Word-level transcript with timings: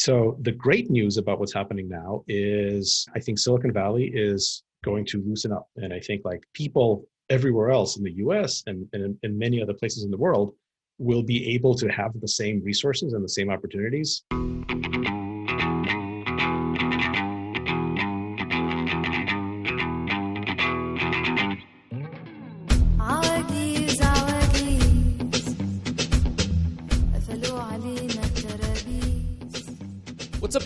So 0.00 0.38
the 0.40 0.52
great 0.52 0.88
news 0.88 1.18
about 1.18 1.38
what's 1.40 1.52
happening 1.52 1.86
now 1.86 2.24
is 2.26 3.06
I 3.14 3.20
think 3.20 3.38
Silicon 3.38 3.70
Valley 3.70 4.10
is 4.14 4.62
going 4.82 5.04
to 5.04 5.22
loosen 5.22 5.52
up. 5.52 5.68
And 5.76 5.92
I 5.92 6.00
think 6.00 6.22
like 6.24 6.42
people 6.54 7.06
everywhere 7.28 7.68
else 7.68 7.98
in 7.98 8.04
the 8.04 8.12
US 8.12 8.62
and, 8.66 8.88
and 8.94 9.18
in 9.22 9.38
many 9.38 9.60
other 9.60 9.74
places 9.74 10.04
in 10.04 10.10
the 10.10 10.16
world 10.16 10.54
will 10.96 11.22
be 11.22 11.52
able 11.52 11.74
to 11.74 11.88
have 11.88 12.18
the 12.18 12.28
same 12.28 12.62
resources 12.64 13.12
and 13.12 13.22
the 13.22 13.28
same 13.28 13.50
opportunities. 13.50 14.22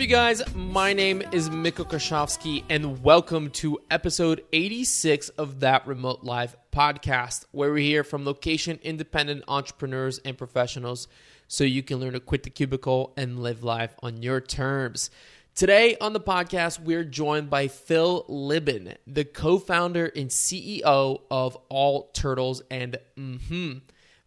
You 0.04 0.10
guys? 0.10 0.42
My 0.54 0.92
name 0.92 1.22
is 1.32 1.48
Mikko 1.48 1.84
Krashovsky, 1.84 2.62
and 2.68 3.02
welcome 3.02 3.48
to 3.52 3.78
episode 3.90 4.44
86 4.52 5.30
of 5.30 5.60
That 5.60 5.86
Remote 5.86 6.22
Life 6.22 6.54
podcast, 6.70 7.46
where 7.52 7.72
we 7.72 7.86
hear 7.86 8.04
from 8.04 8.26
location 8.26 8.78
independent 8.82 9.44
entrepreneurs 9.48 10.18
and 10.18 10.36
professionals 10.36 11.08
so 11.48 11.64
you 11.64 11.82
can 11.82 12.00
learn 12.00 12.12
to 12.12 12.20
quit 12.20 12.42
the 12.42 12.50
cubicle 12.50 13.14
and 13.16 13.42
live 13.42 13.64
life 13.64 13.94
on 14.02 14.22
your 14.22 14.42
terms. 14.42 15.08
Today 15.54 15.96
on 16.02 16.12
the 16.12 16.20
podcast, 16.20 16.80
we're 16.80 17.04
joined 17.04 17.48
by 17.48 17.68
Phil 17.68 18.26
Libin, 18.28 18.96
the 19.06 19.24
co 19.24 19.58
founder 19.58 20.12
and 20.14 20.28
CEO 20.28 21.22
of 21.30 21.56
All 21.70 22.10
Turtles 22.12 22.60
and 22.70 22.98
mm 23.16 23.80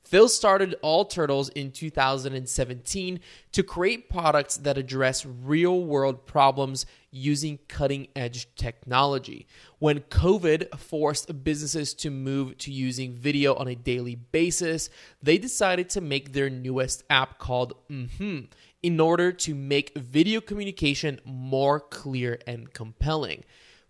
Phil 0.07 0.29
started 0.29 0.75
All 0.81 1.03
Turtles 1.03 1.49
in 1.49 1.69
2017 1.69 3.19
to 3.51 3.61
create 3.61 4.09
products 4.09 4.55
that 4.55 4.77
address 4.77 5.25
real 5.25 5.83
world 5.83 6.25
problems 6.25 6.85
using 7.11 7.59
cutting 7.67 8.07
edge 8.15 8.47
technology. 8.55 9.47
When 9.79 9.99
COVID 9.99 10.79
forced 10.79 11.43
businesses 11.43 11.93
to 11.95 12.09
move 12.09 12.57
to 12.59 12.71
using 12.71 13.15
video 13.15 13.53
on 13.55 13.67
a 13.67 13.75
daily 13.75 14.15
basis, 14.15 14.89
they 15.21 15.37
decided 15.37 15.89
to 15.89 15.99
make 15.99 16.31
their 16.31 16.49
newest 16.49 17.03
app 17.09 17.37
called 17.37 17.73
Mhm 17.89 18.47
in 18.81 19.01
order 19.01 19.33
to 19.33 19.53
make 19.53 19.97
video 19.97 20.39
communication 20.39 21.19
more 21.25 21.81
clear 21.81 22.39
and 22.47 22.71
compelling. 22.73 23.43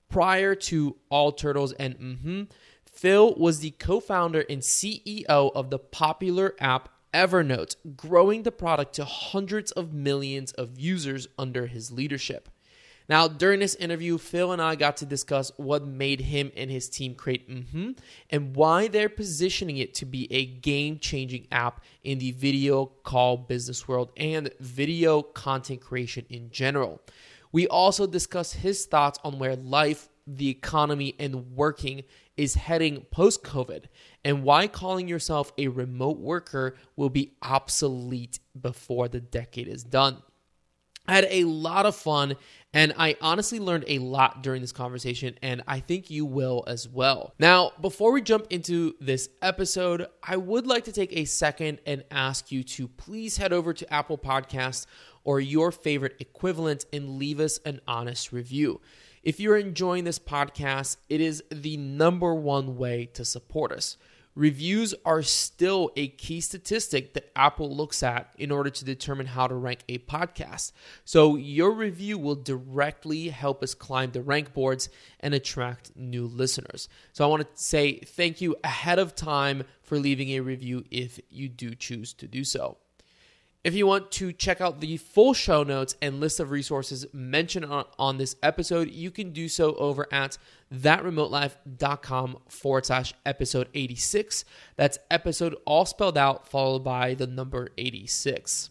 Prior 0.09 0.55
to 0.55 0.95
All 1.09 1.31
Turtles 1.31 1.73
and 1.73 1.99
Mhm, 1.99 2.47
Phil 2.97 3.35
was 3.35 3.59
the 3.59 3.71
co 3.71 3.99
founder 3.99 4.43
and 4.49 4.59
CEO 4.63 5.23
of 5.27 5.69
the 5.69 5.77
popular 5.77 6.55
app 6.59 6.89
Evernote, 7.13 7.75
growing 7.95 8.41
the 8.41 8.51
product 8.51 8.93
to 8.95 9.05
hundreds 9.05 9.71
of 9.71 9.93
millions 9.93 10.51
of 10.53 10.79
users 10.79 11.27
under 11.37 11.67
his 11.67 11.91
leadership. 11.91 12.49
Now, 13.07 13.27
during 13.27 13.59
this 13.59 13.75
interview, 13.75 14.17
Phil 14.17 14.51
and 14.51 14.59
I 14.59 14.73
got 14.73 14.97
to 14.97 15.05
discuss 15.05 15.51
what 15.57 15.85
made 15.85 16.21
him 16.21 16.51
and 16.57 16.71
his 16.71 16.89
team 16.89 17.13
create 17.13 17.47
Mhm 17.47 17.97
and 18.31 18.55
why 18.55 18.87
they're 18.87 19.09
positioning 19.09 19.77
it 19.77 19.93
to 19.95 20.05
be 20.05 20.27
a 20.33 20.45
game 20.45 20.97
changing 20.97 21.45
app 21.51 21.83
in 22.03 22.17
the 22.17 22.31
video 22.31 22.87
call 23.03 23.37
business 23.37 23.87
world 23.87 24.11
and 24.17 24.51
video 24.59 25.21
content 25.21 25.81
creation 25.81 26.25
in 26.29 26.49
general. 26.49 26.99
We 27.51 27.67
also 27.67 28.07
discussed 28.07 28.55
his 28.55 28.87
thoughts 28.87 29.19
on 29.23 29.37
where 29.37 29.55
life, 29.55 30.09
the 30.25 30.49
economy, 30.49 31.13
and 31.19 31.55
working 31.55 32.03
is 32.37 32.55
heading 32.55 33.01
post 33.11 33.43
COVID 33.43 33.85
and 34.23 34.43
why 34.43 34.67
calling 34.67 35.07
yourself 35.07 35.51
a 35.57 35.67
remote 35.67 36.19
worker 36.19 36.75
will 36.95 37.09
be 37.09 37.33
obsolete 37.41 38.39
before 38.59 39.07
the 39.07 39.19
decade 39.19 39.67
is 39.67 39.83
done. 39.83 40.21
I 41.07 41.15
had 41.15 41.27
a 41.29 41.45
lot 41.45 41.85
of 41.85 41.95
fun 41.95 42.35
and 42.73 42.93
I 42.97 43.15
honestly 43.21 43.59
learned 43.59 43.85
a 43.87 43.97
lot 43.99 44.43
during 44.43 44.61
this 44.61 44.71
conversation, 44.71 45.35
and 45.41 45.63
I 45.67 45.79
think 45.79 46.11
you 46.11 46.25
will 46.25 46.63
as 46.67 46.87
well. 46.87 47.33
Now, 47.39 47.71
before 47.81 48.11
we 48.11 48.21
jump 48.21 48.45
into 48.51 48.93
this 48.99 49.29
episode, 49.41 50.05
I 50.21 50.37
would 50.37 50.67
like 50.67 50.83
to 50.83 50.91
take 50.91 51.15
a 51.15 51.25
second 51.25 51.79
and 51.87 52.03
ask 52.11 52.51
you 52.51 52.63
to 52.63 52.87
please 52.87 53.37
head 53.37 53.53
over 53.53 53.73
to 53.73 53.91
Apple 53.91 54.17
Podcasts 54.17 54.85
or 55.23 55.39
your 55.39 55.71
favorite 55.71 56.17
equivalent 56.19 56.85
and 56.93 57.17
leave 57.17 57.39
us 57.39 57.57
an 57.65 57.81
honest 57.87 58.31
review. 58.31 58.79
If 59.27 59.41
you're 59.41 59.57
enjoying 59.57 60.05
this 60.05 60.19
podcast, 60.19 60.95
it 61.09 61.19
is 61.19 61.43
the 61.51 61.75
number 61.75 62.33
one 62.33 62.77
way 62.77 63.07
to 63.07 63.25
support 63.25 63.73
us. 63.73 63.97
Reviews 64.35 64.95
are 65.03 65.21
still 65.21 65.91
a 65.97 66.07
key 66.07 66.39
statistic 66.39 67.13
that 67.13 67.29
Apple 67.35 67.75
looks 67.75 68.03
at 68.03 68.29
in 68.37 68.51
order 68.51 68.69
to 68.69 68.85
determine 68.85 69.25
how 69.25 69.47
to 69.47 69.55
rank 69.55 69.79
a 69.89 69.97
podcast. 69.97 70.71
So, 71.03 71.35
your 71.35 71.71
review 71.71 72.17
will 72.17 72.35
directly 72.35 73.27
help 73.27 73.63
us 73.63 73.73
climb 73.73 74.11
the 74.11 74.21
rank 74.21 74.53
boards 74.53 74.87
and 75.19 75.33
attract 75.33 75.91
new 75.97 76.25
listeners. 76.25 76.87
So, 77.11 77.25
I 77.25 77.27
want 77.27 77.41
to 77.41 77.61
say 77.61 77.99
thank 77.99 78.39
you 78.39 78.55
ahead 78.63 78.97
of 78.97 79.13
time 79.13 79.65
for 79.81 79.99
leaving 79.99 80.29
a 80.29 80.39
review 80.39 80.85
if 80.89 81.19
you 81.29 81.49
do 81.49 81.75
choose 81.75 82.13
to 82.13 82.29
do 82.29 82.45
so. 82.45 82.77
If 83.67 83.75
you 83.75 83.85
want 83.85 84.11
to 84.13 84.31
check 84.31 84.61
out 84.61 84.79
the 84.79 84.95
full 84.95 85.33
show 85.33 85.61
notes 85.61 85.97
and 86.01 86.21
list 86.21 86.39
of 86.39 86.51
resources 86.51 87.05
mentioned 87.11 87.65
on, 87.65 87.83
on 87.99 88.17
this 88.17 88.37
episode, 88.41 88.89
you 88.89 89.11
can 89.11 89.31
do 89.31 89.49
so 89.49 89.75
over 89.75 90.07
at 90.09 90.37
thatremotelife.com 90.73 92.37
forward 92.47 92.85
slash 92.85 93.13
episode 93.25 93.67
86. 93.73 94.45
That's 94.77 94.97
episode 95.11 95.57
all 95.65 95.85
spelled 95.85 96.17
out, 96.17 96.47
followed 96.47 96.85
by 96.85 97.13
the 97.13 97.27
number 97.27 97.67
86. 97.77 98.69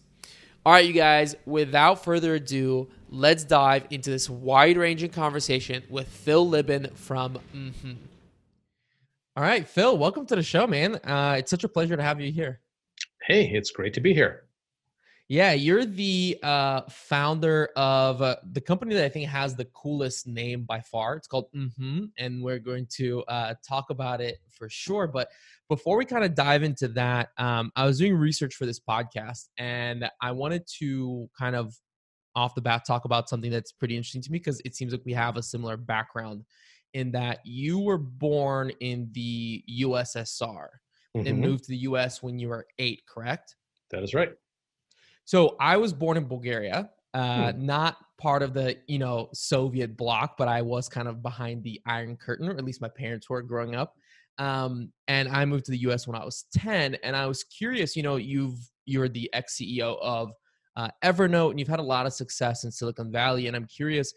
All 0.64 0.72
right, 0.72 0.86
you 0.86 0.94
guys, 0.94 1.36
without 1.44 2.02
further 2.02 2.36
ado, 2.36 2.88
let's 3.10 3.44
dive 3.44 3.86
into 3.90 4.08
this 4.08 4.30
wide 4.30 4.78
ranging 4.78 5.10
conversation 5.10 5.82
with 5.90 6.08
Phil 6.08 6.48
Libin 6.48 6.90
from 6.94 7.38
Mhm. 7.54 7.96
All 9.36 9.42
right, 9.42 9.68
Phil, 9.68 9.98
welcome 9.98 10.24
to 10.24 10.36
the 10.36 10.42
show, 10.42 10.66
man. 10.66 10.94
Uh, 11.04 11.36
it's 11.38 11.50
such 11.50 11.64
a 11.64 11.68
pleasure 11.68 11.98
to 11.98 12.02
have 12.02 12.18
you 12.18 12.32
here. 12.32 12.60
Hey, 13.26 13.50
it's 13.52 13.70
great 13.70 13.92
to 13.92 14.00
be 14.00 14.14
here. 14.14 14.45
Yeah, 15.28 15.53
you're 15.54 15.84
the 15.84 16.38
uh, 16.42 16.82
founder 16.82 17.70
of 17.76 18.22
uh, 18.22 18.37
the 18.53 18.60
company 18.60 18.94
that 18.94 19.04
I 19.04 19.09
think 19.09 19.28
has 19.28 19.56
the 19.56 19.64
coolest 19.66 20.26
name 20.28 20.62
by 20.64 20.81
far. 20.81 21.16
It's 21.16 21.26
called 21.26 21.50
hmm 21.53 22.04
and 22.16 22.42
we're 22.42 22.60
going 22.60 22.87
to 22.92 23.25
uh, 23.25 23.54
talk 23.66 23.91
about 23.91 24.20
it 24.20 24.38
for 24.50 24.69
sure. 24.69 25.09
But 25.09 25.31
before 25.69 25.97
we 25.97 26.04
kind 26.04 26.25
of 26.25 26.37
dive 26.37 26.62
into 26.62 26.87
that, 26.88 27.31
um, 27.38 27.72
I 27.75 27.87
was 27.87 27.98
doing 27.98 28.14
research 28.14 28.54
for 28.54 28.66
this 28.66 28.78
podcast, 28.78 29.48
and 29.59 30.09
I 30.20 30.31
wanted 30.31 30.64
to 30.78 31.28
kind 31.37 31.56
of 31.56 31.76
off 32.37 32.54
the 32.54 32.60
bat 32.62 32.84
talk 32.87 33.04
about 33.04 33.28
something 33.28 33.50
that's 33.50 33.72
pretty 33.72 33.97
interesting 33.97 34.22
to 34.22 34.31
me 34.32 34.38
because 34.38 34.60
it 34.64 34.76
seems 34.76 34.93
like 34.93 35.03
we 35.04 35.12
have 35.14 35.37
a 35.37 35.43
similar 35.43 35.76
background 35.76 36.44
in 36.94 37.10
that 37.12 37.41
you 37.44 37.81
were 37.81 37.98
born 37.98 38.70
in 38.81 39.10
the 39.12 39.64
USSR 39.66 40.81
and 41.25 41.41
Mhm. 41.41 41.43
moved 41.43 41.64
to 41.64 41.70
the 41.70 41.78
US 41.78 42.22
when 42.22 42.38
you 42.38 42.48
were 42.48 42.66
eight, 42.78 43.04
correct? 43.06 43.56
That 43.91 44.03
is 44.03 44.14
right. 44.14 44.37
So 45.26 45.56
I 45.59 45.76
was 45.76 45.92
born 45.92 46.16
in 46.16 46.25
Bulgaria, 46.25 46.88
uh, 47.12 47.53
not 47.56 47.97
part 48.16 48.42
of 48.42 48.54
the 48.54 48.76
you 48.87 48.98
know 48.98 49.28
Soviet 49.34 49.97
bloc, 49.97 50.37
but 50.38 50.48
I 50.48 50.62
was 50.62 50.88
kind 50.88 51.09
of 51.09 51.22
behind 51.22 51.62
the 51.64 51.81
Iron 51.84 52.16
Curtain, 52.16 52.48
or 52.48 52.53
at 52.53 52.64
least 52.64 52.81
my 52.81 52.88
parents 52.88 53.28
were 53.28 53.42
growing 53.42 53.75
up. 53.75 53.97
Um, 54.38 54.92
and 55.09 55.28
I 55.28 55.44
moved 55.44 55.64
to 55.66 55.72
the 55.72 55.78
U.S. 55.78 56.06
when 56.06 56.16
I 56.16 56.25
was 56.25 56.47
ten, 56.54 56.94
and 57.03 57.16
I 57.16 57.26
was 57.26 57.42
curious. 57.42 57.97
You 57.97 58.04
know, 58.04 58.16
you've 58.16 58.59
you're 58.87 59.09
the 59.09 59.28
ex 59.32 59.56
CEO 59.56 59.98
of 60.00 60.31
uh, 60.76 60.88
Evernote, 61.04 61.50
and 61.50 61.58
you've 61.58 61.69
had 61.69 61.81
a 61.81 61.82
lot 61.82 62.06
of 62.06 62.12
success 62.12 62.62
in 62.62 62.70
Silicon 62.70 63.10
Valley. 63.10 63.48
And 63.48 63.56
I'm 63.56 63.66
curious, 63.66 64.14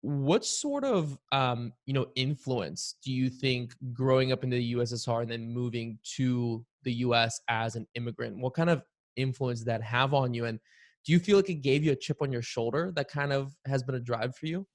what 0.00 0.44
sort 0.44 0.84
of 0.84 1.16
um, 1.30 1.72
you 1.86 1.94
know 1.94 2.06
influence 2.16 2.96
do 3.04 3.12
you 3.12 3.30
think 3.30 3.76
growing 3.92 4.32
up 4.32 4.42
in 4.42 4.50
the 4.50 4.74
USSR 4.74 5.22
and 5.22 5.30
then 5.30 5.48
moving 5.48 5.98
to 6.16 6.64
the 6.82 6.94
US 6.94 7.40
as 7.48 7.76
an 7.76 7.86
immigrant 7.94 8.36
what 8.36 8.54
kind 8.54 8.68
of 8.68 8.82
influence 9.16 9.64
that 9.64 9.82
have 9.82 10.14
on 10.14 10.34
you 10.34 10.44
and 10.46 10.58
do 11.04 11.12
you 11.12 11.18
feel 11.18 11.36
like 11.36 11.50
it 11.50 11.62
gave 11.62 11.82
you 11.84 11.92
a 11.92 11.96
chip 11.96 12.18
on 12.22 12.30
your 12.30 12.42
shoulder 12.42 12.92
that 12.94 13.08
kind 13.08 13.32
of 13.32 13.52
has 13.66 13.82
been 13.82 13.96
a 13.96 14.00
drive 14.00 14.34
for 14.36 14.46
you 14.46 14.66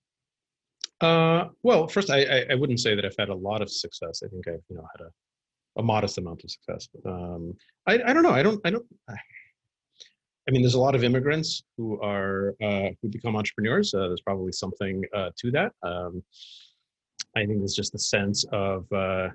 Uh, 0.99 1.49
well, 1.61 1.87
first, 1.87 2.09
I, 2.09 2.19
I 2.23 2.45
I 2.51 2.55
wouldn't 2.55 2.79
say 2.79 2.95
that 2.95 3.05
I've 3.05 3.19
had 3.19 3.29
a 3.29 3.35
lot 3.49 3.61
of 3.61 3.69
success. 3.69 4.23
I 4.25 4.27
think 4.29 4.47
I've 4.47 4.65
you 4.69 4.77
know 4.77 4.87
had 4.97 5.01
a, 5.05 5.09
a 5.81 5.83
modest 5.83 6.17
amount 6.17 6.43
of 6.43 6.49
success. 6.49 6.89
Um, 7.05 7.53
I 7.85 7.93
I 8.09 8.13
don't 8.13 8.23
know. 8.23 8.31
I 8.31 8.41
don't 8.41 8.59
I 8.65 8.71
don't. 8.71 8.85
I 10.47 10.51
mean, 10.51 10.61
there's 10.63 10.75
a 10.75 10.79
lot 10.79 10.95
of 10.95 11.03
immigrants 11.03 11.61
who 11.75 12.01
are 12.01 12.55
uh, 12.63 12.89
who 13.01 13.09
become 13.09 13.35
entrepreneurs. 13.35 13.93
Uh, 13.93 14.07
there's 14.07 14.21
probably 14.21 14.53
something 14.53 15.03
uh, 15.13 15.29
to 15.39 15.51
that. 15.51 15.71
Um, 15.83 16.23
I 17.35 17.45
think 17.45 17.59
there's 17.59 17.75
just 17.75 17.91
the 17.91 17.99
sense 17.99 18.45
of 18.51 18.91
uh, 18.91 19.27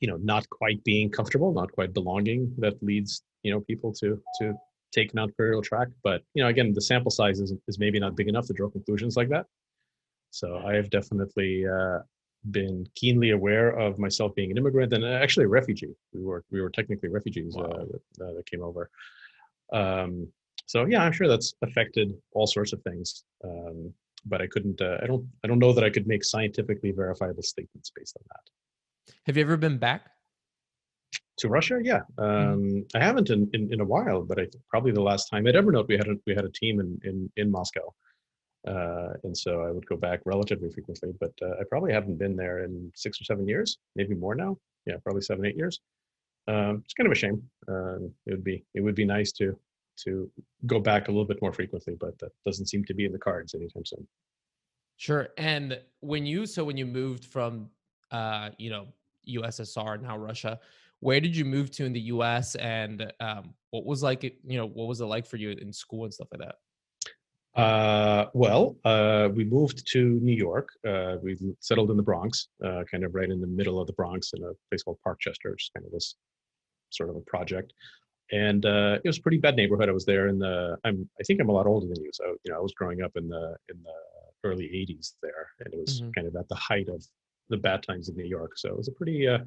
you 0.00 0.08
know 0.08 0.16
not 0.18 0.48
quite 0.50 0.82
being 0.84 1.10
comfortable, 1.10 1.52
not 1.52 1.72
quite 1.72 1.92
belonging 1.92 2.52
that 2.58 2.82
leads 2.82 3.22
you 3.42 3.52
know 3.52 3.60
people 3.60 3.92
to 4.00 4.20
to 4.40 4.54
take 4.92 5.12
an 5.12 5.18
entrepreneurial 5.18 5.62
track. 5.62 5.88
But 6.02 6.22
you 6.34 6.42
know, 6.42 6.48
again, 6.48 6.72
the 6.72 6.80
sample 6.80 7.10
size 7.10 7.40
is, 7.40 7.52
is 7.68 7.78
maybe 7.78 7.98
not 7.98 8.16
big 8.16 8.28
enough 8.28 8.46
to 8.46 8.52
draw 8.52 8.68
conclusions 8.70 9.16
like 9.16 9.28
that. 9.30 9.46
So 10.30 10.62
I 10.66 10.74
have 10.74 10.90
definitely 10.90 11.64
uh, 11.66 12.00
been 12.50 12.86
keenly 12.94 13.30
aware 13.30 13.70
of 13.70 13.98
myself 13.98 14.34
being 14.34 14.50
an 14.50 14.58
immigrant 14.58 14.92
and 14.92 15.04
actually 15.04 15.44
a 15.44 15.48
refugee. 15.48 15.94
We 16.12 16.22
were 16.22 16.44
we 16.50 16.60
were 16.60 16.70
technically 16.70 17.08
refugees 17.08 17.56
uh, 17.56 17.62
that, 17.62 18.24
uh, 18.24 18.32
that 18.34 18.46
came 18.50 18.62
over. 18.62 18.90
Um, 19.72 20.28
so 20.66 20.86
yeah, 20.86 21.02
I'm 21.02 21.12
sure 21.12 21.28
that's 21.28 21.54
affected 21.62 22.14
all 22.32 22.46
sorts 22.46 22.72
of 22.72 22.82
things. 22.82 23.24
Um, 23.44 23.92
but 24.26 24.40
I 24.40 24.46
couldn't. 24.46 24.80
Uh, 24.80 24.98
I 25.02 25.06
don't. 25.06 25.26
I 25.44 25.48
don't 25.48 25.58
know 25.58 25.72
that 25.72 25.84
I 25.84 25.90
could 25.90 26.06
make 26.06 26.24
scientifically 26.24 26.92
verifiable 26.92 27.42
statements 27.42 27.90
based 27.94 28.16
on 28.18 28.24
that. 28.28 28.50
Have 29.26 29.36
you 29.36 29.42
ever 29.42 29.56
been 29.56 29.78
back? 29.78 30.10
To 31.38 31.48
Russia, 31.48 31.78
yeah. 31.82 32.02
Um, 32.18 32.86
I 32.94 33.00
haven't 33.00 33.30
in, 33.30 33.50
in, 33.52 33.72
in 33.72 33.80
a 33.80 33.84
while, 33.84 34.22
but 34.22 34.38
I 34.38 34.46
probably 34.68 34.92
the 34.92 35.02
last 35.02 35.28
time 35.28 35.46
at 35.46 35.54
Evernote 35.54 35.88
we 35.88 35.96
had 35.96 36.06
a, 36.06 36.14
we 36.26 36.34
had 36.34 36.44
a 36.44 36.50
team 36.50 36.78
in 36.78 37.00
in 37.02 37.30
in 37.36 37.50
Moscow, 37.50 37.92
uh, 38.68 39.14
and 39.24 39.36
so 39.36 39.62
I 39.62 39.72
would 39.72 39.86
go 39.86 39.96
back 39.96 40.20
relatively 40.24 40.70
frequently. 40.70 41.12
But 41.18 41.32
uh, 41.42 41.54
I 41.60 41.64
probably 41.68 41.92
haven't 41.92 42.18
been 42.18 42.36
there 42.36 42.62
in 42.62 42.92
six 42.94 43.20
or 43.20 43.24
seven 43.24 43.48
years, 43.48 43.78
maybe 43.96 44.14
more 44.14 44.36
now. 44.36 44.58
Yeah, 44.86 44.96
probably 45.02 45.22
seven 45.22 45.44
eight 45.44 45.56
years. 45.56 45.80
Um, 46.46 46.82
it's 46.84 46.94
kind 46.94 47.06
of 47.06 47.12
a 47.12 47.16
shame. 47.16 47.42
Um, 47.66 48.12
it 48.26 48.30
would 48.30 48.44
be 48.44 48.64
it 48.74 48.80
would 48.80 48.94
be 48.94 49.04
nice 49.04 49.32
to 49.32 49.58
to 50.04 50.30
go 50.66 50.78
back 50.78 51.08
a 51.08 51.10
little 51.10 51.24
bit 51.24 51.40
more 51.42 51.52
frequently, 51.52 51.96
but 51.98 52.18
that 52.18 52.30
doesn't 52.46 52.66
seem 52.66 52.84
to 52.84 52.94
be 52.94 53.06
in 53.06 53.12
the 53.12 53.18
cards 53.18 53.54
anytime 53.54 53.84
soon. 53.84 54.06
Sure. 54.96 55.28
And 55.36 55.80
when 56.00 56.26
you 56.26 56.46
so 56.46 56.64
when 56.64 56.76
you 56.76 56.86
moved 56.86 57.24
from 57.24 57.70
uh, 58.10 58.50
you 58.58 58.70
know, 58.70 58.88
USSR 59.28 60.00
now 60.00 60.16
Russia, 60.18 60.60
where 61.00 61.20
did 61.20 61.34
you 61.36 61.44
move 61.44 61.70
to 61.72 61.84
in 61.84 61.92
the 61.92 62.00
US 62.00 62.54
and 62.56 63.12
um 63.20 63.54
what 63.70 63.84
was 63.84 64.02
like 64.02 64.22
you 64.22 64.56
know, 64.58 64.66
what 64.66 64.86
was 64.88 65.00
it 65.00 65.06
like 65.06 65.26
for 65.26 65.36
you 65.36 65.50
in 65.50 65.72
school 65.72 66.04
and 66.04 66.12
stuff 66.14 66.28
like 66.32 66.40
that? 66.40 66.56
Uh, 67.54 68.30
well, 68.34 68.76
uh, 68.84 69.28
we 69.32 69.44
moved 69.44 69.86
to 69.92 70.18
New 70.20 70.34
York. 70.34 70.68
Uh, 70.86 71.16
we 71.22 71.36
settled 71.60 71.90
in 71.90 71.96
the 71.96 72.02
Bronx, 72.02 72.48
uh, 72.64 72.82
kind 72.90 73.04
of 73.04 73.14
right 73.14 73.30
in 73.30 73.40
the 73.40 73.46
middle 73.46 73.80
of 73.80 73.86
the 73.86 73.92
Bronx, 73.92 74.32
in 74.34 74.42
a 74.42 74.50
place 74.70 74.82
called 74.82 74.98
Parkchester, 75.06 75.52
which 75.52 75.64
is 75.66 75.70
kind 75.74 75.86
of 75.86 75.92
this 75.92 76.16
sort 76.90 77.10
of 77.10 77.16
a 77.16 77.20
project. 77.20 77.72
And 78.32 78.66
uh, 78.66 78.98
it 79.04 79.08
was 79.08 79.18
a 79.18 79.22
pretty 79.22 79.38
bad 79.38 79.54
neighborhood. 79.54 79.88
I 79.88 79.92
was 79.92 80.04
there 80.04 80.26
in 80.28 80.38
the. 80.38 80.76
I'm. 80.84 81.08
I 81.20 81.22
think 81.24 81.40
I'm 81.40 81.48
a 81.48 81.52
lot 81.52 81.66
older 81.66 81.86
than 81.86 82.02
you. 82.02 82.10
So 82.12 82.36
you 82.42 82.50
know, 82.50 82.56
I 82.56 82.60
was 82.60 82.72
growing 82.72 83.02
up 83.02 83.12
in 83.16 83.28
the 83.28 83.56
in 83.68 83.80
the 83.82 84.48
early 84.48 84.64
'80s 84.64 85.14
there, 85.22 85.48
and 85.60 85.72
it 85.72 85.78
was 85.78 86.02
Mhm. 86.02 86.14
kind 86.14 86.26
of 86.26 86.34
at 86.34 86.48
the 86.48 86.54
height 86.56 86.88
of 86.88 87.04
the 87.48 87.56
bad 87.56 87.82
times 87.82 88.08
in 88.08 88.16
New 88.16 88.24
York. 88.24 88.56
So 88.56 88.70
it 88.70 88.76
was 88.76 88.88
a 88.88 88.92
pretty 88.92 89.26
uh, 89.28 89.38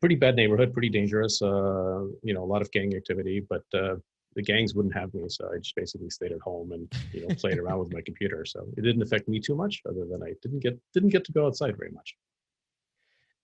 pretty 0.00 0.16
bad 0.16 0.36
neighborhood, 0.36 0.72
pretty 0.72 0.88
dangerous. 0.88 1.40
Uh, 1.42 2.04
you 2.22 2.34
know, 2.34 2.42
a 2.42 2.50
lot 2.52 2.62
of 2.62 2.70
gang 2.72 2.94
activity, 2.96 3.44
but 3.48 3.64
uh, 3.74 3.96
the 4.34 4.42
gangs 4.42 4.74
wouldn't 4.74 4.94
have 4.94 5.12
me, 5.12 5.24
so 5.28 5.50
I 5.52 5.58
just 5.58 5.74
basically 5.74 6.10
stayed 6.10 6.32
at 6.32 6.40
home 6.40 6.72
and 6.72 6.92
you 7.12 7.26
know 7.26 7.34
played 7.34 7.58
around 7.58 7.80
with 7.80 7.92
my 7.92 8.00
computer. 8.00 8.44
So 8.44 8.66
it 8.76 8.82
didn't 8.82 9.02
affect 9.02 9.28
me 9.28 9.40
too 9.40 9.54
much, 9.54 9.82
other 9.88 10.04
than 10.10 10.22
I 10.22 10.32
didn't 10.42 10.60
get 10.60 10.78
didn't 10.94 11.10
get 11.10 11.24
to 11.24 11.32
go 11.32 11.46
outside 11.46 11.76
very 11.76 11.90
much. 11.90 12.14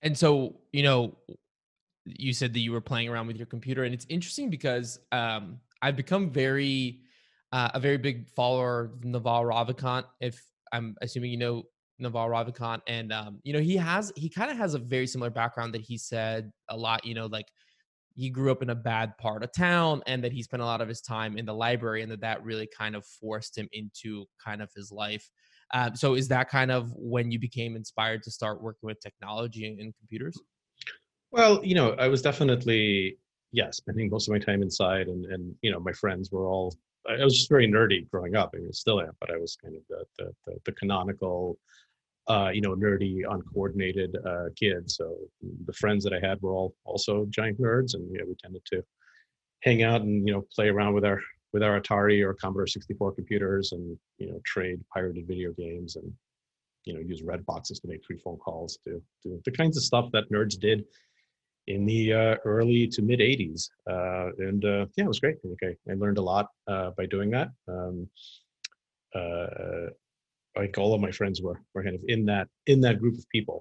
And 0.03 0.17
so, 0.17 0.57
you 0.73 0.83
know, 0.83 1.17
you 2.05 2.33
said 2.33 2.53
that 2.53 2.61
you 2.61 2.71
were 2.71 2.81
playing 2.81 3.09
around 3.09 3.27
with 3.27 3.37
your 3.37 3.47
computer, 3.47 3.85
and 3.85 3.93
it's 3.93 4.07
interesting 4.09 4.51
because 4.51 5.01
um, 5.13 5.59
I've 5.83 5.97
become 5.97 6.31
very 6.31 7.01
uh, 7.53 7.71
a 7.75 7.81
very 7.81 7.99
big 7.99 8.29
follower 8.31 8.93
of 8.95 9.05
Naval 9.05 9.43
Ravikant. 9.45 10.05
If 10.21 10.43
I'm 10.73 10.97
assuming 11.03 11.31
you 11.31 11.39
know 11.39 11.65
Naval 11.99 12.29
Ravikant, 12.29 12.81
and 12.87 13.13
um, 13.13 13.41
you 13.43 13.53
know 13.53 13.61
he 13.61 13.77
has 13.77 14.13
he 14.17 14.29
kind 14.29 14.51
of 14.51 14.57
has 14.57 14.75
a 14.75 14.79
very 14.79 15.07
similar 15.07 15.31
background 15.31 15.75
that 15.75 15.81
he 15.81 15.97
said 15.97 16.51
a 16.69 16.77
lot. 16.77 17.05
You 17.05 17.15
know, 17.15 17.27
like 17.27 17.47
he 18.15 18.31
grew 18.31 18.51
up 18.51 18.63
in 18.63 18.71
a 18.71 18.75
bad 18.75 19.17
part 19.19 19.45
of 19.45 19.53
town, 19.53 20.03
and 20.07 20.23
that 20.25 20.33
he 20.33 20.43
spent 20.43 20.63
a 20.63 20.67
lot 20.67 20.81
of 20.81 20.89
his 20.89 21.01
time 21.01 21.37
in 21.37 21.45
the 21.45 21.55
library, 21.55 22.03
and 22.03 22.11
that 22.11 22.21
that 22.21 22.43
really 22.43 22.69
kind 22.77 22.97
of 22.97 23.05
forced 23.07 23.57
him 23.57 23.69
into 23.73 24.25
kind 24.45 24.63
of 24.63 24.71
his 24.75 24.91
life. 24.91 25.29
Um, 25.75 25.97
so, 25.97 26.15
is 26.15 26.29
that 26.29 26.49
kind 26.49 26.71
of 26.71 26.93
when 26.95 27.31
you 27.31 27.39
became 27.39 27.77
inspired 27.77 28.23
to 28.25 28.31
start 28.31 28.63
working 28.63 28.87
with 28.87 29.01
technology 29.01 29.67
and, 29.67 29.95
computers? 29.99 30.39
Well, 31.33 31.65
you 31.65 31.75
know, 31.75 31.93
I 31.99 32.09
was 32.09 32.23
definitely 32.23 33.19
yeah 33.53 33.71
spending 33.71 34.11
most 34.11 34.29
of 34.29 34.33
my 34.33 34.39
time 34.39 34.63
inside, 34.63 35.09
and 35.09 35.27
and 35.27 35.55
you 35.63 35.71
know 35.71 35.81
my 35.81 35.93
friends 35.93 36.31
were 36.31 36.47
all. 36.47 36.75
I 37.09 37.15
I 37.15 37.25
was 37.25 37.37
just 37.37 37.49
very 37.49 37.69
nerdy 37.69 38.09
growing 38.11 38.37
up. 38.37 38.53
I 38.55 38.59
mean, 38.59 38.73
still 38.73 39.01
am, 39.01 39.13
but 39.21 39.31
I 39.31 39.37
was 39.37 39.57
kind 39.57 39.77
of 39.77 39.83
the 39.89 40.05
the 40.19 40.33
the, 40.47 40.59
the 40.67 40.73
canonical, 40.73 41.59
uh, 42.29 42.51
you 42.53 42.61
know, 42.61 42.75
nerdy, 42.75 43.23
uncoordinated 43.29 44.17
uh, 44.27 44.47
kid. 44.57 44.91
So 44.91 45.17
the 45.67 45.73
friends 45.73 46.03
that 46.05 46.13
I 46.13 46.27
had 46.27 46.41
were 46.43 46.53
all 46.53 46.75
also 46.85 47.27
giant 47.31 47.61
nerds, 47.61 47.95
and 47.95 48.11
you 48.11 48.19
know, 48.19 48.25
we 48.27 48.35
tended 48.35 48.63
to 48.73 48.83
hang 49.63 49.83
out 49.83 50.03
and 50.03 50.27
you 50.27 50.35
know 50.35 50.45
play 50.55 50.69
around 50.69 50.95
with 50.95 51.05
our 51.05 51.21
with 51.53 51.63
our 51.63 51.81
Atari 51.81 52.23
or 52.25 52.35
Commodore 52.35 52.67
64 52.67 53.13
computers, 53.13 53.73
and 53.73 53.97
you 54.19 54.31
know 54.31 54.41
trade 54.45 54.81
pirated 54.93 55.27
video 55.27 55.53
games 55.53 55.97
and 55.97 56.13
you 56.85 56.95
know 56.95 57.01
use 57.01 57.23
red 57.23 57.45
boxes 57.47 57.79
to 57.81 57.89
make 57.89 58.05
free 58.05 58.19
phone 58.19 58.37
calls 58.39 58.79
to 58.85 59.03
do 59.23 59.41
the 59.45 59.51
kinds 59.51 59.77
of 59.77 59.83
stuff 59.83 60.11
that 60.13 60.31
nerds 60.31 60.59
did 60.59 60.85
in 61.67 61.85
the 61.85 62.13
uh, 62.13 62.37
early 62.45 62.87
to 62.87 63.03
mid 63.03 63.19
80s 63.19 63.71
uh, 63.91 64.31
and 64.39 64.65
uh, 64.65 64.87
yeah 64.97 65.05
it 65.05 65.09
was 65.09 65.21
great. 65.21 65.41
Think 65.43 65.59
I, 65.63 65.91
I 65.91 65.95
learned 65.95 66.19
a 66.19 66.23
lot 66.23 66.49
uh, 66.67 66.91
by 66.97 67.07
doing 67.07 67.31
that. 67.31 67.49
Um, 67.69 68.09
think 70.63 70.79
all 70.79 70.95
of 70.95 71.01
my 71.01 71.11
friends 71.11 71.41
were, 71.43 71.61
were 71.75 71.83
kind 71.85 71.95
of 71.95 72.03
in 72.09 72.25
that 72.27 72.49
in 72.67 72.81
that 72.81 72.99
group 72.99 73.17
of 73.19 73.29
people 73.29 73.59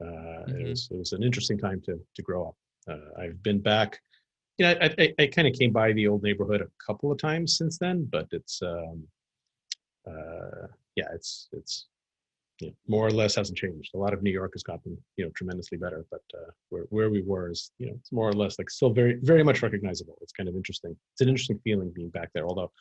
uh, 0.00 0.44
Mhm. 0.48 0.60
it 0.60 0.68
was 0.68 0.88
it 0.92 0.96
was 1.02 1.12
an 1.12 1.22
interesting 1.22 1.58
time 1.58 1.80
to 1.86 1.94
to 2.16 2.22
grow 2.22 2.48
up 2.48 2.56
uh, 2.92 3.10
I've 3.22 3.42
been 3.42 3.60
back 3.60 3.90
you 4.58 4.64
know 4.64 4.72
I, 4.80 4.94
I, 5.02 5.14
I 5.22 5.26
kind 5.26 5.48
of 5.48 5.54
came 5.54 5.72
by 5.72 5.92
the 5.92 6.06
old 6.08 6.22
neighborhood 6.22 6.60
a 6.62 6.70
couple 6.86 7.10
of 7.12 7.18
times 7.18 7.56
since 7.58 7.78
then 7.78 8.04
but 8.16 8.26
it's 8.38 8.60
um, 8.62 9.06
uh, 10.10 10.66
yeah 10.96 11.08
it's 11.14 11.48
it's 11.52 11.86
you 12.60 12.66
know, 12.68 12.74
more 12.88 13.06
or 13.06 13.12
less 13.12 13.36
hasn't 13.36 13.56
changed. 13.56 13.90
A 13.94 13.98
lot 13.98 14.12
of 14.12 14.20
New 14.22 14.32
York 14.32 14.52
has 14.54 14.64
gotten 14.64 14.96
you 15.16 15.24
know 15.24 15.30
tremendously 15.36 15.78
better, 15.78 16.04
but 16.10 16.22
uh, 16.34 16.50
where 16.70 16.86
where 16.90 17.08
we 17.08 17.22
were 17.22 17.50
is 17.50 17.70
you 17.78 17.86
know 17.86 17.92
it's 18.00 18.10
more 18.10 18.28
or 18.28 18.32
less 18.32 18.58
like 18.58 18.68
still 18.68 18.92
very 18.92 19.14
very 19.22 19.44
much 19.44 19.62
recognizable. 19.62 20.18
It's 20.22 20.32
kind 20.32 20.48
of 20.48 20.56
interesting. 20.56 20.96
It's 21.12 21.20
an 21.20 21.28
interesting 21.28 21.60
feeling 21.62 21.90
being 21.94 22.10
back 22.10 22.30
there. 22.34 22.46
Although 22.48 22.72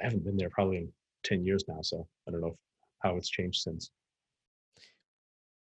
I 0.00 0.04
haven't 0.04 0.24
been 0.24 0.36
there 0.36 0.50
probably 0.50 0.78
in 0.78 0.88
ten 1.22 1.44
years 1.44 1.62
now, 1.68 1.80
so 1.82 2.08
I 2.26 2.32
don't 2.32 2.40
know 2.40 2.48
if, 2.48 2.54
how 3.02 3.16
it's 3.16 3.28
changed 3.28 3.62
since. 3.62 3.90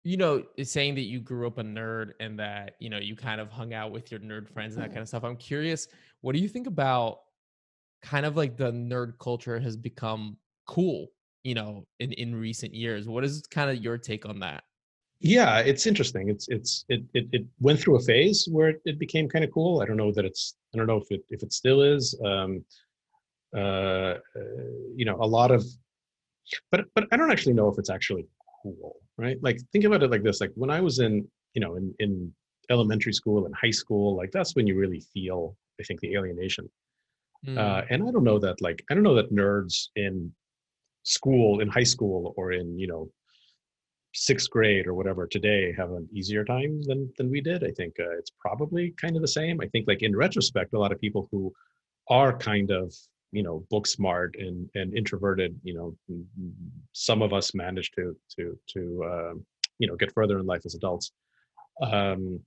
you 0.07 0.15
know, 0.15 0.41
saying 0.63 0.95
that 0.95 1.01
you 1.01 1.19
grew 1.19 1.47
up 1.47 1.57
a 1.57 1.63
nerd 1.63 2.11
and 2.21 2.39
that, 2.39 2.75
you 2.79 2.89
know, 2.89 2.97
you 2.97 3.13
kind 3.13 3.41
of 3.41 3.51
hung 3.51 3.73
out 3.73 3.91
with 3.91 4.09
your 4.09 4.21
nerd 4.21 4.47
friends 4.47 4.75
and 4.75 4.81
that 4.81 4.87
kind 4.87 5.01
of 5.01 5.07
stuff. 5.09 5.25
I'm 5.25 5.35
curious, 5.35 5.89
what 6.21 6.31
do 6.33 6.39
you 6.39 6.47
think 6.47 6.65
about 6.65 7.19
kind 8.01 8.25
of 8.25 8.37
like 8.37 8.55
the 8.55 8.71
nerd 8.71 9.19
culture 9.19 9.59
has 9.59 9.75
become 9.75 10.37
cool, 10.65 11.07
you 11.43 11.55
know, 11.55 11.85
in, 11.99 12.13
in 12.13 12.33
recent 12.33 12.73
years? 12.73 13.09
What 13.09 13.25
is 13.25 13.41
kind 13.51 13.69
of 13.69 13.83
your 13.83 13.97
take 13.97 14.25
on 14.25 14.39
that? 14.39 14.63
Yeah, 15.19 15.59
it's 15.59 15.85
interesting. 15.85 16.29
It's 16.29 16.47
it's 16.47 16.85
it 16.87 17.03
it, 17.13 17.27
it 17.33 17.45
went 17.59 17.79
through 17.79 17.97
a 17.97 18.01
phase 18.01 18.47
where 18.49 18.69
it, 18.69 18.81
it 18.85 18.99
became 18.99 19.27
kind 19.27 19.43
of 19.43 19.51
cool. 19.51 19.81
I 19.81 19.85
don't 19.85 19.97
know 19.97 20.13
that 20.13 20.23
it's 20.23 20.55
I 20.73 20.77
don't 20.77 20.87
know 20.87 21.01
if 21.01 21.07
it 21.09 21.25
if 21.29 21.43
it 21.43 21.51
still 21.51 21.81
is. 21.81 22.17
Um, 22.23 22.63
uh, 23.53 23.59
uh, 23.59 24.19
you 24.95 25.03
know, 25.05 25.17
a 25.19 25.27
lot 25.27 25.51
of, 25.51 25.65
but 26.71 26.85
but 26.95 27.05
I 27.11 27.17
don't 27.17 27.31
actually 27.31 27.53
know 27.53 27.69
if 27.69 27.77
it's 27.77 27.89
actually 27.89 28.25
cool, 28.63 28.95
right? 29.17 29.37
Like 29.41 29.59
think 29.71 29.85
about 29.85 30.03
it 30.03 30.11
like 30.11 30.23
this: 30.23 30.41
like 30.41 30.51
when 30.55 30.69
I 30.69 30.81
was 30.81 30.99
in 30.99 31.27
you 31.53 31.61
know 31.61 31.75
in 31.75 31.93
in 31.99 32.33
elementary 32.69 33.13
school 33.13 33.45
and 33.45 33.55
high 33.55 33.71
school, 33.71 34.15
like 34.15 34.31
that's 34.31 34.55
when 34.55 34.67
you 34.67 34.75
really 34.77 35.01
feel 35.13 35.55
I 35.79 35.83
think 35.83 35.99
the 36.01 36.15
alienation. 36.15 36.69
Mm, 37.45 37.57
Uh, 37.57 37.81
and 37.89 38.03
I 38.07 38.11
don't 38.11 38.23
know 38.23 38.39
that 38.39 38.61
like 38.61 38.83
I 38.89 38.93
don't 38.93 39.03
know 39.03 39.15
that 39.15 39.31
nerds 39.31 39.89
in 39.95 40.33
school, 41.03 41.59
in 41.61 41.67
high 41.69 41.83
school, 41.95 42.33
or 42.37 42.51
in 42.51 42.77
you 42.79 42.87
know 42.87 43.09
sixth 44.13 44.49
grade 44.49 44.87
or 44.87 44.93
whatever 44.95 45.27
today 45.27 45.71
have 45.77 45.91
an 45.91 46.07
easier 46.11 46.43
time 46.43 46.81
than 46.83 47.11
than 47.17 47.29
we 47.29 47.41
did. 47.41 47.63
I 47.63 47.71
think 47.71 47.93
uh, 47.99 48.17
it's 48.17 48.31
probably 48.39 48.93
kind 48.99 49.15
of 49.15 49.21
the 49.21 49.27
same. 49.39 49.61
I 49.61 49.67
think 49.67 49.87
like 49.87 50.01
in 50.01 50.15
retrospect, 50.15 50.73
a 50.73 50.79
lot 50.79 50.91
of 50.91 50.99
people 50.99 51.27
who 51.31 51.53
are 52.09 52.35
kind 52.37 52.71
of 52.71 52.93
you 53.31 53.43
know 53.43 53.65
book 53.69 53.85
smart 53.87 54.35
and 54.39 54.69
and 54.75 54.95
introverted, 54.97 55.59
you 55.63 55.73
know, 55.73 55.95
some 56.93 57.21
of 57.21 57.33
us 57.33 57.53
managed 57.53 57.93
to 57.95 58.15
to 58.37 58.57
to 58.73 58.81
um, 59.05 59.45
you 59.79 59.87
know 59.87 59.95
get 59.95 60.13
further 60.13 60.39
in 60.39 60.45
life 60.45 60.61
as 60.65 60.75
adults. 60.75 61.11
Um, 61.81 62.39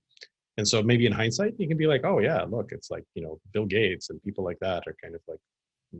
and 0.57 0.67
so 0.67 0.83
maybe 0.83 1.05
in 1.05 1.11
hindsight, 1.13 1.53
you 1.57 1.67
can 1.67 1.77
be 1.77 1.87
like, 1.87 2.03
oh 2.03 2.19
yeah, 2.19 2.41
look, 2.43 2.71
it's 2.71 2.91
like 2.91 3.03
you 3.15 3.23
know 3.23 3.39
Bill 3.53 3.65
Gates 3.65 4.09
and 4.09 4.21
people 4.23 4.43
like 4.43 4.59
that 4.59 4.83
are 4.87 4.95
kind 5.01 5.15
of 5.15 5.21
like 5.27 5.39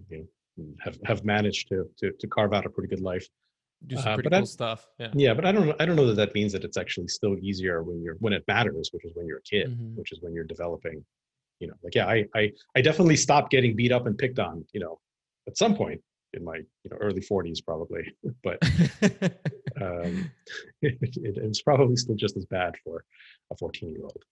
you 0.09 0.27
know 0.57 0.65
have 0.83 0.97
have 1.05 1.23
managed 1.23 1.67
to 1.69 1.89
to 1.99 2.11
to 2.19 2.27
carve 2.27 2.53
out 2.53 2.65
a 2.65 2.69
pretty 2.69 2.89
good 2.89 3.01
life. 3.01 3.27
do 3.87 3.95
some 3.95 4.09
uh, 4.09 4.15
pretty 4.15 4.29
I- 4.33 4.39
cool 4.39 4.45
stuff. 4.45 4.87
Yeah. 4.99 5.11
Yeah, 5.13 5.33
but 5.33 5.45
I 5.45 5.51
don't 5.51 5.79
I 5.81 5.85
don't 5.85 5.95
know 5.95 6.07
that 6.07 6.15
that 6.23 6.33
means 6.35 6.51
that 6.53 6.63
it's 6.63 6.77
actually 6.77 7.07
still 7.07 7.35
easier 7.41 7.81
when 7.83 8.01
you're 8.03 8.15
when 8.19 8.33
it 8.33 8.43
matters, 8.47 8.89
which 8.91 9.05
is 9.05 9.11
when 9.15 9.25
you're 9.27 9.37
a 9.39 9.43
kid, 9.53 9.67
Mhm. 9.71 9.95
which 9.95 10.11
is 10.11 10.19
when 10.21 10.33
you're 10.33 10.43
developing. 10.55 11.03
You 11.61 11.67
know, 11.67 11.75
like 11.83 11.95
yeah, 11.95 12.07
I 12.07 12.25
I 12.35 12.51
I 12.75 12.81
definitely 12.81 13.15
stopped 13.15 13.51
getting 13.51 13.75
beat 13.75 13.93
up 13.93 14.05
and 14.07 14.17
picked 14.17 14.39
on. 14.39 14.65
You 14.73 14.81
know, 14.81 14.99
at 15.47 15.57
some 15.57 15.75
point 15.75 16.01
in 16.33 16.43
my 16.43 16.57
you 16.57 16.89
know 16.89 16.97
early 16.99 17.21
40s 17.21 17.63
probably, 17.65 18.13
but 18.43 18.57
um, 19.81 20.29
it, 20.81 20.97
it's 21.01 21.61
probably 21.61 21.95
still 21.95 22.15
just 22.15 22.35
as 22.35 22.45
bad 22.45 22.75
for 22.83 23.05
a 23.51 23.55
14 23.55 23.89
year 23.89 24.03
old. 24.03 24.23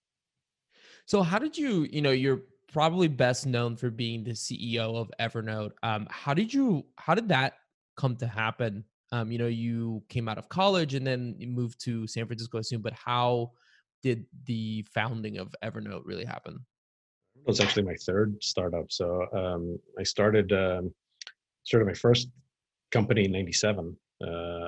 So 1.06 1.22
how 1.24 1.40
did 1.40 1.58
you, 1.58 1.88
you 1.92 2.02
know, 2.02 2.12
you're 2.12 2.42
probably 2.72 3.08
best 3.08 3.46
known 3.46 3.76
for 3.76 3.90
being 3.90 4.24
the 4.24 4.32
CEO 4.32 4.96
of 4.96 5.12
Evernote. 5.20 5.72
Um, 5.84 6.08
how 6.10 6.34
did 6.34 6.54
you 6.54 6.86
how 6.98 7.16
did 7.16 7.30
that 7.30 7.54
come 7.98 8.16
to 8.18 8.28
happen? 8.28 8.84
Um, 9.12 9.32
you 9.32 9.40
know, 9.40 9.48
you 9.48 10.04
came 10.10 10.30
out 10.30 10.38
of 10.38 10.50
college 10.50 10.94
and 10.94 11.06
then 11.06 11.36
you 11.40 11.48
moved 11.48 11.84
to 11.86 12.06
San 12.08 12.26
Francisco, 12.28 12.62
soon 12.62 12.82
but 12.82 12.94
how 12.94 13.52
did 14.04 14.26
the 14.46 14.86
founding 14.94 15.38
of 15.38 15.54
Evernote 15.64 16.04
really 16.06 16.26
happen? 16.26 16.66
It 17.42 17.48
was 17.48 17.60
actually 17.60 17.84
my 17.84 17.96
third 17.96 18.42
startup. 18.44 18.92
So 18.92 19.26
um, 19.34 19.80
I 19.98 20.04
started 20.04 20.52
um, 20.52 20.94
started 21.64 21.86
my 21.86 21.94
first 21.94 22.30
company 22.92 23.26
in 23.26 23.32
'97. 23.32 23.96
Uh, 24.22 24.28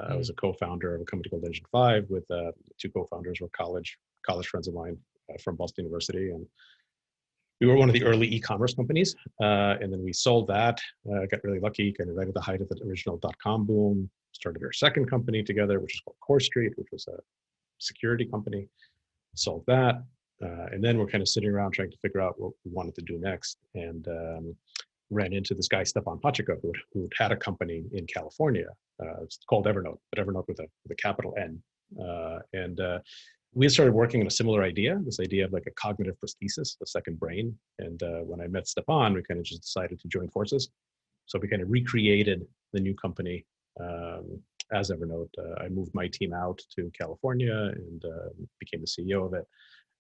I 0.10 0.16
was 0.16 0.30
a 0.30 0.34
co-founder 0.34 0.96
of 0.96 1.02
a 1.02 1.06
company 1.06 1.30
called 1.30 1.44
Engine 1.46 1.66
Five 1.72 2.06
with 2.10 2.30
uh, 2.32 2.52
two 2.80 2.90
co-founders 2.90 3.42
were 3.42 3.50
college 3.50 3.98
college 4.26 4.48
friends 4.48 4.68
of 4.68 4.74
mine 4.74 4.98
uh, 5.30 5.38
from 5.44 5.56
Boston 5.56 5.86
University, 5.86 6.32
and 6.32 6.46
we 7.60 7.68
were 7.68 7.76
one 7.76 7.90
of 7.90 7.94
the 7.94 8.04
early 8.04 8.34
e-commerce 8.34 8.74
companies. 8.74 9.16
Uh, 9.42 9.76
and 9.82 9.94
then 9.94 10.04
we 10.04 10.14
sold 10.14 10.48
that. 10.48 10.80
Uh, 11.08 11.26
got 11.30 11.44
really 11.44 11.60
lucky, 11.60 11.92
kind 11.92 12.10
of 12.10 12.16
right 12.16 12.28
at 12.28 12.34
the 12.34 12.42
height 12.42 12.62
of 12.62 12.70
the 12.70 12.80
original 12.88 13.18
dot-com 13.18 13.66
boom. 13.66 14.10
Started 14.32 14.64
our 14.64 14.72
second 14.72 15.08
company 15.08 15.44
together, 15.44 15.80
which 15.80 15.94
is 15.96 16.02
called 16.02 16.18
CoreStreet, 16.28 16.72
which 16.78 16.88
was 16.92 17.06
a 17.08 17.18
security 17.80 18.26
company. 18.26 18.68
Sold 19.36 19.64
that, 19.68 20.04
uh, 20.44 20.68
and 20.72 20.84
then 20.84 20.98
we're 20.98 21.08
kind 21.08 21.22
of 21.22 21.28
sitting 21.28 21.50
around 21.50 21.72
trying 21.72 21.92
to 21.92 21.98
figure 21.98 22.22
out 22.22 22.40
what 22.40 22.52
we 22.66 22.72
wanted 22.72 22.96
to 22.96 23.02
do 23.02 23.18
next. 23.18 23.58
And 23.76 24.08
um, 24.08 24.56
ran 25.12 25.34
into 25.34 25.54
this 25.54 25.68
guy 25.68 25.84
Stepan 25.84 26.18
Pachikov, 26.18 26.62
who 26.62 26.72
who 26.94 27.10
had 27.18 27.32
a 27.32 27.36
company 27.36 27.84
in 27.94 28.08
California. 28.08 28.70
Uh, 29.02 29.22
it's 29.24 29.38
called 29.48 29.66
Evernote, 29.66 30.00
but 30.12 30.26
Evernote 30.26 30.48
with 30.48 30.60
a 30.60 30.68
with 30.84 30.92
a 30.92 30.96
capital 30.96 31.36
N. 31.38 31.62
Uh, 32.02 32.40
and 32.54 32.80
uh, 32.80 33.00
we 33.54 33.68
started 33.68 33.94
working 33.94 34.22
on 34.22 34.28
a 34.28 34.32
similar 34.32 34.64
idea, 34.64 35.00
this 35.04 35.20
idea 35.20 35.44
of 35.44 35.52
like 35.52 35.68
a 35.68 35.72
cognitive 35.72 36.16
prosthesis, 36.24 36.78
a 36.82 36.88
second 36.88 37.20
brain. 37.20 37.54
And 37.80 38.02
uh, 38.02 38.22
when 38.22 38.40
I 38.40 38.48
met 38.48 38.68
Stepan, 38.68 39.14
we 39.14 39.22
kind 39.24 39.42
of 39.42 39.46
just 39.46 39.64
decided 39.64 40.00
to 40.00 40.08
join 40.08 40.30
forces. 40.30 40.70
So 41.26 41.38
we 41.38 41.50
kind 41.50 41.62
of 41.62 41.70
recreated 41.70 42.48
the 42.72 42.80
new 42.80 42.96
company 42.96 43.46
um, 43.80 44.40
as 44.72 44.90
Evernote. 44.90 45.30
Uh, 45.38 45.62
I 45.62 45.68
moved 45.68 45.94
my 45.94 46.08
team 46.08 46.34
out 46.34 46.62
to 46.76 46.90
California 46.98 47.74
and 47.76 48.02
became 48.60 48.80
the 48.80 48.88
CEO 48.88 49.26
of 49.26 49.34
it, 49.34 49.46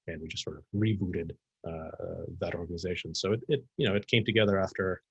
and 0.07 0.21
we 0.21 0.27
just 0.27 0.43
sort 0.43 0.57
of 0.57 0.63
rebooted 0.75 1.31
uh, 1.67 2.25
that 2.39 2.55
organization. 2.55 3.13
So 3.13 3.33
it, 3.33 3.41
it, 3.47 3.63
you 3.77 3.87
know, 3.87 3.95
it 3.95 4.07
came 4.07 4.25
together 4.25 4.59
after 4.59 5.01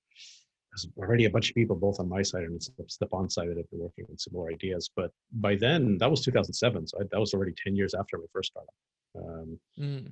there's 0.71 0.87
already 0.97 1.25
a 1.25 1.29
bunch 1.29 1.49
of 1.49 1.55
people, 1.55 1.75
both 1.75 1.99
on 1.99 2.07
my 2.07 2.21
side 2.21 2.43
and 2.43 2.61
Stepan 2.87 3.29
side, 3.29 3.49
that 3.49 3.57
have 3.57 3.69
been 3.71 3.79
working 3.79 4.05
on 4.09 4.17
similar 4.17 4.49
ideas. 4.51 4.89
But 4.95 5.11
by 5.33 5.55
then, 5.55 5.97
that 5.97 6.09
was 6.09 6.21
2007, 6.23 6.87
so 6.87 6.99
I, 6.99 7.03
that 7.11 7.19
was 7.19 7.33
already 7.33 7.53
10 7.61 7.75
years 7.75 7.93
after 7.93 8.17
my 8.17 8.25
first 8.33 8.51
startup. 8.51 8.73
Um, 9.17 9.59
Mm. 9.79 10.11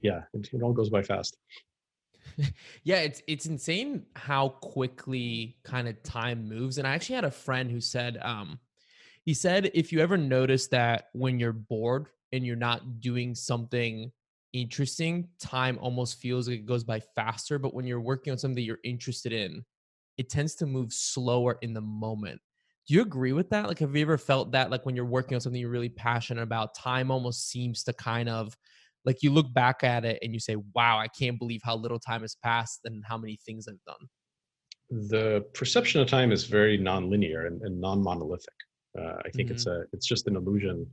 yeah, 0.00 0.22
it, 0.34 0.48
it 0.52 0.62
all 0.62 0.72
goes 0.72 0.90
by 0.90 1.02
fast. 1.02 1.36
yeah, 2.84 2.96
it's 2.96 3.22
it's 3.26 3.46
insane 3.46 4.06
how 4.14 4.48
quickly 4.48 5.56
kind 5.64 5.88
of 5.88 6.00
time 6.02 6.48
moves. 6.48 6.78
And 6.78 6.86
I 6.86 6.94
actually 6.94 7.16
had 7.16 7.24
a 7.24 7.30
friend 7.30 7.70
who 7.70 7.80
said, 7.80 8.18
um, 8.22 8.58
he 9.24 9.34
said 9.34 9.70
if 9.74 9.92
you 9.92 10.00
ever 10.00 10.16
notice 10.16 10.68
that 10.68 11.08
when 11.12 11.38
you're 11.40 11.52
bored 11.52 12.08
and 12.32 12.44
you're 12.44 12.56
not 12.56 13.00
doing 13.00 13.34
something 13.34 14.10
interesting, 14.52 15.28
time 15.40 15.78
almost 15.80 16.18
feels 16.18 16.48
like 16.48 16.58
it 16.58 16.66
goes 16.66 16.84
by 16.84 17.00
faster. 17.14 17.58
But 17.58 17.74
when 17.74 17.86
you're 17.86 18.00
working 18.00 18.32
on 18.32 18.38
something 18.38 18.56
that 18.56 18.62
you're 18.62 18.78
interested 18.84 19.32
in, 19.32 19.64
it 20.18 20.30
tends 20.30 20.54
to 20.56 20.66
move 20.66 20.92
slower 20.92 21.58
in 21.62 21.74
the 21.74 21.80
moment. 21.80 22.40
Do 22.88 22.94
you 22.94 23.02
agree 23.02 23.32
with 23.32 23.50
that? 23.50 23.66
Like, 23.66 23.80
have 23.80 23.94
you 23.94 24.02
ever 24.02 24.16
felt 24.16 24.52
that, 24.52 24.70
like, 24.70 24.86
when 24.86 24.94
you're 24.96 25.04
working 25.04 25.34
on 25.34 25.40
something 25.40 25.60
you're 25.60 25.70
really 25.70 25.88
passionate 25.88 26.42
about, 26.42 26.74
time 26.74 27.10
almost 27.10 27.50
seems 27.50 27.82
to 27.84 27.92
kind 27.92 28.28
of 28.28 28.56
like 29.04 29.22
you 29.22 29.30
look 29.30 29.52
back 29.52 29.84
at 29.84 30.04
it 30.04 30.18
and 30.22 30.32
you 30.32 30.40
say, 30.40 30.56
wow, 30.74 30.98
I 30.98 31.08
can't 31.08 31.38
believe 31.38 31.60
how 31.62 31.76
little 31.76 31.98
time 31.98 32.22
has 32.22 32.36
passed 32.42 32.80
and 32.84 33.04
how 33.06 33.16
many 33.16 33.38
things 33.44 33.66
I've 33.68 33.82
done. 33.86 35.08
The 35.08 35.44
perception 35.54 36.00
of 36.00 36.08
time 36.08 36.32
is 36.32 36.44
very 36.44 36.76
non-linear 36.76 37.46
and, 37.46 37.60
and 37.62 37.80
non-monolithic. 37.80 38.54
Uh, 38.98 39.16
I 39.24 39.30
think 39.34 39.50
it's 39.50 39.66
a 39.66 39.84
it's 39.92 40.06
just 40.06 40.26
an 40.26 40.36
illusion. 40.36 40.86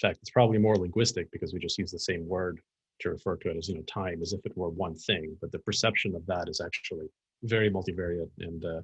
Fact, 0.00 0.18
it's 0.22 0.30
probably 0.30 0.58
more 0.58 0.76
linguistic 0.76 1.30
because 1.30 1.52
we 1.52 1.58
just 1.58 1.78
use 1.78 1.90
the 1.90 1.98
same 1.98 2.26
word 2.26 2.60
to 3.00 3.10
refer 3.10 3.36
to 3.36 3.50
it 3.50 3.56
as 3.56 3.68
you 3.68 3.74
know 3.74 3.82
time 3.82 4.22
as 4.22 4.32
if 4.32 4.40
it 4.44 4.56
were 4.56 4.70
one 4.70 4.94
thing. 4.94 5.36
But 5.40 5.52
the 5.52 5.58
perception 5.58 6.14
of 6.14 6.24
that 6.26 6.48
is 6.48 6.60
actually 6.60 7.06
very 7.42 7.70
multivariate, 7.70 8.30
and 8.38 8.64
uh, 8.64 8.80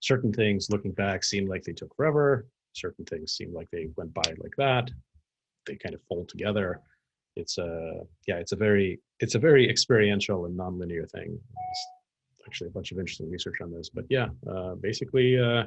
certain 0.00 0.32
things 0.32 0.68
looking 0.70 0.92
back 0.92 1.24
seem 1.24 1.46
like 1.46 1.62
they 1.62 1.72
took 1.72 1.94
forever. 1.96 2.46
Certain 2.72 3.04
things 3.04 3.32
seem 3.32 3.52
like 3.52 3.70
they 3.70 3.88
went 3.96 4.12
by 4.14 4.34
like 4.38 4.54
that. 4.58 4.90
They 5.66 5.76
kind 5.76 5.94
of 5.94 6.00
fold 6.08 6.28
together. 6.28 6.80
It's 7.34 7.58
a 7.58 8.00
yeah, 8.26 8.36
it's 8.36 8.52
a 8.52 8.56
very 8.56 9.00
it's 9.20 9.34
a 9.34 9.38
very 9.38 9.68
experiential 9.68 10.46
and 10.46 10.56
non-linear 10.56 11.06
thing. 11.06 11.28
There's 11.28 12.46
actually 12.46 12.68
a 12.68 12.72
bunch 12.72 12.92
of 12.92 12.98
interesting 12.98 13.30
research 13.30 13.60
on 13.60 13.72
this, 13.72 13.88
but 13.90 14.04
yeah, 14.08 14.28
uh, 14.50 14.74
basically, 14.76 15.38
uh, 15.38 15.64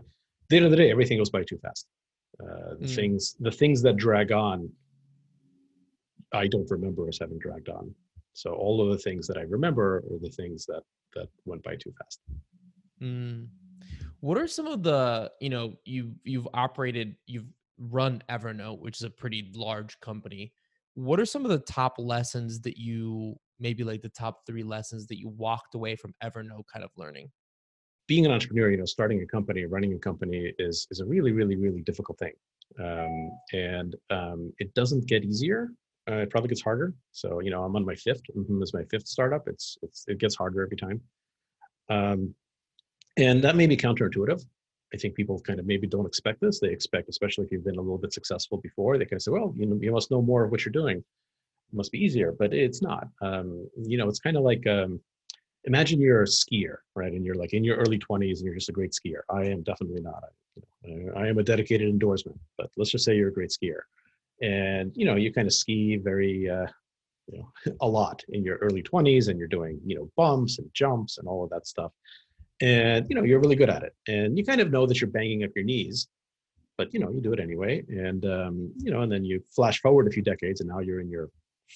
the 0.50 0.58
end 0.58 0.66
of 0.66 0.72
the 0.72 0.78
day, 0.78 0.90
everything 0.90 1.18
goes 1.18 1.30
by 1.30 1.44
too 1.44 1.58
fast. 1.58 1.88
Uh, 2.40 2.76
the 2.80 2.86
Mm. 2.86 2.96
things 2.96 3.36
the 3.40 3.52
things 3.52 3.82
that 3.82 3.98
drag 3.98 4.32
on, 4.32 4.72
I 6.32 6.48
don't 6.48 6.70
remember 6.70 7.08
as 7.08 7.20
having 7.20 7.40
dragged 7.40 7.70
on. 7.70 7.94
So 8.34 8.54
all 8.54 8.82
of 8.82 8.90
the 8.92 8.98
things 9.04 9.28
that 9.28 9.38
I 9.38 9.42
remember 9.42 9.98
are 9.98 10.20
the 10.20 10.30
things 10.30 10.66
that 10.68 10.84
that 11.16 11.28
went 11.46 11.64
by 11.64 11.76
too 11.76 11.92
fast. 11.98 12.22
Mm. 13.02 13.50
What 14.20 14.38
are 14.38 14.48
some 14.48 14.68
of 14.68 14.84
the, 14.84 15.32
you 15.42 15.50
know, 15.50 15.76
you 15.86 16.16
you've 16.24 16.48
operated, 16.54 17.16
you've 17.26 17.52
run 17.78 18.22
Evernote, 18.30 18.80
which 18.80 18.98
is 18.98 19.04
a 19.04 19.10
pretty 19.10 19.52
large 19.56 20.00
company. 20.02 20.54
What 20.94 21.20
are 21.20 21.26
some 21.26 21.46
of 21.46 21.52
the 21.52 21.60
top 21.60 21.96
lessons 21.98 22.62
that 22.62 22.78
you 22.78 23.36
maybe 23.60 23.84
like 23.84 24.02
the 24.02 24.10
top 24.10 24.46
3 24.46 24.64
lessons 24.64 25.08
that 25.08 25.18
you 25.18 25.30
walked 25.30 25.76
away 25.76 25.96
from 25.96 26.14
Evernote 26.24 26.66
kind 26.72 26.84
of 26.86 26.92
learning? 26.98 27.32
Being 28.10 28.26
an 28.28 28.34
entrepreneur, 28.34 28.72
you 28.72 28.78
know, 28.78 28.86
starting 28.98 29.22
a 29.24 29.28
company, 29.28 29.66
running 29.66 29.94
a 29.96 30.00
company 30.00 30.54
is 30.60 30.88
is 30.92 31.00
a 31.02 31.08
really, 31.14 31.34
really, 31.40 31.58
really 31.66 31.84
difficult 31.90 32.20
thing, 32.20 32.34
um, 32.88 33.16
and 33.54 33.96
um, 34.18 34.54
it 34.60 34.74
doesn't 34.80 35.08
get 35.08 35.24
easier. 35.24 35.70
Uh, 36.12 36.22
it 36.26 36.32
probably 36.32 36.50
gets 36.50 36.64
harder. 36.70 36.94
So, 37.12 37.40
you 37.40 37.52
know, 37.52 37.64
I'm 37.66 37.76
on 37.78 37.86
my 37.86 37.96
fifth. 37.96 38.24
mhm, 38.36 38.60
This 38.60 38.70
is 38.70 38.74
my 38.80 38.86
fifth 38.92 39.08
startup. 39.08 39.44
It's 39.48 39.78
it's 39.84 40.06
it 40.08 40.18
gets 40.20 40.36
harder 40.36 40.64
every 40.66 40.78
time, 40.86 41.00
um, 41.90 42.36
and 43.18 43.44
that 43.44 43.56
may 43.56 43.68
be 43.68 43.78
counterintuitive. 43.78 44.42
I 44.94 44.98
think 44.98 45.16
people 45.16 45.40
kind 45.42 45.60
of 45.60 45.66
maybe 45.68 45.88
don't 45.88 46.08
expect 46.08 46.42
this. 46.42 46.60
They 46.60 46.72
expect, 46.72 47.10
especially 47.10 47.46
if 47.46 47.52
you've 47.52 47.66
been 47.66 47.78
a 47.78 47.82
little 47.82 47.98
bit 48.06 48.14
successful 48.14 48.58
before, 48.60 48.98
they 48.98 49.06
kind 49.06 49.20
of 49.20 49.24
say, 49.24 49.32
"Well, 49.32 49.54
you 49.58 49.66
know, 49.68 49.78
you 49.82 49.92
must 49.92 50.12
know 50.12 50.22
more 50.22 50.44
of 50.46 50.52
what 50.52 50.66
you're 50.66 50.74
doing. 50.82 50.98
It 51.00 51.76
must 51.82 51.92
be 51.92 52.00
easier," 52.00 52.32
but 52.32 52.54
it's 52.54 52.82
not. 52.82 53.08
Um, 53.22 53.70
you 53.78 53.98
know, 54.00 54.08
it's 54.10 54.20
kind 54.20 54.38
of 54.38 54.44
like 54.44 54.66
um, 54.68 55.02
imagine 55.66 56.00
you're 56.00 56.24
a 56.24 56.26
skier, 56.26 56.78
right? 56.96 57.12
And 57.12 57.26
you're 57.26 57.36
like 57.36 57.54
in 57.54 57.64
your 57.64 57.78
early 57.78 58.00
20s 58.00 58.38
and 58.38 58.46
you're 58.46 58.56
just 58.56 58.70
a 58.70 58.74
great 58.74 58.92
skier. 58.92 59.22
I 59.30 59.44
am 59.46 59.62
definitely 59.64 60.02
not. 60.02 60.24
I, 60.24 60.62
you 60.84 61.06
know, 61.06 61.14
I 61.16 61.28
am 61.28 61.38
a 61.38 61.44
dedicated 61.44 61.90
endorsement, 61.90 62.40
but 62.58 62.70
let's 62.78 62.92
just 62.92 63.06
say 63.06 63.16
you're 63.16 63.30
a 63.30 63.34
great 63.34 63.50
skier. 63.50 63.82
And, 64.42 64.92
you 64.96 65.06
know, 65.06 65.16
you 65.16 65.34
kind 65.34 65.48
of 65.48 65.54
ski 65.54 65.98
very, 65.98 66.50
uh, 66.50 66.68
you 67.28 67.40
know, 67.40 67.52
a 67.82 67.88
lot 67.88 68.24
in 68.30 68.44
your 68.44 68.58
early 68.58 68.82
20s 68.82 69.28
and 69.28 69.38
you're 69.38 69.48
doing, 69.48 69.80
you 69.86 69.96
know, 69.96 70.10
bumps 70.16 70.60
and 70.60 70.70
jumps 70.74 71.18
and 71.18 71.28
all 71.28 71.44
of 71.44 71.50
that 71.50 71.68
stuff. 71.68 71.92
And, 72.62 73.06
you 73.10 73.16
know, 73.16 73.24
you're 73.24 73.40
really 73.40 73.56
good 73.56 73.70
at 73.70 73.84
it. 73.84 73.94
And 74.08 74.38
you 74.38 74.46
kind 74.46 74.62
of 74.62 74.72
know 74.72 74.86
that 74.86 75.00
you're 75.00 75.10
banging 75.10 75.44
up 75.44 75.52
your 75.56 75.66
knees, 75.66 76.08
but, 76.78 76.94
you 76.94 77.00
know, 77.00 77.10
you 77.10 77.22
do 77.22 77.34
it 77.34 77.40
anyway. 77.40 77.84
And, 77.90 78.26
um, 78.26 78.74
you 78.78 78.92
know, 78.92 79.02
and 79.02 79.12
then 79.12 79.24
you 79.24 79.44
flash 79.54 79.82
forward 79.82 80.08
a 80.08 80.12
few 80.12 80.24
decades 80.24 80.62
and 80.62 80.70
now 80.70 80.80
you're 80.80 81.00
in 81.00 81.10
your 81.10 81.30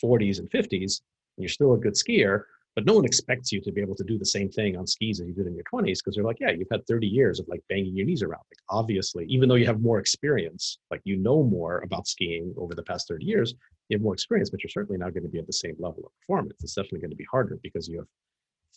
40s 0.04 0.40
and 0.40 0.50
50s 0.50 1.02
and 1.38 1.44
you're 1.44 1.50
still 1.50 1.74
a 1.74 1.78
good 1.78 1.94
skier 1.94 2.44
but 2.76 2.86
no 2.86 2.94
one 2.96 3.06
expects 3.06 3.52
you 3.52 3.62
to 3.62 3.72
be 3.72 3.82
able 3.82 3.96
to 3.96 4.04
do 4.04 4.18
the 4.18 4.26
same 4.26 4.50
thing 4.50 4.76
on 4.76 4.88
skis 4.88 5.20
as 5.20 5.28
you 5.28 5.34
did 5.34 5.48
in 5.48 5.56
your 5.56 5.64
20s 5.72 6.00
because 6.00 6.16
they're 6.16 6.24
like 6.24 6.40
yeah 6.40 6.52
you've 6.52 6.68
had 6.72 6.86
30 6.88 7.08
years 7.08 7.40
of 7.40 7.48
like 7.48 7.62
banging 7.70 7.96
your 7.96 8.06
knees 8.06 8.24
around. 8.24 8.44
Like 8.52 8.64
obviously 8.70 9.26
even 9.30 9.48
though 9.50 9.56
you 9.56 9.66
have 9.66 9.82
more 9.82 10.00
experience 10.00 10.80
like 10.92 11.02
you 11.04 11.18
know 11.18 11.44
more 11.44 11.80
about 11.80 12.08
skiing 12.08 12.54
over 12.58 12.74
the 12.76 12.84
past 12.84 13.08
30 13.08 13.26
years 13.26 13.54
you 13.90 13.98
have 13.98 14.04
more 14.04 14.14
experience 14.14 14.50
but 14.50 14.64
you're 14.64 14.70
certainly 14.70 14.98
not 14.98 15.14
going 15.14 15.24
to 15.24 15.30
be 15.30 15.40
at 15.40 15.48
the 15.48 15.54
same 15.54 15.76
level 15.80 16.04
of 16.06 16.12
performance. 16.20 16.64
It's 16.64 16.74
definitely 16.74 17.02
going 17.02 17.12
to 17.12 17.18
be 17.18 17.28
harder 17.30 17.60
because 17.62 17.88
you 17.88 17.98
have 17.98 18.08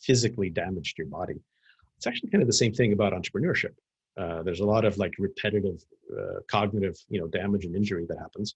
physically 0.01 0.51
damaged 0.51 0.99
your 0.99 1.07
body. 1.07 1.35
It's 1.97 2.07
actually 2.07 2.31
kind 2.31 2.43
of 2.43 2.49
the 2.49 2.55
same 2.55 2.73
thing 2.73 2.93
about 2.93 3.13
entrepreneurship. 3.13 3.75
Uh, 4.19 4.43
there's 4.43 4.61
a 4.61 4.65
lot 4.65 4.85
of 4.85 4.97
like 4.99 5.15
repetitive 5.19 5.83
uh, 6.13 6.41
cognitive 6.49 6.97
you 7.09 7.21
know 7.21 7.27
damage 7.29 7.65
and 7.65 7.75
injury 7.75 8.07
that 8.09 8.19
happens. 8.19 8.55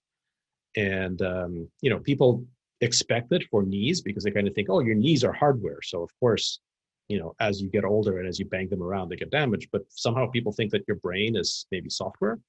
And 0.75 1.21
um, 1.21 1.67
you 1.81 1.89
know 1.89 1.99
people 1.99 2.45
expect 2.81 3.31
it 3.31 3.43
for 3.49 3.63
knees 3.63 4.01
because 4.01 4.23
they 4.23 4.31
kind 4.31 4.47
of 4.47 4.53
think, 4.53 4.69
oh, 4.69 4.79
your 4.79 4.95
knees 4.95 5.23
are 5.23 5.31
hardware. 5.31 5.81
So 5.83 6.01
of 6.03 6.09
course, 6.19 6.59
you 7.07 7.19
know, 7.19 7.35
as 7.39 7.61
you 7.61 7.69
get 7.69 7.85
older 7.85 8.19
and 8.19 8.27
as 8.27 8.39
you 8.39 8.45
bang 8.45 8.69
them 8.69 8.83
around, 8.83 9.09
they 9.09 9.15
get 9.15 9.31
damaged. 9.31 9.69
But 9.71 9.83
somehow 9.89 10.27
people 10.27 10.51
think 10.51 10.71
that 10.71 10.85
your 10.87 10.97
brain 10.97 11.35
is 11.35 11.67
maybe 11.71 11.89
software, 11.89 12.39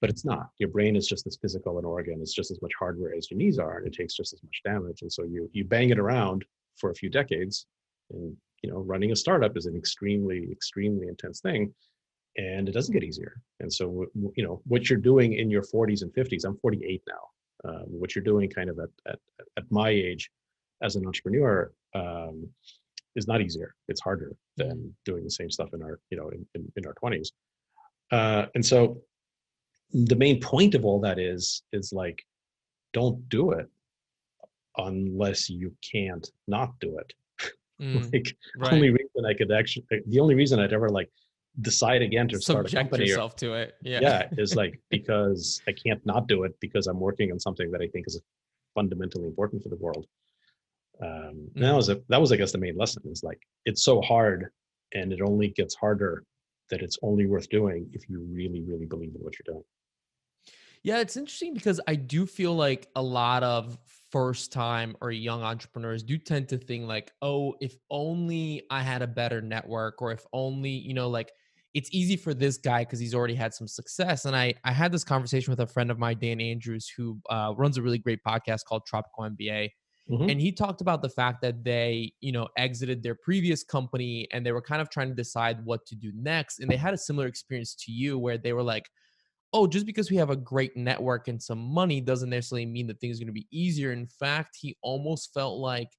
but 0.00 0.10
it's 0.10 0.24
not. 0.24 0.48
Your 0.58 0.70
brain 0.70 0.96
is 0.96 1.06
just 1.06 1.26
as 1.26 1.38
physical 1.40 1.78
an 1.78 1.84
organ. 1.84 2.20
It's 2.20 2.34
just 2.34 2.50
as 2.50 2.60
much 2.60 2.72
hardware 2.78 3.14
as 3.14 3.30
your 3.30 3.38
knees 3.38 3.58
are, 3.58 3.78
and 3.78 3.86
it 3.86 3.94
takes 3.94 4.14
just 4.14 4.32
as 4.32 4.42
much 4.42 4.60
damage. 4.64 5.02
And 5.02 5.12
so 5.12 5.24
you 5.24 5.48
you 5.52 5.64
bang 5.64 5.90
it 5.90 5.98
around 5.98 6.44
for 6.76 6.90
a 6.90 6.94
few 6.94 7.10
decades, 7.10 7.66
and 8.10 8.36
you 8.62 8.70
know, 8.70 8.78
running 8.78 9.12
a 9.12 9.16
startup 9.16 9.56
is 9.56 9.66
an 9.66 9.76
extremely 9.76 10.48
extremely 10.50 11.08
intense 11.08 11.40
thing. 11.40 11.74
And 12.38 12.66
it 12.66 12.72
doesn't 12.72 12.94
get 12.94 13.04
easier. 13.04 13.42
And 13.60 13.70
so, 13.70 14.06
you 14.36 14.42
know, 14.42 14.62
what 14.64 14.88
you're 14.88 14.98
doing 14.98 15.34
in 15.34 15.50
your 15.50 15.60
40s 15.60 16.00
and 16.00 16.10
50s, 16.14 16.46
I'm 16.46 16.56
48 16.56 17.02
now 17.06 17.14
um, 17.64 17.84
what 17.86 18.14
you're 18.14 18.24
doing 18.24 18.48
kind 18.50 18.70
of 18.70 18.78
at, 18.78 18.90
at, 19.06 19.18
at 19.56 19.64
my 19.70 19.90
age 19.90 20.30
as 20.82 20.96
an 20.96 21.06
entrepreneur 21.06 21.72
um, 21.94 22.48
is 23.14 23.28
not 23.28 23.40
easier. 23.40 23.74
It's 23.88 24.00
harder 24.00 24.32
than 24.56 24.94
doing 25.04 25.24
the 25.24 25.30
same 25.30 25.50
stuff 25.50 25.70
in 25.72 25.82
our 25.82 26.00
you 26.10 26.16
know 26.16 26.28
in, 26.30 26.46
in, 26.54 26.72
in 26.76 26.86
our 26.86 26.94
20s 27.02 27.28
uh, 28.12 28.46
and 28.54 28.64
so 28.64 29.00
the 29.92 30.16
main 30.16 30.40
point 30.40 30.74
of 30.74 30.84
all 30.84 31.00
that 31.00 31.18
is 31.18 31.62
is 31.72 31.92
like 31.92 32.22
don't 32.92 33.28
do 33.28 33.52
it 33.52 33.68
unless 34.76 35.50
you 35.50 35.74
can't 35.90 36.30
not 36.46 36.78
do 36.80 36.98
it. 36.98 37.12
Mm, 37.80 38.12
like 38.12 38.36
right. 38.58 38.74
only 38.74 38.90
reason 38.90 39.24
i 39.26 39.34
could 39.34 39.50
actually 39.50 39.84
the 40.06 40.20
only 40.20 40.36
reason 40.36 40.60
i'd 40.60 40.74
ever 40.74 40.88
like 40.88 41.10
decide 41.60 42.02
again 42.02 42.28
to 42.28 42.40
start 42.40 42.66
a 42.66 42.68
Subject 42.68 42.90
company 42.90 43.04
or- 43.04 43.08
yourself 43.08 43.36
to 43.36 43.54
it. 43.54 43.74
Yeah. 43.82 44.00
yeah 44.00 44.28
is 44.38 44.56
like 44.56 44.80
because 44.88 45.60
i 45.68 45.72
can't 45.72 46.04
not 46.06 46.26
do 46.26 46.44
it 46.44 46.54
because 46.60 46.86
i'm 46.86 46.98
working 46.98 47.30
on 47.30 47.38
something 47.38 47.70
that 47.70 47.82
i 47.82 47.88
think 47.88 48.06
is 48.06 48.20
fundamentally 48.74 49.26
important 49.26 49.62
for 49.62 49.68
the 49.68 49.76
world 49.76 50.06
um 51.02 51.48
and 51.54 51.64
that 51.64 51.74
was 51.74 51.90
a 51.90 52.00
that 52.08 52.20
was 52.20 52.32
i 52.32 52.36
guess 52.36 52.52
the 52.52 52.58
main 52.58 52.76
lesson 52.76 53.02
is 53.06 53.22
like 53.22 53.38
it's 53.66 53.82
so 53.84 54.00
hard 54.00 54.48
and 54.94 55.12
it 55.12 55.20
only 55.20 55.48
gets 55.48 55.74
harder 55.74 56.24
that 56.70 56.80
it's 56.80 56.98
only 57.02 57.26
worth 57.26 57.48
doing 57.50 57.86
if 57.92 58.08
you 58.08 58.26
really 58.30 58.62
really 58.62 58.86
believe 58.86 59.14
in 59.14 59.20
what 59.20 59.34
you're 59.38 59.54
doing 59.54 59.64
Yeah, 60.84 60.98
it's 60.98 61.16
interesting 61.16 61.54
because 61.54 61.80
I 61.86 61.94
do 61.94 62.26
feel 62.26 62.56
like 62.56 62.88
a 62.96 63.02
lot 63.02 63.44
of 63.44 63.78
first 64.10 64.52
time 64.52 64.96
or 65.00 65.12
young 65.12 65.42
entrepreneurs 65.42 66.02
do 66.02 66.18
tend 66.18 66.48
to 66.48 66.58
think 66.58 66.88
like, 66.88 67.12
oh, 67.22 67.54
if 67.60 67.76
only 67.88 68.62
I 68.68 68.82
had 68.82 69.00
a 69.00 69.06
better 69.06 69.40
network 69.40 70.02
or 70.02 70.10
if 70.10 70.26
only, 70.32 70.70
you 70.70 70.92
know, 70.92 71.08
like 71.08 71.30
it's 71.74 71.88
easy 71.92 72.16
for 72.16 72.34
this 72.34 72.58
guy 72.58 72.84
because 72.84 72.98
he's 72.98 73.14
already 73.14 73.34
had 73.34 73.54
some 73.54 73.68
success. 73.68 74.24
And 74.24 74.36
I 74.36 74.54
I 74.64 74.72
had 74.72 74.92
this 74.92 75.04
conversation 75.04 75.50
with 75.52 75.60
a 75.60 75.66
friend 75.66 75.90
of 75.90 75.98
mine, 75.98 76.18
Dan 76.20 76.40
Andrews, 76.40 76.88
who 76.96 77.20
uh, 77.30 77.54
runs 77.56 77.78
a 77.78 77.82
really 77.82 77.98
great 77.98 78.20
podcast 78.26 78.64
called 78.66 78.82
Tropical 78.86 79.24
MBA. 79.24 79.70
Mhm. 80.10 80.30
And 80.30 80.40
he 80.40 80.52
talked 80.52 80.80
about 80.80 81.00
the 81.00 81.08
fact 81.08 81.40
that 81.42 81.64
they, 81.64 82.12
you 82.20 82.32
know, 82.32 82.48
exited 82.56 83.02
their 83.02 83.14
previous 83.14 83.62
company 83.62 84.28
and 84.32 84.44
they 84.44 84.52
were 84.52 84.60
kind 84.62 84.82
of 84.82 84.90
trying 84.90 85.08
to 85.08 85.14
decide 85.14 85.64
what 85.64 85.86
to 85.86 85.94
do 85.94 86.12
next. 86.14 86.58
And 86.60 86.70
they 86.70 86.76
had 86.76 86.92
a 86.92 86.98
similar 86.98 87.26
experience 87.28 87.74
to 87.86 87.92
you 87.92 88.18
where 88.18 88.36
they 88.36 88.52
were 88.52 88.64
like, 88.64 88.88
oh, 89.52 89.66
just 89.66 89.86
because 89.86 90.10
we 90.10 90.16
have 90.16 90.30
a 90.30 90.36
great 90.36 90.76
network 90.76 91.28
and 91.28 91.42
some 91.42 91.58
money 91.58 92.00
doesn't 92.00 92.30
necessarily 92.30 92.66
mean 92.66 92.86
that 92.88 93.00
things 93.00 93.18
are 93.18 93.24
going 93.24 93.28
to 93.28 93.32
be 93.32 93.46
easier. 93.52 93.92
In 93.92 94.06
fact, 94.06 94.56
he 94.60 94.76
almost 94.82 95.32
felt 95.34 95.58
like 95.58 95.90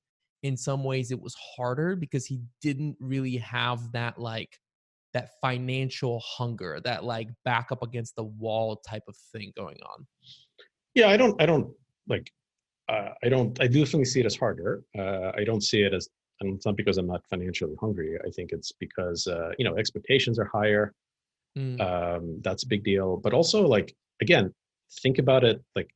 in 0.41 0.57
some 0.57 0.83
ways 0.83 1.11
it 1.11 1.21
was 1.21 1.35
harder 1.55 1.95
because 1.95 2.25
he 2.25 2.41
didn't 2.61 2.97
really 2.99 3.37
have 3.37 3.91
that 3.93 4.19
like 4.19 4.59
that 5.13 5.29
financial 5.41 6.19
hunger, 6.25 6.79
that 6.83 7.03
like 7.03 7.29
back 7.45 7.71
up 7.71 7.83
against 7.83 8.15
the 8.15 8.23
wall 8.23 8.77
type 8.87 9.03
of 9.07 9.15
thing 9.31 9.51
going 9.55 9.77
on. 9.91 10.05
yeah 10.95 11.09
i 11.09 11.17
don't 11.17 11.35
i 11.41 11.45
don't 11.45 11.67
like 12.07 12.31
uh, 12.89 13.09
i 13.23 13.29
don't 13.29 13.59
i 13.61 13.67
definitely 13.67 14.05
see 14.05 14.19
it 14.19 14.25
as 14.25 14.35
harder 14.35 14.83
uh, 14.97 15.31
i 15.39 15.43
don't 15.43 15.61
see 15.63 15.81
it 15.83 15.93
as 15.93 16.09
and 16.39 16.55
it's 16.55 16.65
not 16.65 16.75
because 16.75 16.97
i'm 16.97 17.07
not 17.07 17.21
financially 17.29 17.75
hungry 17.79 18.17
i 18.27 18.29
think 18.35 18.51
it's 18.51 18.71
because 18.85 19.27
uh, 19.27 19.49
you 19.57 19.65
know 19.65 19.75
expectations 19.77 20.37
are 20.39 20.49
higher 20.59 20.93
Mm, 21.55 21.79
um, 21.87 22.23
that's 22.43 22.63
a 22.63 22.67
big 22.67 22.83
deal 22.83 23.17
but 23.25 23.31
also 23.31 23.59
like 23.75 23.95
again 24.21 24.51
think 25.03 25.19
about 25.19 25.43
it 25.43 25.61
like 25.75 25.89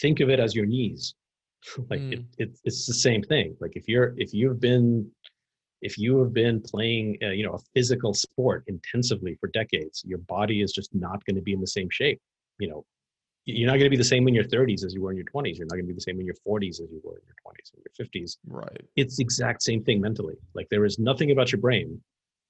think 0.00 0.20
of 0.20 0.30
it 0.30 0.38
as 0.38 0.54
your 0.54 0.66
knees 0.66 1.14
like 1.90 2.00
it, 2.14 2.20
Mm. 2.20 2.26
it, 2.38 2.50
it's 2.64 2.86
the 2.86 2.94
same 2.94 3.22
thing 3.32 3.56
like 3.60 3.74
if 3.74 3.84
you're 3.88 4.14
if 4.16 4.32
you've 4.32 4.60
been 4.60 5.10
if 5.82 5.98
you 5.98 6.18
have 6.18 6.32
been 6.32 6.60
playing 6.60 7.18
uh, 7.22 7.28
you 7.28 7.44
know 7.44 7.52
a 7.52 7.58
physical 7.74 8.14
sport 8.14 8.64
intensively 8.66 9.36
for 9.40 9.48
decades 9.48 10.02
your 10.06 10.18
body 10.18 10.62
is 10.62 10.72
just 10.72 10.94
not 10.94 11.24
going 11.26 11.36
to 11.36 11.42
be 11.42 11.52
in 11.52 11.60
the 11.60 11.66
same 11.66 11.88
shape 11.90 12.20
you 12.58 12.68
know 12.68 12.84
you're 13.44 13.66
not 13.66 13.72
going 13.72 13.84
to 13.84 13.90
be 13.90 13.96
the 13.96 14.04
same 14.04 14.28
in 14.28 14.34
your 14.34 14.44
30s 14.44 14.84
as 14.84 14.94
you 14.94 15.02
were 15.02 15.10
in 15.10 15.16
your 15.16 15.26
20s 15.26 15.58
you're 15.58 15.66
not 15.66 15.74
going 15.74 15.84
to 15.84 15.92
be 15.92 15.94
the 15.94 16.00
same 16.00 16.18
in 16.20 16.26
your 16.26 16.36
40s 16.46 16.80
as 16.80 16.90
you 16.90 17.00
were 17.04 17.18
in 17.18 17.24
your 17.26 17.36
20s 17.46 17.72
and 17.74 17.82
your 17.84 18.06
50s 18.06 18.36
right. 18.46 18.82
it's 18.96 19.16
the 19.16 19.22
exact 19.22 19.62
same 19.62 19.82
thing 19.82 20.00
mentally. 20.00 20.36
Like 20.54 20.68
there 20.70 20.84
is 20.84 20.98
nothing 20.98 21.30
about 21.30 21.52
your 21.52 21.60
brain 21.60 22.00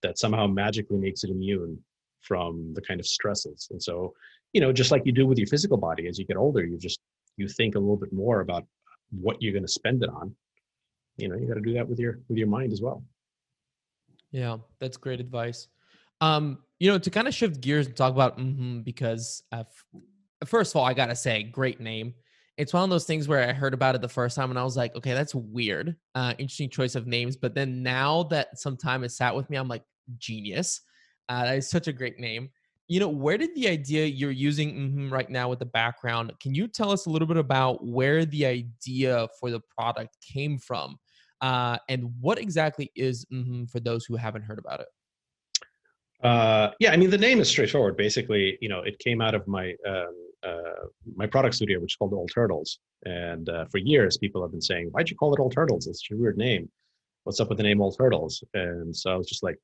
that 0.03 0.19
somehow 0.19 0.47
magically 0.47 0.99
makes 0.99 1.25
it 1.25 1.31
immune 1.31 1.79
from 2.21 2.73
the 2.75 2.83
kind 2.83 3.01
of 3.01 3.07
stresses. 3.07 3.69
And 3.71 3.83
so, 3.83 4.15
you 4.53 4.61
know, 4.61 4.73
just 4.73 4.91
like 4.91 5.03
you 5.05 5.13
do 5.13 5.27
with 5.27 5.39
your 5.39 5.47
physical 5.47 5.77
body, 5.77 6.07
as 6.09 6.19
you 6.19 6.27
get 6.27 6.37
older, 6.37 6.65
you 6.65 6.79
just 6.79 7.01
you 7.37 7.49
think 7.49 7.75
a 7.75 7.79
little 7.79 7.97
bit 7.97 8.13
more 8.13 8.41
about 8.41 8.65
what 9.11 9.41
you're 9.41 9.53
going 9.53 9.65
to 9.65 9.73
spend 9.73 10.03
it 10.03 10.11
on. 10.11 10.35
You 11.17 11.29
know, 11.29 11.37
you 11.37 11.47
got 11.47 11.55
to 11.55 11.61
do 11.61 11.75
that 11.75 11.89
with 11.89 11.99
your 11.99 12.19
with 12.29 12.39
your 12.39 12.49
mind 12.49 12.73
as 12.73 12.81
well. 12.81 13.03
Yeah, 14.33 14.59
that's 14.81 14.97
great 14.97 15.21
advice. 15.21 15.69
Um, 16.21 16.59
you 16.79 16.91
know, 16.91 16.99
to 16.99 17.11
kind 17.11 17.29
of 17.29 17.35
shift 17.35 17.61
gears 17.61 17.87
and 17.87 17.97
talk 17.97 18.13
about 18.13 18.39
mhm, 18.39 18.85
because 18.85 19.43
f- 19.53 19.85
first 20.47 20.73
of 20.73 20.77
all, 20.77 20.85
I 20.85 20.95
gotta 20.95 21.17
say, 21.17 21.43
great 21.45 21.81
name. 21.81 22.15
It's 22.57 22.73
one 22.73 22.85
of 22.85 22.91
those 22.91 23.07
things 23.07 23.29
where 23.29 23.49
I 23.49 23.53
heard 23.53 23.75
about 23.75 23.95
it 23.95 24.03
the 24.03 24.09
first 24.09 24.37
time 24.37 24.51
and 24.51 24.59
I 24.59 24.65
was 24.65 24.77
like, 24.77 24.95
okay, 24.97 25.15
that's 25.15 25.35
weird. 25.35 25.97
Uh, 26.15 26.35
interesting 26.39 26.71
choice 26.71 26.95
of 26.95 27.07
names. 27.07 27.37
But 27.37 27.55
then 27.55 27.83
now 27.83 28.25
that 28.25 28.59
some 28.59 28.77
time 28.77 29.03
has 29.03 29.17
sat 29.17 29.35
with 29.35 29.49
me, 29.51 29.57
I'm 29.57 29.69
like, 29.69 29.85
genius. 30.19 30.81
Uh, 31.29 31.45
that 31.45 31.57
is 31.59 31.71
such 31.71 31.89
a 31.89 31.93
great 31.93 32.19
name. 32.19 32.51
You 32.89 33.01
know, 33.01 33.09
where 33.09 33.39
did 33.39 33.55
the 33.55 33.69
idea 33.69 34.05
you're 34.07 34.31
using 34.31 34.75
mhm 34.75 35.11
right 35.11 35.31
now 35.31 35.49
with 35.49 35.61
the 35.61 35.67
background? 35.67 36.33
Can 36.41 36.55
you 36.55 36.69
tell 36.69 36.91
us 36.91 37.07
a 37.07 37.11
little 37.11 37.29
bit 37.29 37.39
about 37.39 37.87
where 37.87 38.25
the 38.27 38.45
idea 38.45 39.29
for 39.41 39.51
the 39.51 39.61
product 39.61 40.17
came 40.21 40.59
from? 40.59 40.99
Uh, 41.43 41.77
and 41.89 42.05
what 42.21 42.39
exactly 42.39 42.91
is 42.95 43.27
mhm 43.33 43.69
for 43.69 43.81
those 43.81 44.05
who 44.05 44.17
haven't 44.17 44.43
heard 44.43 44.61
about 44.61 44.81
it? 44.81 44.87
Uh, 46.23 46.71
yeah, 46.79 46.93
I 46.93 46.97
mean 46.97 47.11
the 47.11 47.19
name 47.19 47.41
is 47.41 47.49
straightforward. 47.49 47.97
Basically, 47.97 48.57
you 48.61 48.69
know, 48.69 48.81
it 48.81 48.99
came 49.01 49.21
out 49.21 49.35
of 49.35 49.47
my 49.49 49.75
um, 49.87 50.15
uh, 50.45 50.87
my 51.17 51.27
product 51.27 51.57
studio, 51.57 51.81
which 51.81 51.93
is 51.93 51.97
called 51.97 52.13
All 52.13 52.29
Turtles. 52.29 52.79
And 53.05 53.49
uh, 53.49 53.65
for 53.67 53.79
years, 53.79 54.17
people 54.17 54.41
have 54.43 54.53
been 54.53 54.63
saying, 54.63 54.89
"Why'd 54.93 55.11
you 55.11 55.17
call 55.17 55.35
it 55.35 55.41
All 55.41 55.51
Turtles? 55.51 55.89
It's 55.89 56.07
a 56.13 56.17
weird 56.17 56.39
name. 56.39 56.71
What's 57.25 57.41
up 57.41 57.49
with 57.49 57.59
the 57.59 57.65
name 57.65 57.81
All 57.81 57.93
Turtles?" 57.93 58.45
And 58.55 58.95
so 58.95 59.11
I 59.13 59.17
was 59.17 59.27
just 59.27 59.43
like, 59.43 59.59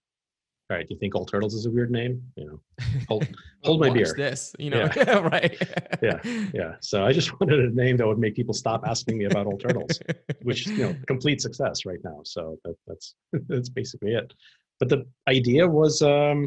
"All 0.70 0.76
right, 0.76 0.86
do 0.86 0.94
you 0.94 0.98
think 0.98 1.14
All 1.14 1.24
Turtles 1.24 1.54
is 1.54 1.66
a 1.66 1.70
weird 1.70 1.90
name? 1.90 2.22
You 2.36 2.46
know, 2.46 2.60
hold, 3.08 3.28
hold 3.64 3.80
my 3.80 3.90
beer." 3.90 4.12
This, 4.16 4.54
you 4.58 4.70
know, 4.70 4.86
right? 5.32 5.56
Yeah. 6.02 6.20
Yeah. 6.52 6.74
So 6.80 7.04
I 7.04 7.12
just 7.12 7.32
wanted 7.40 7.60
a 7.60 7.70
name 7.70 7.96
that 7.96 8.06
would 8.06 8.18
make 8.18 8.34
people 8.34 8.54
stop 8.54 8.82
asking 8.86 9.18
me 9.18 9.24
about 9.24 9.46
All 9.46 9.58
Turtles, 9.58 9.98
which 10.42 10.66
you 10.66 10.78
know, 10.78 10.96
complete 11.06 11.40
success 11.40 11.86
right 11.86 12.00
now. 12.04 12.20
So 12.24 12.58
that, 12.64 12.76
that's 12.86 13.14
that's 13.48 13.68
basically 13.68 14.14
it. 14.14 14.32
But 14.78 14.88
the 14.88 15.06
idea 15.28 15.66
was, 15.66 16.02
um, 16.02 16.46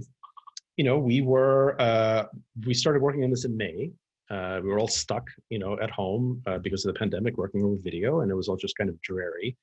you 0.77 0.83
know, 0.83 0.97
we 0.97 1.21
were 1.21 1.79
uh, 1.81 2.25
we 2.65 2.73
started 2.73 3.01
working 3.01 3.23
on 3.23 3.29
this 3.29 3.45
in 3.45 3.55
May. 3.57 3.91
Uh, 4.29 4.61
we 4.63 4.69
were 4.69 4.79
all 4.79 4.87
stuck, 4.87 5.27
you 5.49 5.59
know, 5.59 5.77
at 5.81 5.91
home 5.91 6.41
uh, 6.45 6.57
because 6.57 6.85
of 6.85 6.93
the 6.93 6.97
pandemic, 6.97 7.37
working 7.37 7.69
with 7.69 7.83
video, 7.83 8.21
and 8.21 8.31
it 8.31 8.35
was 8.35 8.47
all 8.47 8.55
just 8.55 8.77
kind 8.77 8.89
of 8.89 9.01
dreary. 9.01 9.57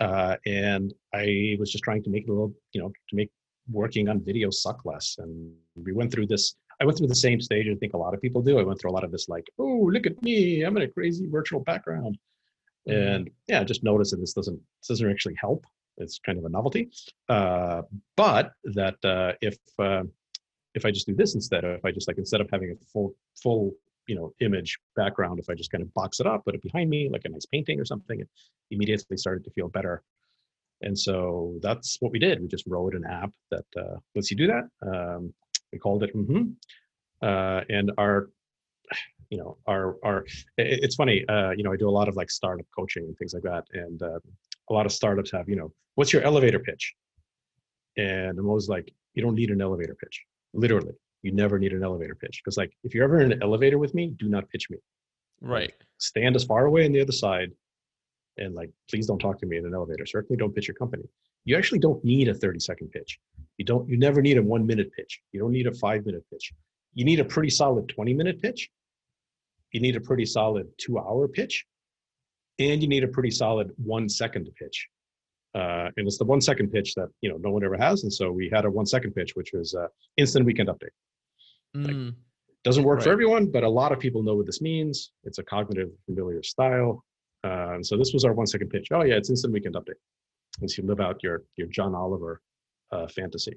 Uh, 0.00 0.36
and 0.46 0.94
I 1.12 1.56
was 1.58 1.72
just 1.72 1.82
trying 1.82 2.04
to 2.04 2.10
make 2.10 2.22
it 2.22 2.28
a 2.28 2.32
little, 2.32 2.54
you 2.72 2.80
know, 2.80 2.88
to 2.88 3.16
make 3.16 3.30
working 3.70 4.08
on 4.08 4.20
video 4.20 4.50
suck 4.50 4.84
less. 4.84 5.16
And 5.18 5.52
we 5.76 5.92
went 5.92 6.12
through 6.12 6.26
this. 6.26 6.56
I 6.80 6.84
went 6.84 6.96
through 6.98 7.08
the 7.08 7.14
same 7.14 7.40
stage 7.40 7.66
I 7.68 7.74
think 7.74 7.94
a 7.94 7.98
lot 7.98 8.14
of 8.14 8.20
people 8.22 8.40
do. 8.42 8.58
I 8.58 8.62
went 8.62 8.80
through 8.80 8.90
a 8.90 8.96
lot 8.98 9.04
of 9.04 9.10
this, 9.10 9.28
like, 9.28 9.46
oh, 9.58 9.88
look 9.92 10.06
at 10.06 10.20
me, 10.22 10.62
I'm 10.62 10.76
in 10.76 10.84
a 10.84 10.88
crazy 10.88 11.26
virtual 11.26 11.60
background, 11.60 12.16
Mhm. 12.86 12.92
and 13.16 13.30
yeah, 13.48 13.64
just 13.64 13.82
notice 13.82 14.10
that 14.12 14.18
this 14.18 14.32
doesn't 14.32 14.60
this 14.80 14.88
doesn't 14.88 15.10
actually 15.10 15.34
help. 15.40 15.64
It's 15.96 16.18
kind 16.20 16.38
of 16.38 16.44
a 16.44 16.48
novelty, 16.48 16.90
uh, 17.28 17.82
but 18.16 18.52
that 18.64 18.96
uh, 19.04 19.32
if 19.42 19.58
uh, 19.78 20.04
if 20.74 20.84
I 20.84 20.90
just 20.92 21.06
do 21.08 21.14
this 21.14 21.34
instead, 21.34 21.64
if 21.64 21.84
I 21.84 21.90
just 21.90 22.06
like 22.08 22.18
instead 22.18 22.40
of 22.40 22.48
having 22.50 22.70
a 22.70 22.76
full 22.92 23.14
full 23.42 23.74
you 24.06 24.14
know 24.14 24.32
image 24.40 24.78
background, 24.94 25.40
if 25.40 25.50
I 25.50 25.54
just 25.54 25.70
kind 25.72 25.82
of 25.82 25.92
box 25.94 26.20
it 26.20 26.26
up, 26.26 26.44
put 26.44 26.54
it 26.54 26.62
behind 26.62 26.88
me 26.88 27.08
like 27.08 27.24
a 27.24 27.28
nice 27.28 27.46
painting 27.46 27.80
or 27.80 27.84
something, 27.84 28.20
it 28.20 28.28
immediately 28.70 29.16
started 29.16 29.42
to 29.44 29.50
feel 29.50 29.68
better. 29.68 30.02
And 30.82 30.98
so 30.98 31.58
that's 31.60 31.96
what 32.00 32.12
we 32.12 32.18
did. 32.18 32.40
We 32.40 32.48
just 32.48 32.66
wrote 32.66 32.94
an 32.94 33.04
app 33.04 33.32
that 33.50 33.64
uh, 33.76 33.96
lets 34.14 34.30
you 34.30 34.36
do 34.36 34.46
that. 34.46 34.64
Um, 34.86 35.34
we 35.72 35.78
called 35.78 36.02
it 36.02 36.14
mm 36.14 36.54
uh, 37.22 37.62
and 37.68 37.90
our 37.98 38.30
you 39.30 39.38
know 39.38 39.58
our 39.66 39.96
our 40.04 40.24
it's 40.56 40.94
funny 40.94 41.24
uh, 41.28 41.50
you 41.50 41.62
know 41.62 41.72
i 41.72 41.76
do 41.76 41.88
a 41.88 41.90
lot 41.90 42.08
of 42.08 42.16
like 42.16 42.30
startup 42.30 42.66
coaching 42.76 43.04
and 43.04 43.16
things 43.18 43.34
like 43.34 43.42
that 43.42 43.64
and 43.72 44.02
uh, 44.02 44.18
a 44.70 44.72
lot 44.72 44.86
of 44.86 44.92
startups 44.92 45.30
have 45.32 45.48
you 45.48 45.56
know 45.56 45.72
what's 45.96 46.12
your 46.12 46.22
elevator 46.22 46.60
pitch 46.60 46.94
and 47.96 48.38
i'm 48.38 48.48
always 48.48 48.68
like 48.68 48.92
you 49.14 49.22
don't 49.22 49.34
need 49.34 49.50
an 49.50 49.60
elevator 49.60 49.96
pitch 49.96 50.22
literally 50.54 50.94
you 51.22 51.32
never 51.32 51.58
need 51.58 51.72
an 51.72 51.82
elevator 51.82 52.14
pitch 52.14 52.40
because 52.42 52.56
like 52.56 52.72
if 52.84 52.94
you're 52.94 53.04
ever 53.04 53.20
in 53.20 53.32
an 53.32 53.42
elevator 53.42 53.78
with 53.78 53.94
me 53.94 54.12
do 54.16 54.28
not 54.28 54.48
pitch 54.48 54.70
me 54.70 54.78
right. 55.40 55.74
stand 55.98 56.36
as 56.36 56.44
far 56.44 56.66
away 56.66 56.86
on 56.86 56.92
the 56.92 57.00
other 57.00 57.12
side 57.12 57.50
and 58.38 58.54
like 58.54 58.70
please 58.90 59.06
don't 59.06 59.18
talk 59.18 59.38
to 59.40 59.46
me 59.46 59.56
in 59.56 59.66
an 59.66 59.74
elevator. 59.74 60.06
Certainly 60.06 60.38
don't 60.38 60.54
pitch 60.54 60.68
your 60.68 60.74
company. 60.74 61.04
You 61.44 61.56
actually 61.56 61.78
don't 61.78 62.02
need 62.04 62.28
a 62.28 62.34
30 62.34 62.60
second 62.60 62.90
pitch. 62.90 63.18
You 63.56 63.64
don't 63.64 63.88
you 63.88 63.96
never 63.96 64.20
need 64.22 64.38
a 64.38 64.42
one 64.42 64.66
minute 64.66 64.90
pitch. 64.96 65.20
You 65.32 65.40
don't 65.40 65.52
need 65.52 65.66
a 65.66 65.74
five 65.74 66.04
minute 66.06 66.24
pitch. 66.30 66.52
You 66.94 67.04
need 67.04 67.20
a 67.20 67.24
pretty 67.24 67.50
solid 67.50 67.88
20 67.88 68.14
minute 68.14 68.40
pitch. 68.40 68.70
You 69.72 69.80
need 69.80 69.96
a 69.96 70.00
pretty 70.00 70.26
solid 70.26 70.68
two 70.78 70.98
hour 70.98 71.28
pitch. 71.28 71.66
And 72.58 72.82
you 72.82 72.88
need 72.88 73.04
a 73.04 73.08
pretty 73.08 73.30
solid 73.30 73.70
one 73.76 74.08
second 74.08 74.48
pitch. 74.58 74.88
Uh, 75.54 75.90
and 75.96 76.06
it's 76.06 76.18
the 76.18 76.24
one 76.24 76.40
second 76.40 76.70
pitch 76.70 76.94
that 76.94 77.08
you 77.20 77.30
know 77.30 77.36
no 77.38 77.50
one 77.50 77.64
ever 77.64 77.76
has. 77.76 78.02
And 78.02 78.12
so 78.12 78.30
we 78.30 78.50
had 78.52 78.64
a 78.64 78.70
one 78.70 78.86
second 78.86 79.12
pitch 79.12 79.34
which 79.34 79.52
was 79.52 79.74
uh, 79.74 79.88
instant 80.16 80.44
weekend 80.44 80.68
update. 80.68 80.94
Mm, 81.76 82.14
doesn't 82.64 82.84
work 82.84 83.02
for 83.02 83.10
everyone, 83.10 83.46
but 83.46 83.62
a 83.62 83.68
lot 83.68 83.92
of 83.92 83.98
people 83.98 84.22
know 84.22 84.34
what 84.34 84.46
this 84.46 84.60
means. 84.60 85.12
It's 85.24 85.38
a 85.38 85.42
cognitive 85.42 85.90
familiar 86.06 86.42
style. 86.42 87.04
And 87.44 87.86
so 87.86 87.96
this 87.96 88.12
was 88.12 88.24
our 88.24 88.32
one 88.32 88.46
second 88.46 88.70
pitch. 88.70 88.88
Oh 88.92 89.02
yeah, 89.02 89.14
it's 89.14 89.30
instant 89.30 89.52
weekend 89.52 89.74
update. 89.74 90.00
As 90.62 90.76
you 90.76 90.84
live 90.84 91.00
out 91.00 91.22
your 91.22 91.44
your 91.56 91.68
John 91.68 91.94
Oliver 91.94 92.40
uh, 92.90 93.06
fantasy. 93.08 93.56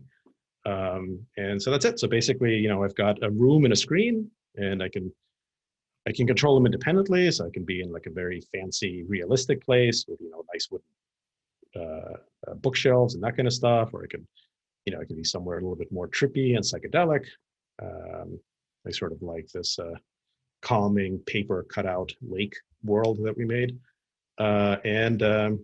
Um, 0.66 1.20
and 1.38 1.60
so 1.60 1.72
that's 1.72 1.86
it. 1.86 2.00
So 2.00 2.08
basically, 2.08 2.56
you 2.56 2.70
know, 2.70 2.84
I've 2.84 2.96
got 2.96 3.24
a 3.24 3.32
room 3.32 3.64
and 3.64 3.74
a 3.74 3.76
screen, 3.76 4.30
and 4.56 4.84
I 4.84 4.90
can 4.90 5.12
I 6.08 6.12
can 6.12 6.28
control 6.28 6.56
them 6.56 6.66
independently. 6.66 7.32
So 7.32 7.48
I 7.48 7.50
can 7.52 7.66
be 7.66 7.82
in 7.82 7.92
like 7.92 8.06
a 8.06 8.12
very 8.12 8.42
fancy, 8.54 9.04
realistic 9.04 9.66
place 9.66 10.06
with 10.08 10.20
you 10.22 10.30
know 10.30 10.44
nice 10.54 10.68
wooden 10.70 10.86
uh, 11.76 12.18
uh, 12.50 12.54
bookshelves 12.56 13.16
and 13.16 13.24
that 13.24 13.36
kind 13.36 13.48
of 13.48 13.54
stuff, 13.54 13.94
or 13.94 14.04
I 14.04 14.08
can 14.08 14.28
you 14.86 14.94
know, 14.94 15.02
it 15.02 15.08
can 15.08 15.16
be 15.16 15.24
somewhere 15.24 15.58
a 15.58 15.62
little 15.62 15.76
bit 15.76 15.92
more 15.92 16.08
trippy 16.08 16.56
and 16.56 16.64
psychedelic. 16.64 17.26
Um, 17.82 18.40
I 18.88 18.92
sort 18.92 19.12
of 19.12 19.22
like 19.22 19.48
this 19.54 19.78
uh, 19.78 19.94
calming 20.62 21.20
paper 21.28 21.66
cutout 21.70 22.12
lake 22.22 22.56
world 22.84 23.20
that 23.24 23.36
we 23.38 23.46
made. 23.46 23.78
Uh, 24.38 24.78
and 24.86 25.22
um, 25.24 25.60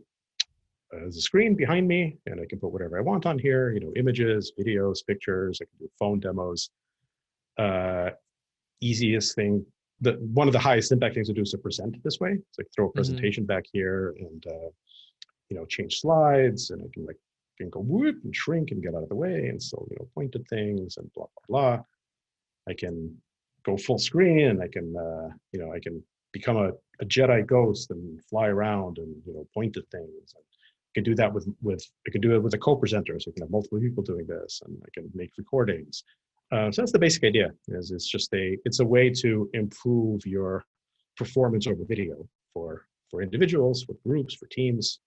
there's 0.92 1.18
a 1.18 1.22
screen 1.22 1.56
behind 1.56 1.88
me, 1.88 2.18
and 2.26 2.40
I 2.40 2.46
can 2.46 2.60
put 2.60 2.72
whatever 2.72 2.98
I 2.98 3.02
want 3.02 3.26
on 3.26 3.38
here. 3.38 3.72
You 3.74 3.80
know, 3.80 3.92
images, 3.96 4.52
videos, 4.60 5.06
pictures. 5.06 5.60
I 5.62 5.66
can 5.66 5.88
do 5.88 5.92
phone 6.00 6.20
demos. 6.20 6.70
Uh, 7.58 8.12
easiest 8.82 9.36
thing, 9.36 9.66
the 10.02 10.14
one 10.14 10.48
of 10.48 10.54
the 10.54 10.60
highest 10.60 10.92
impact 10.92 11.16
things 11.16 11.28
to 11.28 11.34
do 11.34 11.42
is 11.42 11.52
to 11.52 11.58
present 11.58 12.02
this 12.04 12.20
way. 12.20 12.34
It's 12.34 12.58
like 12.58 12.68
throw 12.76 12.88
a 12.88 12.92
presentation 12.92 13.46
back 13.46 13.66
here, 13.72 14.16
and 14.20 14.46
uh, 14.48 14.70
you 15.50 15.58
know, 15.58 15.66
change 15.66 16.00
slides, 16.00 16.70
and 16.70 16.82
I 16.82 16.88
can 16.94 17.06
like 17.06 17.18
can 17.58 17.70
go 17.70 17.80
whoop 17.80 18.18
and 18.24 18.36
shrink 18.36 18.72
and 18.72 18.84
get 18.84 18.94
out 18.94 19.04
of 19.04 19.10
the 19.10 19.16
way, 19.16 19.48
and 19.48 19.62
so 19.62 19.86
you 19.90 19.98
know, 19.98 20.08
point 20.14 20.36
at 20.36 20.48
things 20.48 20.98
and 20.98 21.12
blah 21.14 21.26
blah 21.26 21.76
blah. 21.76 21.84
I 22.70 22.74
can 22.74 23.16
go 23.66 23.78
full 23.78 23.98
screen, 23.98 24.48
and 24.48 24.62
I 24.62 24.68
can 24.68 24.96
uh, 24.96 25.30
you 25.52 25.60
know, 25.60 25.74
I 25.74 25.80
can 25.80 26.04
become 26.34 26.58
a, 26.58 26.70
a 27.00 27.06
Jedi 27.06 27.46
ghost 27.46 27.92
and 27.92 28.24
fly 28.26 28.48
around 28.48 28.98
and 28.98 29.16
you 29.26 29.34
know, 29.34 29.48
point 29.54 29.78
at 29.78 29.84
things. 29.92 30.34
I 30.36 30.42
can 30.94 31.04
do 31.04 31.16
that 31.16 31.34
with 31.34 31.48
with 31.62 31.84
I 32.08 32.12
can 32.12 32.22
do 32.22 32.36
it 32.36 32.44
with 32.44 32.54
a 32.54 32.58
co-presenter, 32.58 33.20
so 33.20 33.32
I 33.32 33.34
can 33.34 33.44
have 33.44 33.52
multiple 33.52 33.80
people 33.80 34.04
doing 34.04 34.26
this, 34.28 34.62
and 34.66 34.78
I 34.84 34.90
can 34.94 35.10
make 35.14 35.32
recordings. 35.38 36.04
Uh, 36.52 36.72
so 36.72 36.82
that's 36.82 36.92
the 36.92 37.00
basic 37.00 37.24
idea. 37.24 37.52
Is 37.68 37.92
it's 37.92 38.10
just 38.10 38.34
a 38.34 38.58
it's 38.66 38.80
a 38.80 38.86
way 38.86 39.10
to 39.22 39.50
improve 39.54 40.26
your 40.26 40.64
performance 41.18 41.68
over 41.68 41.84
video 41.86 42.28
for 42.54 42.86
for 43.10 43.22
individuals, 43.22 43.84
for 43.84 43.96
groups, 44.06 44.34
for 44.36 44.48
teams, 44.48 45.00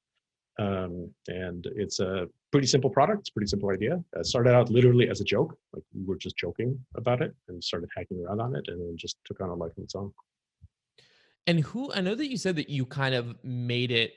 um, 0.59 1.11
and 1.29 1.67
it's 1.77 2.01
a 2.01 2.29
pretty 2.53 2.67
simple 2.67 2.91
product. 2.91 3.21
It's 3.21 3.31
pretty 3.31 3.49
simple 3.49 3.71
idea. 3.71 4.03
It 4.15 4.27
started 4.27 4.55
out 4.55 4.71
literally 4.71 5.09
as 5.09 5.21
a 5.21 5.25
joke, 5.25 5.57
like 5.73 5.85
we 5.95 6.05
were 6.05 6.17
just 6.17 6.37
joking 6.37 6.79
about 6.97 7.23
it, 7.23 7.35
and 7.49 7.63
started 7.63 7.89
hacking 7.97 8.23
around 8.23 8.41
on 8.41 8.55
it, 8.55 8.65
and 8.69 8.81
then 8.81 8.97
just 8.97 9.17
took 9.25 9.41
on 9.41 9.49
a 9.49 9.55
life 9.55 9.73
of 9.79 9.85
its 9.85 9.95
own. 9.95 10.13
And 11.51 11.59
who 11.59 11.93
I 11.93 12.01
know 12.01 12.15
that 12.15 12.31
you 12.31 12.37
said 12.37 12.55
that 12.55 12.71
you 12.71 12.87
kind 12.87 13.13
of 13.13 13.35
made 13.43 13.91
it 13.91 14.13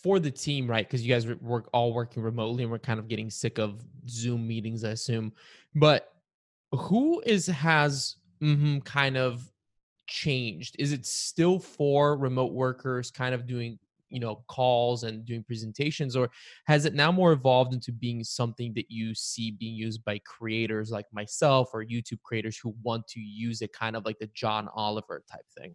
for 0.00 0.20
the 0.20 0.30
team, 0.30 0.68
right? 0.68 0.86
Because 0.86 1.04
you 1.04 1.12
guys 1.12 1.26
were 1.26 1.64
all 1.72 1.92
working 1.92 2.22
remotely 2.22 2.62
and 2.62 2.70
we're 2.70 2.78
kind 2.78 3.00
of 3.00 3.08
getting 3.08 3.28
sick 3.28 3.58
of 3.58 3.84
Zoom 4.08 4.46
meetings, 4.46 4.84
I 4.84 4.90
assume. 4.90 5.32
But 5.74 6.14
who 6.70 7.20
is 7.26 7.48
has 7.48 8.14
mhm, 8.40 8.84
kind 8.84 9.16
of 9.16 9.50
changed? 10.06 10.76
Is 10.78 10.92
it 10.92 11.04
still 11.04 11.58
for 11.58 12.16
remote 12.16 12.52
workers 12.52 13.10
kind 13.10 13.34
of 13.34 13.48
doing 13.48 13.80
you 14.12 14.20
know 14.20 14.44
calls 14.48 15.02
and 15.04 15.24
doing 15.24 15.42
presentations 15.42 16.14
or 16.16 16.30
has 16.66 16.84
it 16.84 16.94
now 16.94 17.10
more 17.10 17.32
evolved 17.32 17.72
into 17.74 17.90
being 17.92 18.22
something 18.22 18.72
that 18.74 18.90
you 18.90 19.14
see 19.14 19.50
being 19.52 19.74
used 19.74 20.04
by 20.04 20.18
creators 20.20 20.90
like 20.90 21.06
myself 21.12 21.70
or 21.72 21.84
youtube 21.84 22.20
creators 22.22 22.56
who 22.58 22.74
want 22.82 23.06
to 23.08 23.20
use 23.20 23.62
it 23.62 23.72
kind 23.72 23.96
of 23.96 24.04
like 24.04 24.18
the 24.18 24.28
john 24.34 24.68
oliver 24.74 25.24
type 25.30 25.46
thing 25.58 25.74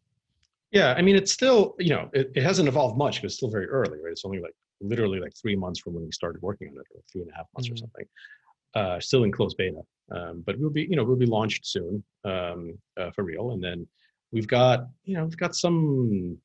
Yeah, 0.71 0.93
I 0.97 1.01
mean, 1.01 1.15
it's 1.15 1.31
still, 1.31 1.61
you 1.79 1.91
know, 1.95 2.09
it, 2.13 2.25
it 2.35 2.43
hasn't 2.43 2.67
evolved 2.67 2.97
much 2.97 3.13
because 3.15 3.29
it's 3.31 3.37
still 3.37 3.49
very 3.57 3.67
early, 3.67 3.97
right? 4.03 4.11
It's 4.11 4.25
only 4.25 4.41
like 4.47 4.55
literally 4.81 5.19
like 5.25 5.33
three 5.41 5.55
months 5.55 5.79
from 5.79 5.93
when 5.95 6.03
we 6.05 6.11
started 6.11 6.41
working 6.41 6.67
on 6.71 6.75
it, 6.83 6.87
or 6.93 6.99
three 7.09 7.21
and 7.25 7.31
a 7.31 7.35
half 7.39 7.47
months 7.53 7.69
Mhm. 7.69 7.73
or 7.73 7.77
something. 7.83 8.07
Uh, 8.79 8.99
still 8.99 9.23
in 9.23 9.31
closed 9.31 9.55
beta, 9.61 9.81
um, 10.17 10.43
but 10.45 10.53
we'll 10.59 10.75
be, 10.79 10.83
you 10.89 10.95
know, 10.97 11.05
we'll 11.07 11.23
be 11.27 11.33
launched 11.37 11.65
soon 11.65 12.03
um, 12.31 12.77
uh, 12.99 13.09
for 13.15 13.23
real. 13.31 13.45
And 13.53 13.61
then 13.67 13.87
we've 14.33 14.51
got, 14.59 14.77
you 15.07 15.15
know, 15.15 15.23
we've 15.23 15.37
got 15.45 15.55
some, 15.55 16.37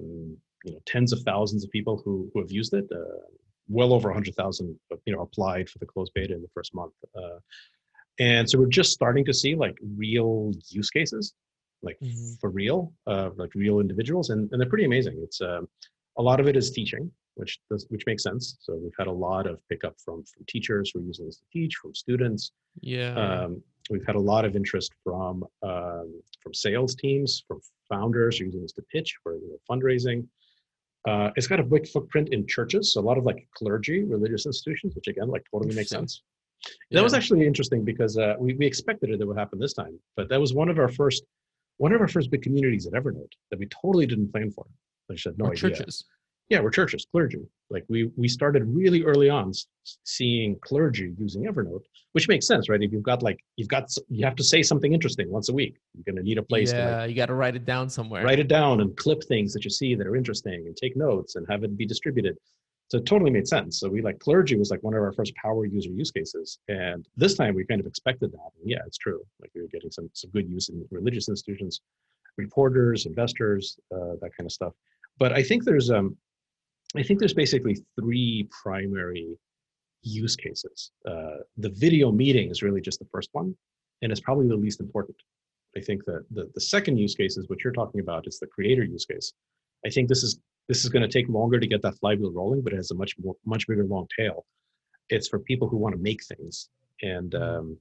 mm, 0.00 0.36
you 0.64 0.72
know, 0.72 0.80
tens 0.86 1.12
of 1.12 1.20
thousands 1.22 1.62
of 1.64 1.70
people 1.70 2.00
who 2.04 2.30
who 2.32 2.40
have 2.40 2.50
used 2.50 2.74
it. 2.74 2.86
Uh, 2.92 3.20
well 3.68 3.94
over 3.94 4.10
a 4.10 4.12
hundred 4.12 4.34
thousand, 4.34 4.78
you 5.06 5.12
know, 5.14 5.22
applied 5.22 5.70
for 5.70 5.78
the 5.78 5.86
closed 5.86 6.12
beta 6.14 6.34
in 6.34 6.42
the 6.42 6.52
first 6.52 6.74
month. 6.74 6.92
Uh, 7.16 7.38
and 8.18 8.48
so 8.48 8.58
we're 8.58 8.66
just 8.66 8.92
starting 8.92 9.24
to 9.24 9.32
see 9.32 9.54
like 9.54 9.74
real 9.96 10.52
use 10.68 10.90
cases 10.90 11.32
like 11.82 11.98
Mhm. 12.00 12.38
for 12.40 12.50
real, 12.50 12.92
uh, 13.06 13.30
like 13.36 13.54
real 13.54 13.80
individuals, 13.80 14.28
and, 14.28 14.50
and 14.52 14.60
they're 14.60 14.68
pretty 14.68 14.84
amazing. 14.84 15.16
It's 15.22 15.40
um, 15.40 15.66
a 16.18 16.22
lot 16.22 16.40
of 16.40 16.46
it 16.46 16.56
is 16.58 16.70
teaching, 16.72 17.10
which 17.36 17.58
does, 17.70 17.86
which 17.88 18.04
makes 18.06 18.22
sense. 18.22 18.56
So 18.60 18.70
we've 18.76 18.98
had 18.98 19.06
a 19.06 19.12
lot 19.28 19.46
of 19.46 19.66
pickup 19.70 19.94
from 20.04 20.24
from 20.24 20.44
teachers 20.46 20.90
who 20.90 21.00
are 21.00 21.02
using 21.12 21.24
this 21.26 21.38
to 21.38 21.44
teach, 21.50 21.74
from 21.76 21.94
students. 21.94 22.52
yeah 22.82 23.14
Um, 23.24 23.62
we've 23.90 24.06
had 24.10 24.16
a 24.16 24.26
lot 24.32 24.44
of 24.44 24.56
interest 24.56 24.90
from 25.02 25.34
um, 25.62 26.08
from 26.42 26.52
sales 26.52 26.94
teams, 26.94 27.30
from 27.48 27.58
founders 27.88 28.36
who 28.36 28.42
are 28.44 28.46
using 28.50 28.60
this 28.62 28.72
to 28.72 28.82
pitch 28.94 29.10
for 29.22 29.30
you 29.36 29.48
know, 29.50 29.58
fundraising. 29.70 30.26
Uh, 31.06 31.30
it's 31.36 31.46
got 31.46 31.60
a 31.60 31.62
big 31.62 31.86
footprint 31.86 32.30
in 32.32 32.46
churches, 32.46 32.92
so 32.92 33.00
a 33.00 33.02
lot 33.02 33.18
of 33.18 33.24
like 33.24 33.46
clergy, 33.54 34.04
religious 34.04 34.46
institutions, 34.46 34.94
which 34.94 35.08
again, 35.08 35.28
like 35.28 35.44
totally 35.52 35.74
makes 35.74 35.90
sense. 35.90 36.22
That 36.92 37.02
was 37.02 37.12
actually 37.12 37.46
interesting 37.46 37.84
because 37.84 38.16
uh, 38.16 38.36
we, 38.38 38.54
we 38.54 38.64
expected 38.66 39.10
it 39.10 39.18
that 39.18 39.26
would 39.26 39.36
happen 39.36 39.58
this 39.58 39.74
time, 39.74 39.98
but 40.16 40.30
that 40.30 40.40
was 40.40 40.54
one 40.54 40.70
of 40.70 40.78
our 40.78 40.88
first 40.88 41.24
one 41.78 41.92
of 41.92 42.00
our 42.00 42.08
first 42.08 42.30
big 42.30 42.42
communities 42.42 42.86
at 42.86 42.92
Evernote 42.92 43.32
that 43.50 43.58
we 43.58 43.66
totally 43.66 44.06
didn't 44.06 44.30
plan 44.30 44.50
for. 44.50 44.64
I 45.10 45.16
said, 45.16 45.36
no 45.36 45.46
or 45.46 45.52
idea. 45.52 45.70
churches 45.70 46.04
Yeah, 46.48 46.60
we're 46.60 46.70
churches, 46.70 47.06
clergy. 47.10 47.40
Like 47.74 47.84
we 47.88 48.10
we 48.16 48.28
started 48.28 48.62
really 48.64 49.02
early 49.02 49.28
on 49.28 49.52
seeing 50.04 50.56
clergy 50.60 51.12
using 51.18 51.42
Evernote, 51.44 51.82
which 52.12 52.28
makes 52.28 52.46
sense, 52.46 52.68
right? 52.68 52.80
If 52.80 52.92
you've 52.92 53.02
got 53.02 53.22
like 53.22 53.40
you've 53.56 53.68
got 53.76 53.84
you 54.08 54.24
have 54.24 54.36
to 54.36 54.44
say 54.44 54.62
something 54.62 54.92
interesting 54.92 55.30
once 55.30 55.48
a 55.48 55.52
week. 55.52 55.74
You're 55.94 56.04
gonna 56.10 56.22
need 56.22 56.38
a 56.38 56.42
place 56.42 56.70
to 56.70 56.78
like 56.78 56.86
yeah 56.86 57.04
you 57.04 57.16
got 57.16 57.26
to 57.26 57.34
write 57.34 57.56
it 57.56 57.64
down 57.64 57.90
somewhere 57.90 58.24
write 58.24 58.38
it 58.38 58.48
down 58.48 58.80
and 58.80 58.96
clip 58.96 59.24
things 59.24 59.52
that 59.54 59.64
you 59.64 59.70
see 59.70 59.94
that 59.96 60.06
are 60.06 60.16
interesting 60.16 60.60
and 60.66 60.76
take 60.76 60.96
notes 60.96 61.34
and 61.34 61.44
have 61.50 61.64
it 61.64 61.76
be 61.76 61.84
distributed. 61.84 62.36
So 62.88 62.98
it 62.98 63.06
totally 63.06 63.30
made 63.30 63.48
sense. 63.48 63.80
So 63.80 63.88
we 63.88 64.02
like 64.02 64.18
clergy 64.20 64.56
was 64.56 64.70
like 64.70 64.82
one 64.82 64.94
of 64.94 65.02
our 65.02 65.12
first 65.12 65.34
power 65.34 65.64
user 65.66 65.90
use 65.90 66.12
cases. 66.12 66.58
And 66.68 67.04
this 67.16 67.34
time 67.34 67.54
we 67.54 67.64
kind 67.64 67.80
of 67.80 67.86
expected 67.86 68.30
that. 68.32 68.50
And 68.60 68.70
yeah, 68.70 68.82
it's 68.86 68.98
true. 68.98 69.20
Like 69.40 69.50
we 69.54 69.62
were 69.62 69.68
getting 69.68 69.90
some 69.90 70.08
some 70.12 70.30
good 70.30 70.48
use 70.48 70.68
in 70.68 70.86
religious 70.90 71.28
institutions, 71.28 71.80
reporters, 72.36 73.06
investors, 73.06 73.76
uh, 73.92 74.14
that 74.20 74.30
kind 74.36 74.46
of 74.46 74.52
stuff. 74.52 74.74
But 75.18 75.32
I 75.32 75.42
think 75.42 75.64
there's 75.64 75.90
um 75.90 76.16
I 76.96 77.02
think 77.02 77.18
there's 77.18 77.34
basically 77.34 77.76
three 77.98 78.48
primary 78.62 79.36
use 80.02 80.36
cases. 80.36 80.92
Uh, 81.06 81.38
the 81.56 81.70
video 81.70 82.12
meeting 82.12 82.50
is 82.50 82.62
really 82.62 82.80
just 82.80 82.98
the 82.98 83.08
first 83.12 83.30
one, 83.32 83.54
and 84.02 84.12
it's 84.12 84.20
probably 84.20 84.48
the 84.48 84.56
least 84.56 84.80
important. 84.80 85.16
I 85.76 85.80
think 85.80 86.04
that 86.04 86.24
the, 86.30 86.50
the 86.54 86.60
second 86.60 86.98
use 86.98 87.14
case 87.14 87.36
is 87.36 87.48
what 87.48 87.64
you're 87.64 87.72
talking 87.72 88.00
about. 88.00 88.26
It's 88.26 88.38
the 88.38 88.46
creator 88.46 88.84
use 88.84 89.04
case. 89.04 89.32
I 89.84 89.90
think 89.90 90.08
this 90.08 90.22
is 90.22 90.38
this 90.68 90.84
is 90.84 90.90
going 90.90 91.02
to 91.02 91.08
take 91.08 91.28
longer 91.28 91.58
to 91.58 91.66
get 91.66 91.82
that 91.82 91.98
flywheel 91.98 92.32
rolling, 92.32 92.62
but 92.62 92.72
it 92.72 92.76
has 92.76 92.90
a 92.90 92.94
much 92.94 93.14
more 93.22 93.34
much 93.44 93.66
bigger 93.66 93.84
long 93.84 94.06
tail. 94.16 94.44
It's 95.08 95.28
for 95.28 95.38
people 95.40 95.68
who 95.68 95.76
want 95.76 95.94
to 95.94 96.00
make 96.00 96.24
things. 96.24 96.70
And 97.02 97.34
um, 97.34 97.78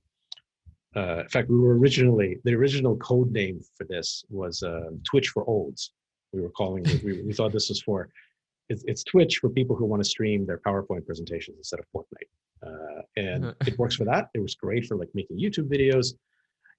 uh, 0.95 1.21
in 1.21 1.29
fact, 1.29 1.49
we 1.49 1.57
were 1.57 1.77
originally 1.77 2.39
the 2.43 2.53
original 2.53 2.97
code 2.97 3.31
name 3.31 3.61
for 3.77 3.85
this 3.85 4.25
was 4.29 4.63
uh, 4.63 4.89
Twitch 5.03 5.29
for 5.29 5.45
Olds. 5.45 5.91
We 6.33 6.41
were 6.41 6.49
calling 6.49 6.83
it. 6.85 7.03
We, 7.03 7.21
we 7.21 7.33
thought 7.33 7.51
this 7.51 7.69
was 7.69 7.81
for 7.81 8.09
it's, 8.69 8.83
it's 8.87 9.03
Twitch 9.03 9.37
for 9.39 9.49
people 9.49 9.75
who 9.75 9.85
want 9.85 10.03
to 10.03 10.09
stream 10.09 10.45
their 10.45 10.59
PowerPoint 10.59 11.05
presentations 11.05 11.57
instead 11.57 11.79
of 11.79 11.85
Fortnite. 11.95 12.29
Uh, 12.65 13.01
and 13.17 13.53
it 13.67 13.77
works 13.77 13.95
for 13.95 14.05
that. 14.05 14.29
It 14.33 14.39
was 14.39 14.55
great 14.55 14.85
for 14.85 14.95
like 14.95 15.09
making 15.13 15.37
YouTube 15.37 15.67
videos. 15.69 16.13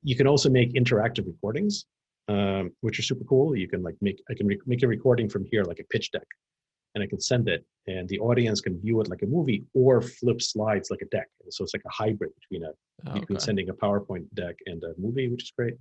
You 0.02 0.16
can 0.16 0.26
also 0.26 0.48
make 0.50 0.72
interactive 0.74 1.26
recordings, 1.26 1.84
um, 2.28 2.70
which 2.80 2.98
are 2.98 3.02
super 3.02 3.24
cool. 3.24 3.54
You 3.56 3.68
can 3.68 3.82
like 3.82 3.96
make 4.00 4.22
I 4.30 4.34
can 4.34 4.46
make 4.66 4.82
a 4.82 4.88
recording 4.88 5.28
from 5.28 5.44
here, 5.50 5.62
like 5.64 5.80
a 5.80 5.84
pitch 5.84 6.10
deck, 6.10 6.26
and 6.94 7.04
I 7.04 7.06
can 7.06 7.20
send 7.20 7.48
it, 7.48 7.64
and 7.86 8.08
the 8.08 8.18
audience 8.18 8.60
can 8.62 8.80
view 8.80 9.00
it 9.02 9.08
like 9.08 9.22
a 9.22 9.26
movie 9.26 9.64
or 9.74 10.00
flip 10.00 10.40
slides 10.40 10.90
like 10.90 11.02
a 11.02 11.06
deck. 11.06 11.28
And 11.42 11.52
so 11.52 11.64
it's 11.64 11.74
like 11.74 11.84
a 11.86 11.90
hybrid 11.92 12.30
between 12.40 12.64
a 12.64 12.70
Oh, 13.06 13.14
between 13.14 13.36
okay. 13.36 13.44
sending 13.44 13.68
a 13.68 13.74
PowerPoint 13.74 14.24
deck 14.34 14.54
and 14.66 14.82
a 14.84 14.94
movie, 14.96 15.28
which 15.28 15.42
is 15.42 15.50
great. 15.50 15.74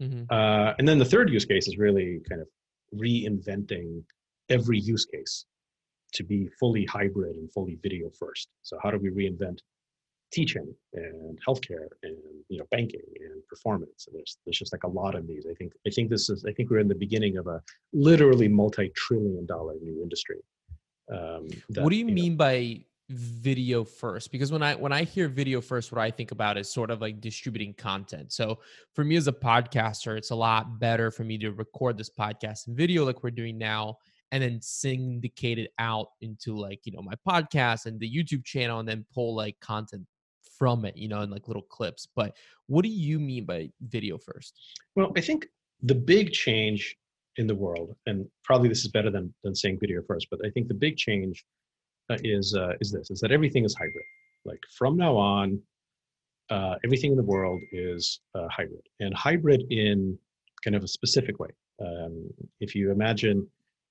Mhm. 0.00 0.26
Uh, 0.30 0.74
and 0.78 0.86
then 0.88 0.96
the 0.98 1.04
third 1.04 1.28
use 1.28 1.44
case 1.44 1.66
is 1.66 1.76
really 1.76 2.20
kind 2.28 2.40
of 2.40 2.48
reinventing 2.94 4.02
every 4.50 4.78
use 4.78 5.04
case 5.04 5.46
to 6.14 6.24
be 6.24 6.48
fully 6.58 6.84
hybrid 6.86 7.36
and 7.36 7.50
fully 7.52 7.78
video 7.82 8.10
first. 8.10 8.48
So 8.62 8.78
how 8.82 8.90
do 8.90 8.98
we 8.98 9.10
reinvent 9.10 9.58
teaching 10.32 10.74
and 10.92 11.38
healthcare 11.46 11.88
and 12.02 12.16
you 12.48 12.58
know 12.58 12.66
banking 12.70 13.02
and 13.20 13.46
performance? 13.48 14.06
And 14.06 14.16
there's 14.16 14.38
there's 14.44 14.58
just 14.58 14.72
like 14.72 14.84
a 14.84 14.88
lot 14.88 15.14
of 15.14 15.26
these. 15.26 15.46
I 15.50 15.54
think 15.54 15.72
I 15.86 15.90
think 15.90 16.10
this 16.10 16.30
is 16.30 16.44
I 16.48 16.52
think 16.52 16.70
we're 16.70 16.80
in 16.80 16.88
the 16.88 16.94
beginning 16.94 17.36
of 17.36 17.46
a 17.46 17.60
literally 17.92 18.48
multi-trillion 18.48 19.46
dollar 19.46 19.74
new 19.82 20.02
industry. 20.02 20.40
Um, 21.12 21.48
that, 21.70 21.84
what 21.84 21.90
do 21.90 21.96
you 21.96 22.04
know, 22.04 22.14
mean 22.14 22.36
by 22.36 22.80
video 23.08 23.84
first 23.84 24.32
because 24.32 24.50
when 24.50 24.64
i 24.64 24.74
when 24.74 24.92
i 24.92 25.04
hear 25.04 25.28
video 25.28 25.60
first 25.60 25.92
what 25.92 26.00
i 26.00 26.10
think 26.10 26.32
about 26.32 26.58
is 26.58 26.68
sort 26.68 26.90
of 26.90 27.00
like 27.00 27.20
distributing 27.20 27.72
content 27.72 28.32
so 28.32 28.58
for 28.94 29.04
me 29.04 29.14
as 29.14 29.28
a 29.28 29.32
podcaster 29.32 30.18
it's 30.18 30.30
a 30.30 30.34
lot 30.34 30.80
better 30.80 31.12
for 31.12 31.22
me 31.22 31.38
to 31.38 31.52
record 31.52 31.96
this 31.96 32.10
podcast 32.10 32.66
in 32.66 32.74
video 32.74 33.04
like 33.04 33.22
we're 33.22 33.30
doing 33.30 33.56
now 33.56 33.96
and 34.32 34.42
then 34.42 34.60
syndicate 34.60 35.58
it 35.58 35.70
out 35.78 36.08
into 36.20 36.56
like 36.56 36.80
you 36.84 36.92
know 36.92 37.02
my 37.02 37.14
podcast 37.26 37.86
and 37.86 38.00
the 38.00 38.10
youtube 38.10 38.44
channel 38.44 38.80
and 38.80 38.88
then 38.88 39.04
pull 39.14 39.34
like 39.34 39.58
content 39.60 40.02
from 40.58 40.84
it 40.84 40.96
you 40.96 41.08
know 41.08 41.20
in 41.20 41.30
like 41.30 41.48
little 41.48 41.62
clips 41.62 42.08
but 42.16 42.34
what 42.66 42.82
do 42.82 42.88
you 42.88 43.18
mean 43.18 43.44
by 43.44 43.68
video 43.80 44.18
first 44.18 44.58
Well, 44.94 45.12
I 45.16 45.20
think 45.20 45.46
the 45.82 45.94
big 45.94 46.32
change 46.32 46.96
in 47.36 47.46
the 47.46 47.54
world, 47.54 47.94
and 48.06 48.26
probably 48.44 48.68
this 48.68 48.84
is 48.84 48.88
better 48.88 49.10
than 49.10 49.32
than 49.44 49.54
saying 49.54 49.78
video 49.80 50.02
first, 50.06 50.26
but 50.30 50.40
I 50.44 50.50
think 50.50 50.68
the 50.68 50.74
big 50.74 50.96
change 50.96 51.44
uh, 52.10 52.16
is 52.22 52.54
uh, 52.54 52.72
is 52.80 52.90
this: 52.92 53.10
is 53.10 53.20
that 53.20 53.32
everything 53.32 53.64
is 53.64 53.74
hybrid. 53.74 54.04
Like 54.44 54.60
from 54.78 54.96
now 54.96 55.16
on, 55.16 55.60
uh, 56.50 56.76
everything 56.84 57.10
in 57.10 57.16
the 57.16 57.22
world 57.24 57.60
is 57.72 58.20
uh, 58.34 58.48
hybrid, 58.50 58.82
and 59.00 59.14
hybrid 59.14 59.64
in 59.70 60.18
kind 60.64 60.76
of 60.76 60.82
a 60.82 60.88
specific 60.88 61.38
way. 61.38 61.50
Um, 61.80 62.30
if 62.60 62.74
you 62.74 62.90
imagine 62.90 63.46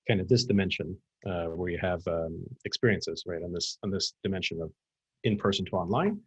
kind 0.08 0.22
of 0.22 0.28
this 0.28 0.46
dimension 0.46 0.96
uh, 1.26 1.46
where 1.48 1.70
you 1.70 1.78
have 1.82 2.02
um, 2.08 2.44
experiences, 2.66 3.24
right, 3.26 3.44
on 3.44 3.52
this 3.52 3.78
on 3.84 3.90
this 3.92 4.14
dimension 4.24 4.62
of 4.62 4.72
in 5.24 5.38
person 5.38 5.66
to 5.66 5.72
online, 5.72 6.20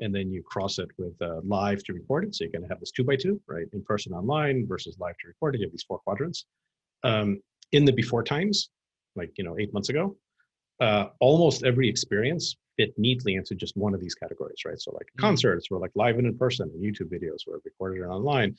and 0.00 0.14
then 0.14 0.30
you 0.30 0.42
cross 0.42 0.78
it 0.78 0.88
with 0.98 1.14
uh, 1.20 1.40
live 1.44 1.82
to 1.84 1.92
recorded. 1.92 2.34
So 2.34 2.44
you're 2.44 2.52
going 2.52 2.62
to 2.62 2.68
have 2.68 2.80
this 2.80 2.90
two 2.90 3.04
by 3.04 3.16
two, 3.16 3.40
right? 3.46 3.66
In 3.72 3.82
person 3.82 4.12
online 4.12 4.66
versus 4.66 4.96
live 4.98 5.16
to 5.20 5.28
recorded. 5.28 5.60
You 5.60 5.66
have 5.66 5.72
these 5.72 5.84
four 5.86 5.98
quadrants. 5.98 6.46
Um, 7.04 7.40
in 7.72 7.84
the 7.84 7.92
before 7.92 8.22
times, 8.22 8.70
like 9.16 9.32
you 9.36 9.44
know, 9.44 9.56
eight 9.58 9.72
months 9.72 9.88
ago, 9.90 10.16
uh, 10.80 11.06
almost 11.20 11.64
every 11.64 11.88
experience 11.88 12.56
fit 12.76 12.92
neatly 12.98 13.34
into 13.34 13.54
just 13.54 13.76
one 13.76 13.94
of 13.94 14.00
these 14.00 14.14
categories, 14.14 14.58
right? 14.66 14.78
So 14.78 14.92
like 14.92 15.06
Mhm. 15.16 15.20
concerts 15.20 15.70
were 15.70 15.78
like 15.78 15.92
live 15.94 16.18
and 16.18 16.26
in 16.26 16.36
person, 16.38 16.70
and 16.70 16.82
YouTube 16.82 17.10
videos 17.10 17.46
were 17.46 17.60
recorded 17.64 18.02
and 18.02 18.10
online. 18.10 18.56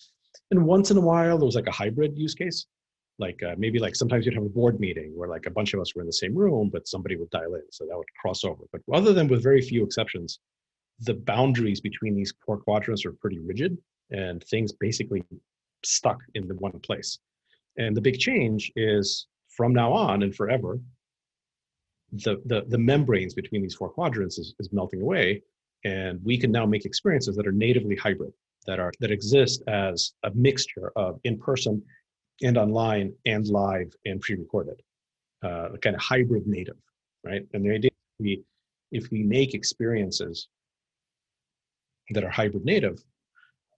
And 0.51 0.65
once 0.65 0.91
in 0.91 0.97
a 0.97 1.01
while, 1.01 1.37
there 1.37 1.45
was 1.45 1.55
like 1.55 1.67
a 1.67 1.71
hybrid 1.71 2.17
use 2.17 2.33
case. 2.35 2.65
Like 3.19 3.41
uh, 3.43 3.55
maybe 3.57 3.79
like 3.79 3.95
sometimes 3.95 4.25
you'd 4.25 4.35
have 4.35 4.45
a 4.45 4.49
board 4.49 4.79
meeting 4.79 5.11
where 5.15 5.27
like 5.27 5.47
a 5.47 5.51
bunch 5.51 5.73
of 5.73 5.79
us 5.79 5.95
were 5.95 6.01
in 6.01 6.07
the 6.07 6.13
same 6.13 6.35
room, 6.35 6.69
but 6.71 6.87
somebody 6.87 7.15
would 7.15 7.29
dial 7.31 7.55
in, 7.55 7.63
so 7.71 7.85
that 7.85 7.97
would 7.97 8.07
cross 8.21 8.43
over. 8.43 8.63
But 8.71 8.81
other 8.93 9.13
than 9.13 9.27
with 9.27 9.41
very 9.41 9.61
few 9.61 9.83
exceptions, 9.83 10.39
the 10.99 11.15
boundaries 11.15 11.81
between 11.81 12.15
these 12.15 12.33
four 12.45 12.57
quadrants 12.57 13.05
are 13.05 13.13
pretty 13.13 13.39
rigid, 13.39 13.77
and 14.11 14.43
things 14.43 14.71
basically 14.71 15.23
stuck 15.83 16.19
in 16.35 16.47
the 16.47 16.55
one 16.55 16.79
place. 16.79 17.19
And 17.77 17.95
the 17.95 18.01
big 18.01 18.19
change 18.19 18.71
is 18.75 19.27
from 19.49 19.73
now 19.73 19.93
on 19.93 20.23
and 20.23 20.35
forever, 20.35 20.79
the 22.11 22.41
the, 22.45 22.65
the 22.67 22.77
membranes 22.77 23.33
between 23.33 23.61
these 23.61 23.75
four 23.75 23.89
quadrants 23.89 24.37
is, 24.37 24.53
is 24.59 24.71
melting 24.71 25.01
away, 25.01 25.41
and 25.83 26.19
we 26.23 26.37
can 26.37 26.51
now 26.51 26.65
make 26.65 26.85
experiences 26.85 27.35
that 27.35 27.47
are 27.47 27.51
natively 27.51 27.95
hybrid, 27.95 28.33
that 28.65 28.79
are 28.79 28.91
that 28.99 29.11
exist 29.11 29.63
as 29.67 30.13
a 30.23 30.31
mixture 30.33 30.91
of 30.95 31.19
in 31.23 31.37
person 31.37 31.81
and 32.41 32.57
online 32.57 33.13
and 33.25 33.47
live 33.47 33.93
and 34.05 34.21
pre-recorded, 34.21 34.81
uh, 35.43 35.69
kind 35.81 35.95
of 35.95 36.01
hybrid 36.01 36.47
native, 36.47 36.77
right? 37.23 37.43
And 37.53 37.65
the 37.65 37.71
idea 37.71 37.91
is 37.91 38.19
we 38.19 38.43
if 38.91 39.11
we 39.11 39.23
make 39.23 39.53
experiences 39.53 40.47
that 42.11 42.23
are 42.23 42.29
hybrid 42.29 42.63
native, 42.63 43.03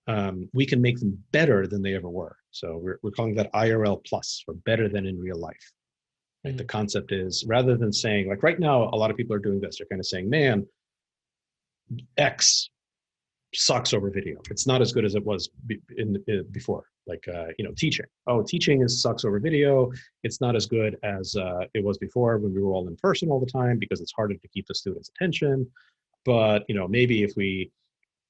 um, 0.07 0.49
we 0.53 0.65
can 0.65 0.81
make 0.81 0.99
them 0.99 1.23
better 1.31 1.67
than 1.67 1.81
they 1.81 1.95
ever 1.95 2.09
were. 2.09 2.35
So 2.51 2.77
we're, 2.77 2.99
we're 3.03 3.11
calling 3.11 3.35
that 3.35 3.51
IRL 3.53 4.03
plus, 4.05 4.43
or 4.47 4.53
better 4.53 4.89
than 4.89 5.05
in 5.05 5.19
real 5.19 5.39
life. 5.39 5.71
Right? 6.43 6.57
The 6.57 6.65
concept 6.65 7.11
is 7.11 7.45
rather 7.47 7.75
than 7.75 7.91
saying, 7.91 8.29
like 8.29 8.43
right 8.43 8.59
now, 8.59 8.83
a 8.83 8.95
lot 8.95 9.11
of 9.11 9.17
people 9.17 9.35
are 9.35 9.39
doing 9.39 9.59
this, 9.59 9.77
they're 9.77 9.87
kind 9.87 9.99
of 9.99 10.05
saying, 10.05 10.29
man, 10.29 10.67
X 12.17 12.69
sucks 13.53 13.93
over 13.93 14.09
video. 14.09 14.38
It's 14.49 14.67
not 14.67 14.81
as 14.81 14.93
good 14.93 15.05
as 15.05 15.15
it 15.15 15.25
was 15.25 15.49
be, 15.65 15.79
in, 15.97 16.21
in 16.27 16.45
before. 16.51 16.83
Like 17.07 17.27
uh, 17.27 17.47
you 17.57 17.65
know, 17.65 17.73
teaching. 17.75 18.05
Oh, 18.27 18.43
teaching 18.43 18.83
is 18.83 19.01
sucks 19.01 19.25
over 19.25 19.39
video. 19.39 19.91
It's 20.23 20.41
not 20.41 20.55
as 20.55 20.67
good 20.67 20.97
as 21.03 21.35
uh, 21.35 21.65
it 21.73 21.83
was 21.83 21.97
before 21.97 22.38
when 22.38 22.53
we 22.53 22.62
were 22.62 22.71
all 22.71 22.88
in 22.88 22.95
person 22.97 23.29
all 23.29 23.39
the 23.39 23.51
time 23.51 23.79
because 23.79 24.01
it's 24.01 24.13
harder 24.13 24.35
to 24.35 24.47
keep 24.49 24.67
the 24.67 24.75
students' 24.75 25.09
attention. 25.09 25.67
But 26.25 26.65
you 26.67 26.75
know, 26.75 26.88
maybe 26.88 27.23
if 27.23 27.33
we 27.35 27.71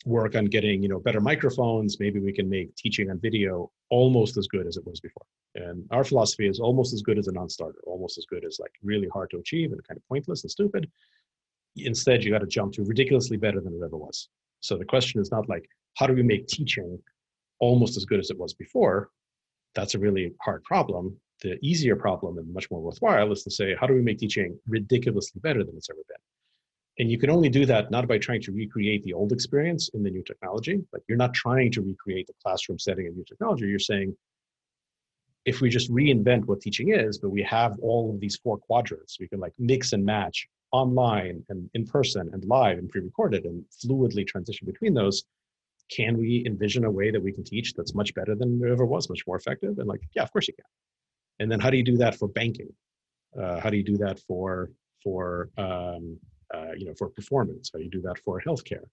work 0.05 0.36
on 0.36 0.45
getting 0.45 0.82
you 0.82 0.88
know 0.88 0.99
better 0.99 1.19
microphones, 1.19 1.99
maybe 1.99 2.19
we 2.19 2.32
can 2.32 2.49
make 2.49 2.73
teaching 2.75 3.10
on 3.10 3.19
video 3.19 3.69
almost 3.89 4.38
as 4.38 4.47
good 4.47 4.67
as 4.67 4.77
it 4.77 4.86
was 4.86 5.01
before. 5.01 5.25
And 5.55 5.86
our 5.91 6.05
philosophy 6.05 6.47
is 6.47 6.60
almost 6.60 6.93
as 6.93 7.01
good 7.01 7.17
as 7.17 7.27
a 7.27 7.34
non-starter, 7.34 7.79
almost 7.86 8.17
as 8.17 8.25
good 8.25 8.45
as 8.45 8.60
like 8.60 8.71
really 8.82 9.10
hard 9.10 9.29
to 9.32 9.38
achieve 9.38 9.73
and 9.73 9.84
kind 9.86 9.97
of 9.97 10.08
pointless 10.08 10.43
and 10.43 10.51
stupid. 10.51 10.89
Instead, 11.75 12.23
you 12.23 12.32
got 12.32 12.39
to 12.39 12.47
jump 12.47 12.73
to 12.73 12.84
ridiculously 12.84 13.36
better 13.36 13.60
than 13.60 13.73
it 13.73 13.84
ever 13.84 13.97
was. 13.97 14.29
So 14.62 14.78
the 14.78 14.86
question 14.86 15.22
is 15.22 15.32
not 15.32 15.50
like 15.50 15.67
how 15.95 16.08
do 16.08 16.13
we 16.13 16.24
make 16.24 16.48
teaching 16.48 17.00
almost 17.60 17.98
as 17.98 18.06
good 18.06 18.19
as 18.19 18.30
it 18.30 18.38
was 18.38 18.54
before? 18.54 19.10
That's 19.76 19.95
a 19.95 20.00
really 20.00 20.34
hard 20.41 20.63
problem. 20.63 21.17
The 21.41 21.58
easier 21.62 21.95
problem 21.95 22.38
and 22.38 22.54
much 22.54 22.69
more 22.69 22.82
worthwhile 22.82 23.32
is 23.32 23.43
to 23.43 23.52
say 23.52 23.76
how 23.80 23.88
do 23.88 23.93
we 23.93 24.02
make 24.02 24.19
teaching 24.19 24.60
ridiculously 24.67 25.39
better 25.41 25.63
than 25.63 25.76
it's 25.78 25.89
ever 25.89 26.02
been? 26.08 26.17
And 27.00 27.10
you 27.10 27.17
can 27.17 27.30
only 27.30 27.48
do 27.48 27.65
that 27.65 27.91
not 27.91 28.08
by 28.10 28.17
trying 28.17 28.41
to 28.41 28.52
recreate 28.52 29.04
the 29.04 29.13
old 29.13 29.32
experience 29.32 29.89
in 29.93 30.04
the 30.04 30.10
new 30.10 30.24
technology. 30.24 30.82
Like 30.91 31.04
you're 31.08 31.17
not 31.17 31.34
trying 31.34 31.72
to 31.72 31.82
recreate 31.82 32.28
the 32.28 32.34
classroom 32.43 32.78
setting 32.78 33.06
in 33.06 33.15
new 33.15 33.24
technology. 33.24 33.67
You're 33.67 33.80
saying, 33.80 34.15
if 35.45 35.62
we 35.62 35.69
just 35.69 35.89
reinvent 35.89 36.45
what 36.45 36.60
teaching 36.60 36.93
is, 36.93 37.17
but 37.17 37.30
we 37.30 37.41
have 37.43 37.80
all 37.82 38.13
of 38.13 38.19
these 38.19 38.36
four 38.36 38.58
quadrants, 38.58 39.17
we 39.17 39.30
can 39.30 39.39
like 39.39 39.54
mix 39.58 39.93
and 39.93 40.06
match 40.06 40.48
online 40.71 41.43
and 41.49 41.69
in 41.73 41.86
person 41.86 42.29
and 42.34 42.45
live 42.45 42.77
and 42.77 42.89
pre-recorded 42.89 43.45
and 43.45 43.63
fluidly 43.84 44.25
transition 44.25 44.65
between 44.65 44.93
those. 44.93 45.23
Can 45.91 46.17
we 46.17 46.43
envision 46.45 46.86
a 46.86 46.91
way 46.91 47.10
that 47.10 47.21
we 47.21 47.32
can 47.32 47.43
teach 47.43 47.73
that's 47.73 47.95
much 47.95 48.13
better 48.13 48.36
than 48.36 48.62
it 48.63 48.71
ever 48.71 48.86
was, 48.86 49.10
much 49.10 49.25
more 49.25 49.38
effective? 49.38 49.79
And 49.79 49.88
like, 49.88 50.01
yeah, 50.15 50.21
of 50.23 50.32
course 50.32 50.47
you 50.47 50.53
can. 50.53 50.65
And 51.39 51.51
then 51.51 51.60
how 51.60 51.69
do 51.69 51.77
you 51.77 51.84
do 51.84 51.97
that 51.97 52.15
for 52.15 52.27
banking? 52.27 52.69
Uh, 53.39 53.60
how 53.60 53.69
do 53.69 53.77
you 53.77 53.84
do 53.84 53.97
that 53.97 54.19
for 54.27 54.71
for 55.03 55.49
um, 55.58 56.17
uh, 56.53 56.73
you 56.77 56.86
know 56.86 56.93
for 56.97 57.10
performance? 57.10 57.71
How 57.71 57.79
do 57.79 57.86
you 57.86 57.91
do 57.91 58.01
that 58.01 58.17
for 58.23 58.41
healthcare? 58.45 58.86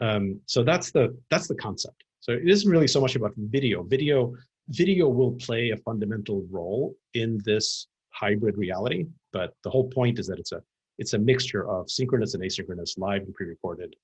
Um, 0.00 0.40
so 0.46 0.62
that's 0.62 0.90
the 0.90 1.16
that's 1.30 1.48
the 1.48 1.54
concept. 1.54 2.04
So 2.20 2.32
it 2.32 2.48
isn't 2.48 2.70
really 2.70 2.88
so 2.88 3.00
much 3.00 3.16
about 3.16 3.32
video. 3.36 3.82
Video 3.82 4.34
video 4.70 5.08
will 5.08 5.32
play 5.32 5.70
a 5.70 5.76
fundamental 5.78 6.46
role 6.50 6.94
in 7.14 7.40
this 7.44 7.86
hybrid 8.10 8.56
reality, 8.56 9.06
but 9.32 9.54
the 9.64 9.70
whole 9.70 9.88
point 9.88 10.18
is 10.18 10.26
that 10.26 10.38
it's 10.38 10.52
a 10.52 10.62
it's 10.98 11.14
a 11.14 11.18
mixture 11.18 11.68
of 11.68 11.90
synchronous 11.90 12.34
and 12.34 12.42
asynchronous, 12.42 12.98
live 12.98 13.22
and 13.22 13.34
pre-recorded, 13.34 13.94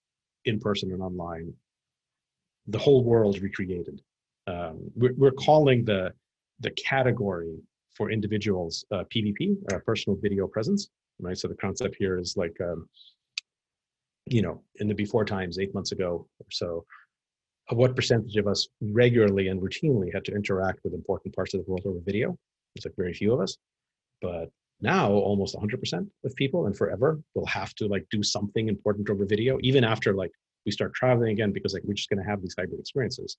in 0.44 0.60
person 0.60 0.92
and 0.92 1.02
online. 1.02 1.52
The 2.68 2.78
whole 2.78 3.04
world 3.04 3.40
recreated. 3.40 4.00
Um, 4.46 4.90
we're, 4.94 5.14
we're 5.16 5.32
calling 5.32 5.84
the 5.84 6.12
the 6.60 6.70
category 6.72 7.58
for 7.94 8.10
individuals 8.10 8.84
uh, 8.92 9.04
PVP, 9.14 9.56
uh, 9.72 9.78
personal 9.80 10.18
video 10.20 10.46
presence. 10.46 10.88
Right. 11.20 11.36
So 11.36 11.48
the 11.48 11.54
concept 11.56 11.96
here 11.98 12.18
is 12.18 12.36
like, 12.36 12.56
um, 12.60 12.88
you 14.26 14.42
know, 14.42 14.62
in 14.76 14.88
the 14.88 14.94
before 14.94 15.24
times, 15.24 15.58
eight 15.58 15.74
months 15.74 15.92
ago 15.92 16.26
or 16.40 16.46
so, 16.50 16.84
what 17.70 17.94
percentage 17.96 18.36
of 18.36 18.46
us 18.46 18.68
regularly 18.80 19.48
and 19.48 19.60
routinely 19.60 20.12
had 20.12 20.24
to 20.26 20.34
interact 20.34 20.80
with 20.84 20.92
important 20.92 21.34
parts 21.34 21.54
of 21.54 21.64
the 21.64 21.70
world 21.70 21.82
over 21.86 21.98
video. 22.04 22.36
It's 22.74 22.84
like 22.84 22.96
very 22.96 23.14
few 23.14 23.32
of 23.32 23.40
us, 23.40 23.56
but 24.20 24.50
now 24.84 25.10
almost 25.10 25.56
100% 25.56 26.06
of 26.24 26.34
people 26.36 26.66
and 26.66 26.76
forever 26.76 27.20
will 27.34 27.46
have 27.46 27.74
to 27.76 27.88
like 27.88 28.06
do 28.10 28.22
something 28.22 28.68
important 28.68 29.10
over 29.10 29.24
video, 29.24 29.58
even 29.62 29.82
after 29.82 30.14
like 30.14 30.30
we 30.64 30.72
start 30.72 30.94
traveling 30.94 31.32
again, 31.32 31.52
because 31.52 31.74
like 31.74 31.82
we're 31.84 31.94
just 31.94 32.10
going 32.10 32.22
to 32.22 32.30
have 32.30 32.40
these 32.40 32.54
hybrid 32.56 32.78
experiences. 32.78 33.36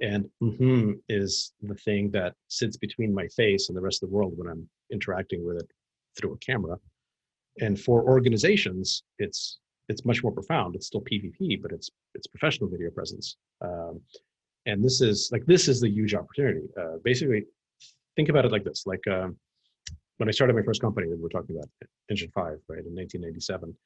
And 0.00 0.28
mm-hmm 0.42 0.92
is 1.08 1.52
the 1.62 1.76
thing 1.76 2.10
that 2.10 2.34
sits 2.48 2.76
between 2.76 3.14
my 3.14 3.28
face 3.28 3.68
and 3.68 3.76
the 3.76 3.80
rest 3.80 4.02
of 4.02 4.08
the 4.08 4.14
world 4.14 4.34
when 4.36 4.48
I'm 4.48 4.68
interacting 4.90 5.46
with 5.46 5.56
it 5.58 5.68
through 6.16 6.32
a 6.34 6.38
camera. 6.38 6.76
And 7.60 7.78
for 7.78 8.02
organizations, 8.02 9.04
it's 9.18 9.58
it's 9.88 10.04
much 10.04 10.22
more 10.22 10.32
profound. 10.32 10.74
It's 10.74 10.86
still 10.86 11.02
PvP, 11.02 11.60
but 11.62 11.70
it's 11.72 11.90
it's 12.14 12.26
professional 12.26 12.68
video 12.68 12.90
presence. 12.90 13.36
Um, 13.60 14.00
and 14.66 14.84
this 14.84 15.00
is 15.00 15.28
like 15.32 15.44
this 15.46 15.68
is 15.68 15.80
the 15.80 15.88
huge 15.88 16.14
opportunity. 16.14 16.66
Uh, 16.80 16.96
basically, 17.04 17.44
think 18.16 18.28
about 18.28 18.44
it 18.44 18.52
like 18.52 18.64
this: 18.64 18.84
like 18.86 19.06
um, 19.08 19.36
when 20.22 20.28
I 20.28 20.30
started 20.30 20.54
my 20.54 20.62
first 20.62 20.80
company 20.80 21.08
that 21.08 21.18
we're 21.18 21.28
talking 21.28 21.56
about, 21.56 21.68
Engine 22.08 22.30
Five, 22.32 22.58
right 22.68 22.86
in 22.86 22.94
1997, 22.94 23.76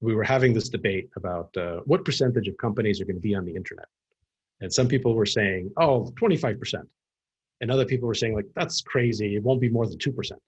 we 0.00 0.14
were 0.14 0.24
having 0.24 0.54
this 0.54 0.70
debate 0.70 1.10
about 1.16 1.54
uh, 1.54 1.80
what 1.84 2.02
percentage 2.02 2.48
of 2.48 2.56
companies 2.56 2.98
are 2.98 3.04
going 3.04 3.16
to 3.16 3.20
be 3.20 3.34
on 3.34 3.44
the 3.44 3.54
internet. 3.54 3.84
And 4.62 4.72
some 4.72 4.88
people 4.88 5.14
were 5.14 5.26
saying, 5.26 5.70
"Oh, 5.76 6.10
25 6.16 6.58
percent," 6.58 6.88
and 7.60 7.70
other 7.70 7.84
people 7.84 8.08
were 8.08 8.14
saying, 8.14 8.34
"Like 8.34 8.46
that's 8.54 8.80
crazy. 8.80 9.36
It 9.36 9.42
won't 9.42 9.60
be 9.60 9.68
more 9.68 9.86
than 9.86 9.98
two 9.98 10.12
percent." 10.12 10.40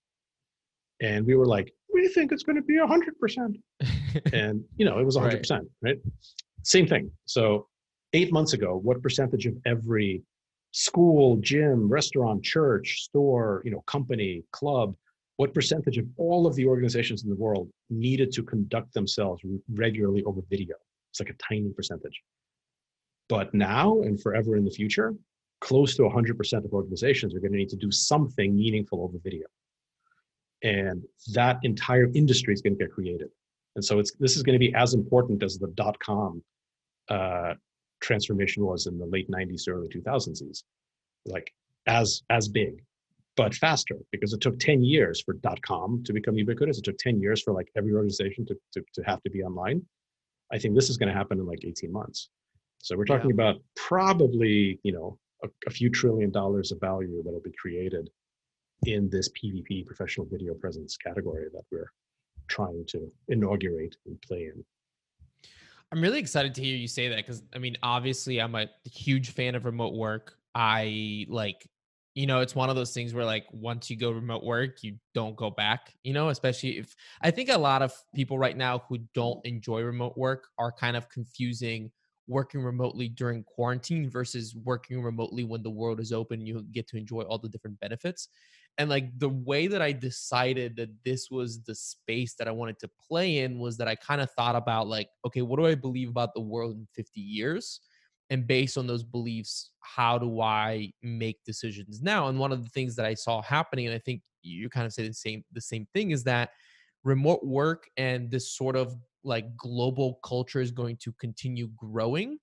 And 1.02 1.26
we 1.26 1.34
were 1.34 1.44
like, 1.44 1.74
"We 1.92 2.08
think 2.08 2.32
it's 2.32 2.42
going 2.42 2.56
to 2.56 2.62
be 2.62 2.78
100 2.78 3.18
percent." 3.20 3.58
and 4.32 4.64
you 4.78 4.86
know 4.86 4.98
it 4.98 5.04
was 5.04 5.18
100% 5.18 5.50
right. 5.50 5.62
right 5.82 5.98
same 6.62 6.86
thing 6.86 7.10
so 7.26 7.68
eight 8.14 8.32
months 8.32 8.54
ago 8.54 8.80
what 8.82 9.02
percentage 9.02 9.44
of 9.44 9.54
every 9.66 10.22
school 10.72 11.36
gym 11.36 11.86
restaurant 11.86 12.42
church 12.42 13.02
store 13.02 13.60
you 13.66 13.70
know 13.70 13.82
company 13.82 14.42
club 14.52 14.94
what 15.38 15.54
percentage 15.54 15.98
of 15.98 16.06
all 16.16 16.46
of 16.48 16.56
the 16.56 16.66
organizations 16.66 17.22
in 17.22 17.30
the 17.30 17.36
world 17.36 17.70
needed 17.90 18.32
to 18.32 18.42
conduct 18.42 18.92
themselves 18.92 19.40
regularly 19.72 20.24
over 20.24 20.40
video? 20.50 20.74
It's 21.10 21.20
like 21.20 21.30
a 21.30 21.34
tiny 21.34 21.70
percentage. 21.70 22.20
But 23.28 23.54
now 23.54 24.00
and 24.02 24.20
forever 24.20 24.56
in 24.56 24.64
the 24.64 24.70
future 24.70 25.14
close 25.60 25.94
to 25.96 26.02
100% 26.02 26.64
of 26.64 26.72
organizations 26.72 27.34
are 27.34 27.40
going 27.40 27.52
to 27.52 27.58
need 27.58 27.68
to 27.68 27.76
do 27.76 27.90
something 27.90 28.54
meaningful 28.54 29.02
over 29.02 29.18
video. 29.22 29.46
And 30.64 31.04
that 31.32 31.58
entire 31.62 32.10
industry 32.14 32.52
is 32.52 32.60
going 32.60 32.76
to 32.76 32.84
get 32.84 32.92
created. 32.92 33.28
And 33.76 33.84
so 33.84 34.00
it's 34.00 34.12
this 34.18 34.36
is 34.36 34.42
going 34.42 34.54
to 34.54 34.58
be 34.58 34.74
as 34.74 34.94
important 34.94 35.44
as 35.44 35.56
the 35.56 35.68
dot 35.68 35.96
com 36.00 36.42
uh, 37.08 37.54
transformation 38.00 38.64
was 38.64 38.86
in 38.86 38.98
the 38.98 39.06
late 39.06 39.30
90s, 39.30 39.68
early 39.68 39.88
2000s. 39.88 40.64
Like 41.26 41.52
as 41.86 42.22
as 42.28 42.48
big, 42.48 42.82
but 43.38 43.54
faster 43.54 43.94
because 44.10 44.32
it 44.32 44.40
took 44.40 44.58
10 44.58 44.82
years 44.82 45.22
for 45.22 45.36
.com 45.62 46.02
to 46.04 46.12
become 46.12 46.36
ubiquitous. 46.36 46.78
It 46.78 46.84
took 46.84 46.98
10 46.98 47.20
years 47.20 47.40
for 47.40 47.54
like 47.54 47.68
every 47.76 47.92
organization 47.92 48.44
to, 48.46 48.56
to, 48.72 48.84
to 48.94 49.02
have 49.04 49.22
to 49.22 49.30
be 49.30 49.42
online. 49.44 49.80
I 50.52 50.58
think 50.58 50.74
this 50.74 50.90
is 50.90 50.96
going 50.96 51.08
to 51.08 51.14
happen 51.14 51.38
in 51.38 51.46
like 51.46 51.64
18 51.64 51.92
months. 51.92 52.30
So 52.78 52.96
we're 52.96 53.04
talking 53.04 53.30
Yeah. 53.30 53.34
about 53.34 53.56
probably, 53.76 54.80
you 54.82 54.92
know, 54.92 55.18
a, 55.44 55.48
a 55.68 55.70
few 55.70 55.88
trillion 55.88 56.32
dollars 56.32 56.72
of 56.72 56.80
value 56.80 57.22
that'll 57.24 57.40
be 57.40 57.52
created 57.62 58.10
in 58.86 59.08
this 59.08 59.28
PvP 59.30 59.86
professional 59.86 60.26
video 60.26 60.54
presence 60.54 60.96
category 60.96 61.46
that 61.52 61.62
we're 61.70 61.92
trying 62.48 62.84
to 62.88 63.12
inaugurate 63.28 63.94
and 64.06 64.20
play 64.22 64.50
in. 64.52 64.64
I'm 65.92 66.02
really 66.02 66.18
excited 66.18 66.56
to 66.56 66.62
hear 66.62 66.76
you 66.76 66.88
say 66.88 67.08
that 67.08 67.18
because 67.18 67.44
I 67.54 67.58
mean, 67.58 67.76
obviously, 67.84 68.40
I'm 68.40 68.56
a 68.56 68.66
huge 68.84 69.30
fan 69.30 69.54
of 69.54 69.64
remote 69.64 69.94
work. 69.94 70.36
I 70.56 71.24
like, 71.28 71.68
you 72.18 72.26
know, 72.26 72.40
it's 72.40 72.56
one 72.56 72.68
of 72.68 72.74
those 72.74 72.92
things 72.92 73.14
where 73.14 73.24
like 73.24 73.46
once 73.52 73.88
you 73.88 73.96
go 73.96 74.10
remote 74.10 74.42
work, 74.42 74.82
you 74.82 74.96
don't 75.14 75.36
go 75.36 75.50
back, 75.50 75.94
you 76.02 76.12
know, 76.12 76.30
especially 76.30 76.78
if 76.78 76.96
I 77.22 77.30
think 77.30 77.48
a 77.48 77.56
lot 77.56 77.80
of 77.80 77.92
people 78.12 78.36
right 78.36 78.56
now 78.56 78.80
who 78.88 78.98
don't 79.14 79.38
enjoy 79.46 79.82
remote 79.82 80.18
work 80.18 80.48
are 80.58 80.72
kind 80.72 80.96
of 80.96 81.08
confusing 81.08 81.92
working 82.26 82.60
remotely 82.60 83.08
during 83.08 83.44
quarantine 83.44 84.10
versus 84.10 84.56
working 84.64 85.00
remotely 85.00 85.44
when 85.44 85.62
the 85.62 85.70
world 85.70 86.00
is 86.00 86.12
open 86.12 86.44
you 86.44 86.66
get 86.72 86.88
to 86.88 86.96
enjoy 86.96 87.22
all 87.22 87.38
the 87.38 87.48
different 87.48 87.78
benefits. 87.78 88.30
And 88.78 88.90
like 88.90 89.16
the 89.18 89.28
way 89.28 89.68
that 89.68 89.80
i 89.80 89.92
decided 89.92 90.74
that 90.76 90.90
this 91.04 91.30
was 91.30 91.62
the 91.62 91.74
space 91.74 92.34
that 92.34 92.48
i 92.48 92.52
wanted 92.52 92.80
to 92.80 92.90
play 93.08 93.38
in 93.38 93.60
was 93.60 93.76
that 93.76 93.88
i 93.88 93.94
kind 93.94 94.20
of 94.20 94.30
thought 94.32 94.56
about 94.56 94.88
like 94.88 95.08
okay 95.24 95.42
what 95.42 95.58
do 95.58 95.66
i 95.66 95.74
believe 95.74 96.08
about 96.08 96.34
the 96.34 96.40
world 96.40 96.76
in 96.76 96.86
50 96.94 97.20
years 97.20 97.80
and 98.30 98.46
based 98.46 98.76
on 98.76 98.86
those 98.86 99.02
beliefs 99.02 99.70
how 99.80 100.18
do 100.18 100.40
i 100.40 100.90
make 101.02 101.42
decisions 101.44 102.02
now? 102.02 102.28
And 102.28 102.38
one 102.38 102.52
of 102.52 102.62
the 102.62 102.70
things 102.70 102.94
that 102.96 103.06
i 103.06 103.14
saw 103.14 103.42
happening 103.42 103.86
and 103.86 103.94
i 103.94 103.98
think 103.98 104.22
you 104.42 104.68
kind 104.68 104.86
of 104.86 104.92
say 104.92 105.06
the 105.06 105.14
same 105.14 105.44
the 105.52 105.60
same 105.60 105.86
thing 105.94 106.10
is 106.10 106.24
that 106.24 106.50
remote 107.04 107.44
work 107.44 107.88
and 107.96 108.30
this 108.30 108.56
sort 108.56 108.76
of 108.76 108.94
like 109.24 109.56
global 109.56 110.20
culture 110.24 110.60
is 110.60 110.70
going 110.70 110.96
to 110.96 111.12
continue 111.20 111.68
growing. 111.76 112.38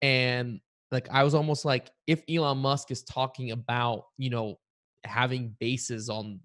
And 0.00 0.60
like 0.90 1.08
i 1.10 1.22
was 1.22 1.34
almost 1.34 1.64
like 1.64 1.90
if 2.06 2.22
elon 2.28 2.58
musk 2.58 2.90
is 2.90 3.02
talking 3.04 3.52
about 3.52 4.04
you 4.18 4.30
know 4.30 4.58
having 5.04 5.54
bases 5.60 6.08
on 6.08 6.40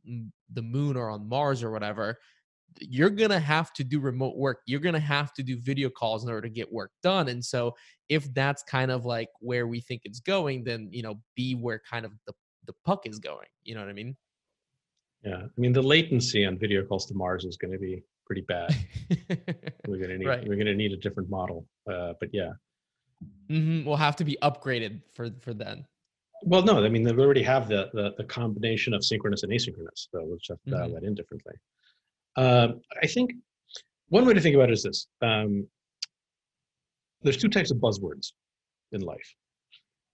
the 0.53 0.62
moon 0.62 0.95
or 0.95 1.10
on 1.10 1.27
mars 1.27 1.63
or 1.63 1.71
whatever 1.71 2.17
you're 2.79 3.09
gonna 3.09 3.39
have 3.39 3.71
to 3.73 3.83
do 3.83 3.99
remote 3.99 4.35
work 4.38 4.59
you're 4.67 4.79
gonna 4.79 4.99
have 4.99 5.33
to 5.33 5.43
do 5.43 5.57
video 5.59 5.89
calls 5.89 6.23
in 6.23 6.29
order 6.29 6.41
to 6.47 6.53
get 6.53 6.71
work 6.71 6.91
done 7.01 7.29
and 7.29 7.43
so 7.43 7.73
if 8.09 8.31
that's 8.33 8.63
kind 8.63 8.91
of 8.91 9.05
like 9.05 9.29
where 9.39 9.67
we 9.67 9.79
think 9.79 10.01
it's 10.03 10.19
going 10.19 10.63
then 10.63 10.89
you 10.91 11.01
know 11.01 11.15
be 11.35 11.55
where 11.55 11.81
kind 11.89 12.05
of 12.05 12.11
the 12.27 12.33
the 12.67 12.73
puck 12.85 13.05
is 13.05 13.19
going 13.19 13.47
you 13.63 13.73
know 13.75 13.81
what 13.81 13.89
i 13.89 13.93
mean 13.93 14.15
Yeah, 15.23 15.43
I 15.45 15.57
mean 15.61 15.73
the 15.73 15.81
latency 15.81 16.45
on 16.45 16.57
video 16.57 16.83
calls 16.85 17.05
to 17.07 17.13
Mars 17.15 17.45
is 17.45 17.57
going 17.57 17.71
to 17.73 17.79
be 17.79 18.03
pretty 18.27 18.41
bad. 18.41 18.75
We're 19.88 19.97
going 19.97 20.09
to 20.09 20.17
need 20.17 20.27
Right. 20.27 20.47
we're 20.47 20.55
going 20.55 20.67
to 20.67 20.75
need 20.75 20.91
a 20.91 20.97
different 20.97 21.29
model. 21.29 21.65
Uh, 21.91 22.13
but 22.19 22.29
yeah, 22.33 22.53
hmm 23.49 23.83
will 23.85 23.95
have 24.07 24.15
to 24.17 24.23
be 24.23 24.38
upgraded 24.41 25.01
for 25.13 25.29
for 25.39 25.53
then 25.53 25.85
well, 26.43 26.63
no, 26.63 26.83
I 26.83 26.89
mean 26.89 27.03
they 27.03 27.11
already 27.11 27.41
have 27.43 27.67
the 27.67 27.89
the, 27.93 28.13
the 28.17 28.23
combination 28.23 28.93
of 28.93 29.03
synchronous 29.03 29.43
and 29.43 29.51
asynchronous, 29.51 30.07
so 30.11 30.23
we'll 30.25 30.38
just 30.38 30.63
to 30.65 30.71
dial 30.71 30.89
Mhm. 30.89 30.93
that 30.95 31.03
in 31.03 31.15
differently. 31.15 31.55
Um, 32.37 32.81
I 33.01 33.07
think 33.07 33.31
one 34.09 34.25
way 34.25 34.33
to 34.33 34.41
think 34.41 34.55
about 34.55 34.69
it 34.69 34.73
is 34.73 34.83
this: 34.83 35.07
um, 35.21 35.67
there's 37.21 37.37
two 37.37 37.49
types 37.49 37.71
of 37.71 37.77
buzzwords 37.77 38.33
in 38.91 39.01
life. 39.01 39.35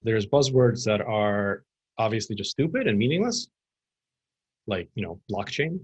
There's 0.04 0.26
buzzwords 0.26 0.84
that 0.86 1.02
are 1.02 1.64
obviously 1.98 2.36
just 2.36 2.52
stupid 2.52 2.88
and 2.88 2.98
meaningless, 2.98 3.48
like 4.68 4.90
you 4.96 5.04
know 5.04 5.20
blockchain, 5.32 5.80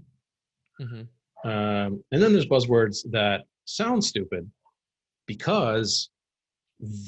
hmm 0.78 1.02
Um, 1.44 2.02
and 2.10 2.22
then 2.22 2.32
there's 2.32 2.46
buzzwords 2.46 2.98
that 3.10 3.42
sound 3.64 4.02
stupid 4.02 4.50
because 5.26 6.10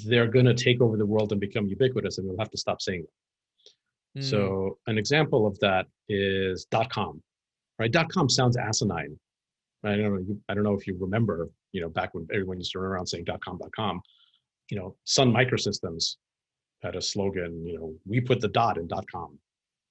they're 0.06 0.28
going 0.28 0.44
to 0.46 0.54
take 0.54 0.80
over 0.80 0.96
the 0.96 1.06
world 1.06 1.32
and 1.32 1.40
become 1.40 1.66
ubiquitous, 1.66 2.18
and 2.18 2.26
we'll 2.26 2.38
have 2.38 2.50
to 2.50 2.58
stop 2.58 2.80
saying 2.82 3.02
them. 3.02 4.22
Mm. 4.22 4.30
So 4.30 4.78
an 4.86 4.98
example 4.98 5.46
of 5.46 5.58
that 5.60 5.86
is 6.08 6.66
dot 6.70 6.90
.com, 6.90 7.22
right? 7.80 7.90
Dot 7.90 8.08
.com 8.10 8.28
sounds 8.28 8.56
asinine. 8.56 9.18
I 9.82 9.96
don't 9.96 10.14
know. 10.14 10.36
I 10.48 10.54
don't 10.54 10.62
know 10.62 10.74
if 10.74 10.86
you 10.86 10.96
remember, 11.00 11.48
you 11.72 11.80
know, 11.80 11.88
back 11.88 12.14
when 12.14 12.28
everyone 12.32 12.58
used 12.58 12.72
to 12.72 12.78
run 12.78 12.92
around 12.92 13.06
saying 13.06 13.24
dot 13.24 13.42
.com, 13.42 13.58
dot 13.58 13.72
.com. 13.74 14.00
You 14.70 14.78
know, 14.78 14.96
Sun 15.04 15.32
Microsystems 15.32 16.16
had 16.82 16.94
a 16.94 17.02
slogan. 17.02 17.66
You 17.66 17.78
know, 17.78 17.94
we 18.06 18.20
put 18.20 18.40
the 18.40 18.48
dot 18.48 18.76
in 18.76 18.86
dot 18.86 19.06
.com, 19.10 19.38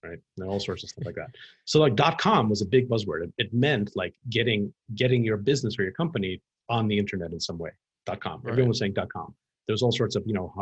right? 0.06 0.20
And 0.38 0.48
all 0.48 0.60
sorts 0.60 0.84
of 0.84 0.90
stuff 0.90 1.06
like 1.06 1.16
that. 1.16 1.32
So 1.66 1.80
like 1.80 1.96
dot 1.96 2.20
.com 2.20 2.50
was 2.50 2.62
a 2.62 2.66
big 2.66 2.88
buzzword. 2.88 3.24
It, 3.24 3.34
it 3.40 3.54
meant 3.54 3.92
like 3.96 4.14
getting 4.30 4.72
getting 4.96 5.24
your 5.24 5.38
business 5.38 5.78
or 5.80 5.84
your 5.84 5.92
company 5.94 6.42
on 6.70 6.88
the 6.88 6.98
internet 6.98 7.32
in 7.32 7.40
some 7.40 7.58
way. 7.58 7.72
Dot 8.06 8.22
.com. 8.22 8.40
Right. 8.44 8.52
Everyone 8.52 8.70
was 8.70 8.80
saying 8.80 8.94
dot 8.94 9.12
.com. 9.12 9.34
There 9.68 9.74
was 9.74 9.82
all 9.82 9.92
sorts 9.92 10.16
of, 10.16 10.24
you 10.26 10.34
know, 10.34 10.54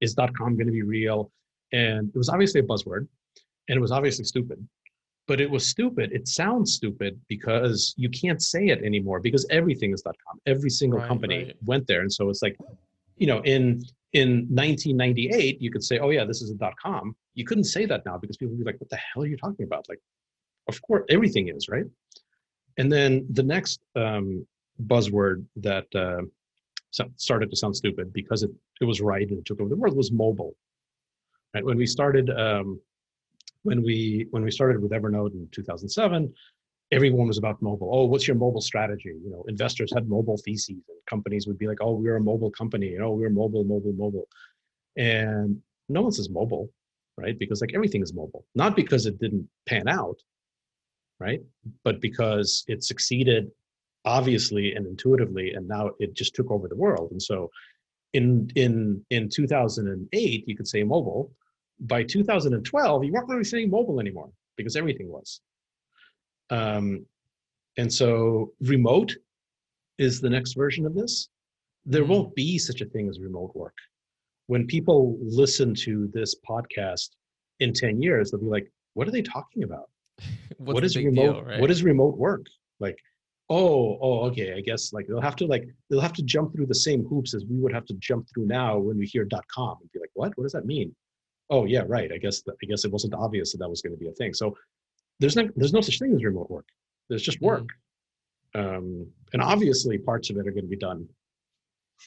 Is 0.00 0.14
dot 0.14 0.36
.com 0.36 0.56
going 0.56 0.66
to 0.66 0.72
be 0.72 0.82
real? 0.82 1.30
And 1.72 2.08
it 2.08 2.16
was 2.16 2.28
obviously 2.28 2.60
a 2.60 2.64
buzzword, 2.64 3.06
and 3.68 3.76
it 3.76 3.80
was 3.80 3.92
obviously 3.92 4.24
stupid. 4.24 4.66
But 5.28 5.40
it 5.40 5.50
was 5.50 5.68
stupid. 5.68 6.10
It 6.12 6.26
sounds 6.26 6.72
stupid 6.72 7.20
because 7.28 7.94
you 7.98 8.08
can't 8.08 8.42
say 8.42 8.68
it 8.68 8.82
anymore 8.82 9.20
because 9.20 9.46
everything 9.50 9.92
is 9.92 10.02
.com. 10.02 10.40
Every 10.46 10.70
single 10.70 10.98
Right, 10.98 11.08
company 11.08 11.44
right. 11.44 11.56
went 11.64 11.86
there, 11.86 12.00
and 12.00 12.12
so 12.12 12.30
it's 12.30 12.42
like, 12.42 12.56
you 13.18 13.26
know, 13.28 13.40
in 13.42 13.84
in 14.14 14.28
1998, 14.48 15.60
you 15.60 15.70
could 15.70 15.84
say, 15.84 15.98
"Oh 15.98 16.10
yeah, 16.10 16.24
this 16.24 16.40
is 16.40 16.50
a 16.50 16.72
.com." 16.82 17.14
You 17.34 17.44
couldn't 17.44 17.64
say 17.76 17.84
that 17.84 18.06
now 18.06 18.16
because 18.16 18.38
people 18.38 18.54
would 18.54 18.64
be 18.64 18.64
like, 18.64 18.80
"What 18.80 18.88
the 18.88 18.96
hell 18.96 19.22
are 19.22 19.26
you 19.26 19.36
talking 19.36 19.64
about?" 19.64 19.86
Like, 19.88 20.00
of 20.66 20.80
course, 20.82 21.04
everything 21.10 21.48
is 21.48 21.68
right. 21.68 21.84
And 22.78 22.90
then 22.90 23.26
the 23.30 23.42
next 23.42 23.80
um, 23.96 24.46
buzzword 24.86 25.44
that 25.56 25.86
uh, 25.94 26.22
started 27.16 27.50
to 27.50 27.56
sound 27.56 27.76
stupid 27.76 28.12
because 28.12 28.42
it, 28.42 28.50
it 28.80 28.84
was 28.84 29.00
right 29.02 29.28
and 29.28 29.38
it 29.38 29.44
took 29.44 29.60
over 29.60 29.68
the 29.68 29.76
world 29.76 29.96
was 29.96 30.10
mobile. 30.10 30.54
Right 31.54 31.64
when 31.64 31.76
we 31.76 31.86
started, 31.86 32.30
um, 32.30 32.80
when 33.68 33.82
we 33.82 34.26
when 34.30 34.42
we 34.42 34.50
started 34.50 34.80
with 34.82 34.92
Evernote 34.92 35.34
in 35.34 35.46
2007, 35.52 36.32
everyone 36.90 37.28
was 37.28 37.38
about 37.38 37.60
mobile. 37.60 37.90
Oh, 37.92 38.06
what's 38.06 38.26
your 38.26 38.36
mobile 38.36 38.62
strategy? 38.62 39.14
You 39.24 39.30
know, 39.30 39.44
investors 39.46 39.92
had 39.94 40.08
mobile 40.08 40.38
theses, 40.38 40.82
and 40.88 40.98
companies 41.06 41.46
would 41.46 41.58
be 41.58 41.68
like, 41.68 41.80
"Oh, 41.82 41.92
we're 41.92 42.16
a 42.16 42.20
mobile 42.32 42.50
company. 42.50 42.88
You 42.94 43.00
know, 43.00 43.12
we're 43.12 43.36
mobile, 43.42 43.64
mobile, 43.64 43.92
mobile," 43.92 44.28
and 44.96 45.60
no 45.88 46.00
one 46.02 46.12
says 46.12 46.30
mobile, 46.30 46.70
right? 47.18 47.38
Because 47.38 47.60
like 47.60 47.74
everything 47.74 48.02
is 48.02 48.14
mobile, 48.14 48.44
not 48.54 48.74
because 48.74 49.04
it 49.04 49.18
didn't 49.18 49.46
pan 49.66 49.86
out, 49.86 50.18
right? 51.20 51.42
But 51.84 52.00
because 52.00 52.64
it 52.68 52.82
succeeded 52.82 53.50
obviously 54.04 54.74
and 54.74 54.86
intuitively 54.86 55.52
and 55.52 55.68
now 55.68 55.90
it 55.98 56.14
just 56.14 56.34
took 56.34 56.50
over 56.50 56.66
the 56.68 56.80
world 56.84 57.10
and 57.10 57.20
so 57.20 57.50
in 58.14 58.48
in 58.54 59.04
in 59.10 59.28
2008 59.28 60.44
you 60.48 60.56
could 60.56 60.68
say 60.68 60.82
mobile 60.84 61.32
by 61.80 62.02
2012 62.02 63.04
you 63.04 63.12
weren't 63.12 63.28
really 63.28 63.44
saying 63.44 63.70
mobile 63.70 64.00
anymore 64.00 64.30
because 64.56 64.76
everything 64.76 65.08
was. 65.08 65.40
Um 66.50 67.04
and 67.76 67.92
so 67.92 68.52
remote 68.60 69.14
is 69.98 70.20
the 70.20 70.30
next 70.30 70.54
version 70.54 70.86
of 70.86 70.94
this. 70.94 71.28
There 71.84 72.04
Mm. 72.04 72.08
won't 72.08 72.34
be 72.34 72.58
such 72.58 72.80
a 72.80 72.86
thing 72.86 73.08
as 73.08 73.20
remote 73.20 73.54
work. 73.54 73.76
When 74.46 74.66
people 74.66 75.18
listen 75.20 75.74
to 75.86 76.08
this 76.12 76.34
podcast 76.48 77.10
in 77.60 77.72
10 77.72 78.00
years 78.02 78.30
they'll 78.30 78.40
be 78.40 78.46
like 78.46 78.70
what 78.94 79.06
are 79.06 79.12
they 79.12 79.22
talking 79.22 79.62
about? 79.62 79.90
What 80.58 80.82
is 80.84 80.96
remote 80.96 81.32
deal, 81.34 81.42
right? 81.44 81.60
what 81.60 81.70
is 81.70 81.82
remote 81.84 82.16
work? 82.16 82.46
Like 82.80 82.98
oh 83.50 83.98
oh 84.02 84.20
okay 84.26 84.52
i 84.52 84.60
guess 84.60 84.92
like 84.92 85.06
they'll 85.06 85.22
have 85.22 85.34
to 85.34 85.46
like 85.46 85.64
they'll 85.88 86.02
have 86.08 86.12
to 86.12 86.22
jump 86.22 86.52
through 86.52 86.66
the 86.66 86.74
same 86.74 87.02
hoops 87.06 87.32
as 87.32 87.46
we 87.46 87.56
would 87.58 87.72
have 87.72 87.86
to 87.86 87.94
jump 87.94 88.28
through 88.28 88.44
now 88.44 88.76
when 88.76 88.98
we 88.98 89.06
hear 89.06 89.24
dot 89.24 89.46
com 89.48 89.74
and 89.80 89.90
be 89.92 89.98
like 90.00 90.10
what? 90.12 90.36
What 90.36 90.42
does 90.44 90.52
that 90.52 90.66
mean 90.66 90.94
oh 91.50 91.64
yeah 91.64 91.82
right 91.86 92.10
i 92.12 92.18
guess 92.18 92.42
that, 92.42 92.54
i 92.62 92.66
guess 92.66 92.84
it 92.84 92.92
wasn't 92.92 93.14
obvious 93.14 93.52
that 93.52 93.58
that 93.58 93.68
was 93.68 93.80
going 93.82 93.92
to 93.94 93.98
be 93.98 94.08
a 94.08 94.12
thing. 94.12 94.34
So 94.34 94.56
there's 95.20 95.36
no 95.36 95.48
there's 95.56 95.72
no 95.72 95.80
such 95.80 95.98
thing 95.98 96.14
as 96.14 96.22
remote 96.24 96.50
work. 96.50 96.66
There's 97.08 97.22
just 97.22 97.40
work. 97.40 97.68
Um 98.54 99.06
and 99.32 99.42
obviously 99.42 99.98
parts 99.98 100.30
of 100.30 100.36
it 100.36 100.46
are 100.46 100.52
going 100.52 100.64
to 100.64 100.68
be 100.70 100.76
done 100.76 101.06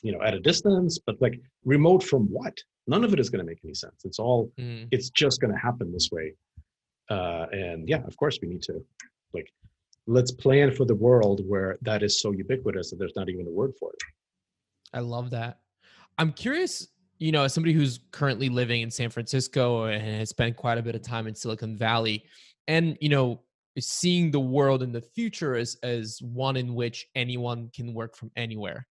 you 0.03 0.11
know 0.13 0.21
at 0.21 0.33
a 0.33 0.39
distance 0.39 0.97
but 1.05 1.21
like 1.21 1.39
remote 1.65 2.03
from 2.03 2.23
what? 2.27 2.57
None 2.87 3.03
of 3.03 3.13
it 3.13 3.19
is 3.19 3.29
going 3.29 3.43
to 3.45 3.49
make 3.51 3.59
any 3.63 3.73
sense. 3.73 3.99
It's 4.05 4.19
all 4.19 4.51
Mm. 4.59 4.87
it's 4.91 5.09
just 5.09 5.39
going 5.41 5.53
to 5.53 5.59
happen 5.59 5.91
this 5.91 6.09
way. 6.11 6.33
Uh, 7.09 7.45
and 7.51 7.89
yeah 7.89 8.01
of 8.05 8.15
course 8.17 8.39
we 8.41 8.47
need 8.47 8.61
to 8.63 8.83
like 9.33 9.51
let's 10.07 10.31
plan 10.31 10.71
for 10.71 10.85
the 10.85 10.95
world 10.95 11.41
where 11.47 11.77
that 11.81 12.01
is 12.03 12.19
so 12.21 12.31
ubiquitous 12.31 12.89
that 12.89 12.97
there's 12.99 13.15
not 13.15 13.29
even 13.29 13.45
a 13.47 13.51
word 13.51 13.73
for 13.79 13.89
it. 13.91 13.99
I 14.93 14.99
love 14.99 15.29
that. 15.31 15.59
I'm 16.17 16.31
curious, 16.33 16.87
you 17.21 17.31
know, 17.31 17.43
as 17.43 17.53
somebody 17.53 17.71
who's 17.71 17.99
currently 18.11 18.49
living 18.49 18.81
in 18.81 18.89
San 18.89 19.11
Francisco 19.11 19.85
and 19.85 20.01
has 20.01 20.29
spent 20.29 20.57
quite 20.57 20.79
a 20.79 20.81
bit 20.81 20.95
of 20.95 21.03
time 21.03 21.27
in 21.27 21.35
Silicon 21.35 21.77
Valley, 21.77 22.25
and 22.67 22.97
you 22.99 23.09
know, 23.09 23.43
seeing 23.79 24.31
the 24.31 24.39
world 24.39 24.81
in 24.81 24.91
the 24.91 25.01
future 25.01 25.55
as 25.55 25.77
as 25.83 26.19
one 26.23 26.57
in 26.57 26.73
which 26.73 27.05
anyone 27.13 27.69
can 27.75 27.93
work 27.93 28.15
from 28.15 28.31
anywhere. 28.35 28.87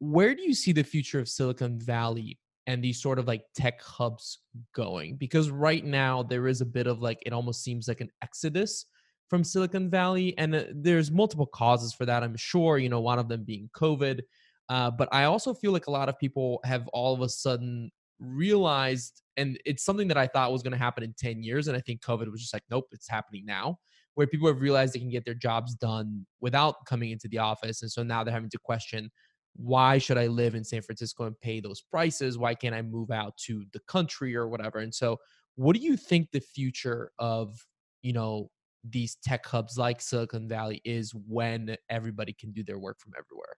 Where 0.00 0.34
do 0.34 0.42
you 0.42 0.52
see 0.52 0.72
the 0.72 0.82
future 0.82 1.18
of 1.18 1.26
Silicon 1.26 1.78
Valley 1.78 2.38
and 2.66 2.84
these 2.84 3.00
sort 3.00 3.18
of 3.18 3.26
like 3.26 3.44
tech 3.56 3.80
hubs 3.80 4.40
going? 4.74 5.16
Because 5.16 5.48
right 5.48 5.84
now 5.84 6.22
there 6.22 6.46
is 6.46 6.60
a 6.60 6.66
bit 6.66 6.86
of 6.86 7.00
like 7.00 7.22
it 7.24 7.32
almost 7.32 7.64
seems 7.64 7.88
like 7.88 8.02
an 8.02 8.10
exodus 8.20 8.84
from 9.30 9.44
Silicon 9.44 9.88
Valley, 9.88 10.36
and 10.36 10.54
uh, 10.54 10.64
there's 10.74 11.10
multiple 11.10 11.46
causes 11.46 11.94
for 11.94 12.04
that. 12.04 12.22
I'm 12.22 12.36
sure 12.36 12.76
you 12.76 12.90
know 12.90 13.00
one 13.00 13.18
of 13.18 13.28
them 13.28 13.44
being 13.44 13.70
COVID, 13.74 14.20
uh, 14.68 14.90
but 14.90 15.08
I 15.12 15.24
also 15.24 15.54
feel 15.54 15.72
like 15.72 15.86
a 15.86 15.90
lot 15.90 16.08
of 16.08 16.18
people 16.18 16.60
have 16.64 16.88
all 16.88 17.14
of 17.14 17.20
a 17.20 17.28
sudden 17.28 17.90
realized, 18.18 19.22
and 19.36 19.58
it's 19.64 19.84
something 19.84 20.08
that 20.08 20.16
I 20.16 20.26
thought 20.26 20.52
was 20.52 20.62
going 20.62 20.72
to 20.72 20.78
happen 20.78 21.04
in 21.04 21.14
10 21.18 21.42
years, 21.42 21.68
and 21.68 21.76
I 21.76 21.80
think 21.80 22.00
COVID 22.00 22.30
was 22.30 22.40
just 22.40 22.54
like, 22.54 22.64
nope, 22.70 22.86
it's 22.92 23.08
happening 23.08 23.44
now. 23.44 23.78
Where 24.14 24.26
people 24.26 24.46
have 24.48 24.60
realized 24.60 24.94
they 24.94 25.00
can 25.00 25.10
get 25.10 25.24
their 25.24 25.34
jobs 25.34 25.74
done 25.74 26.24
without 26.40 26.76
coming 26.86 27.10
into 27.10 27.28
the 27.28 27.38
office, 27.38 27.82
and 27.82 27.90
so 27.90 28.02
now 28.02 28.24
they're 28.24 28.32
having 28.32 28.50
to 28.50 28.58
question 28.58 29.10
why 29.56 29.98
should 29.98 30.18
I 30.18 30.26
live 30.26 30.54
in 30.54 30.64
San 30.64 30.82
Francisco 30.82 31.24
and 31.24 31.40
pay 31.40 31.60
those 31.60 31.80
prices? 31.80 32.38
Why 32.38 32.54
can't 32.54 32.74
I 32.74 32.82
move 32.82 33.10
out 33.10 33.36
to 33.46 33.64
the 33.72 33.80
country 33.86 34.34
or 34.34 34.48
whatever? 34.48 34.78
And 34.78 34.94
so, 34.94 35.18
what 35.56 35.76
do 35.76 35.82
you 35.82 35.96
think 35.96 36.28
the 36.32 36.40
future 36.40 37.10
of 37.18 37.56
you 38.02 38.12
know 38.12 38.50
these 38.82 39.16
tech 39.22 39.46
hubs 39.46 39.78
like 39.78 40.00
Silicon 40.00 40.48
Valley 40.48 40.80
is 40.84 41.12
when 41.28 41.76
everybody 41.88 42.34
can 42.38 42.52
do 42.52 42.64
their 42.64 42.78
work 42.78 42.98
from 42.98 43.12
everywhere? 43.16 43.56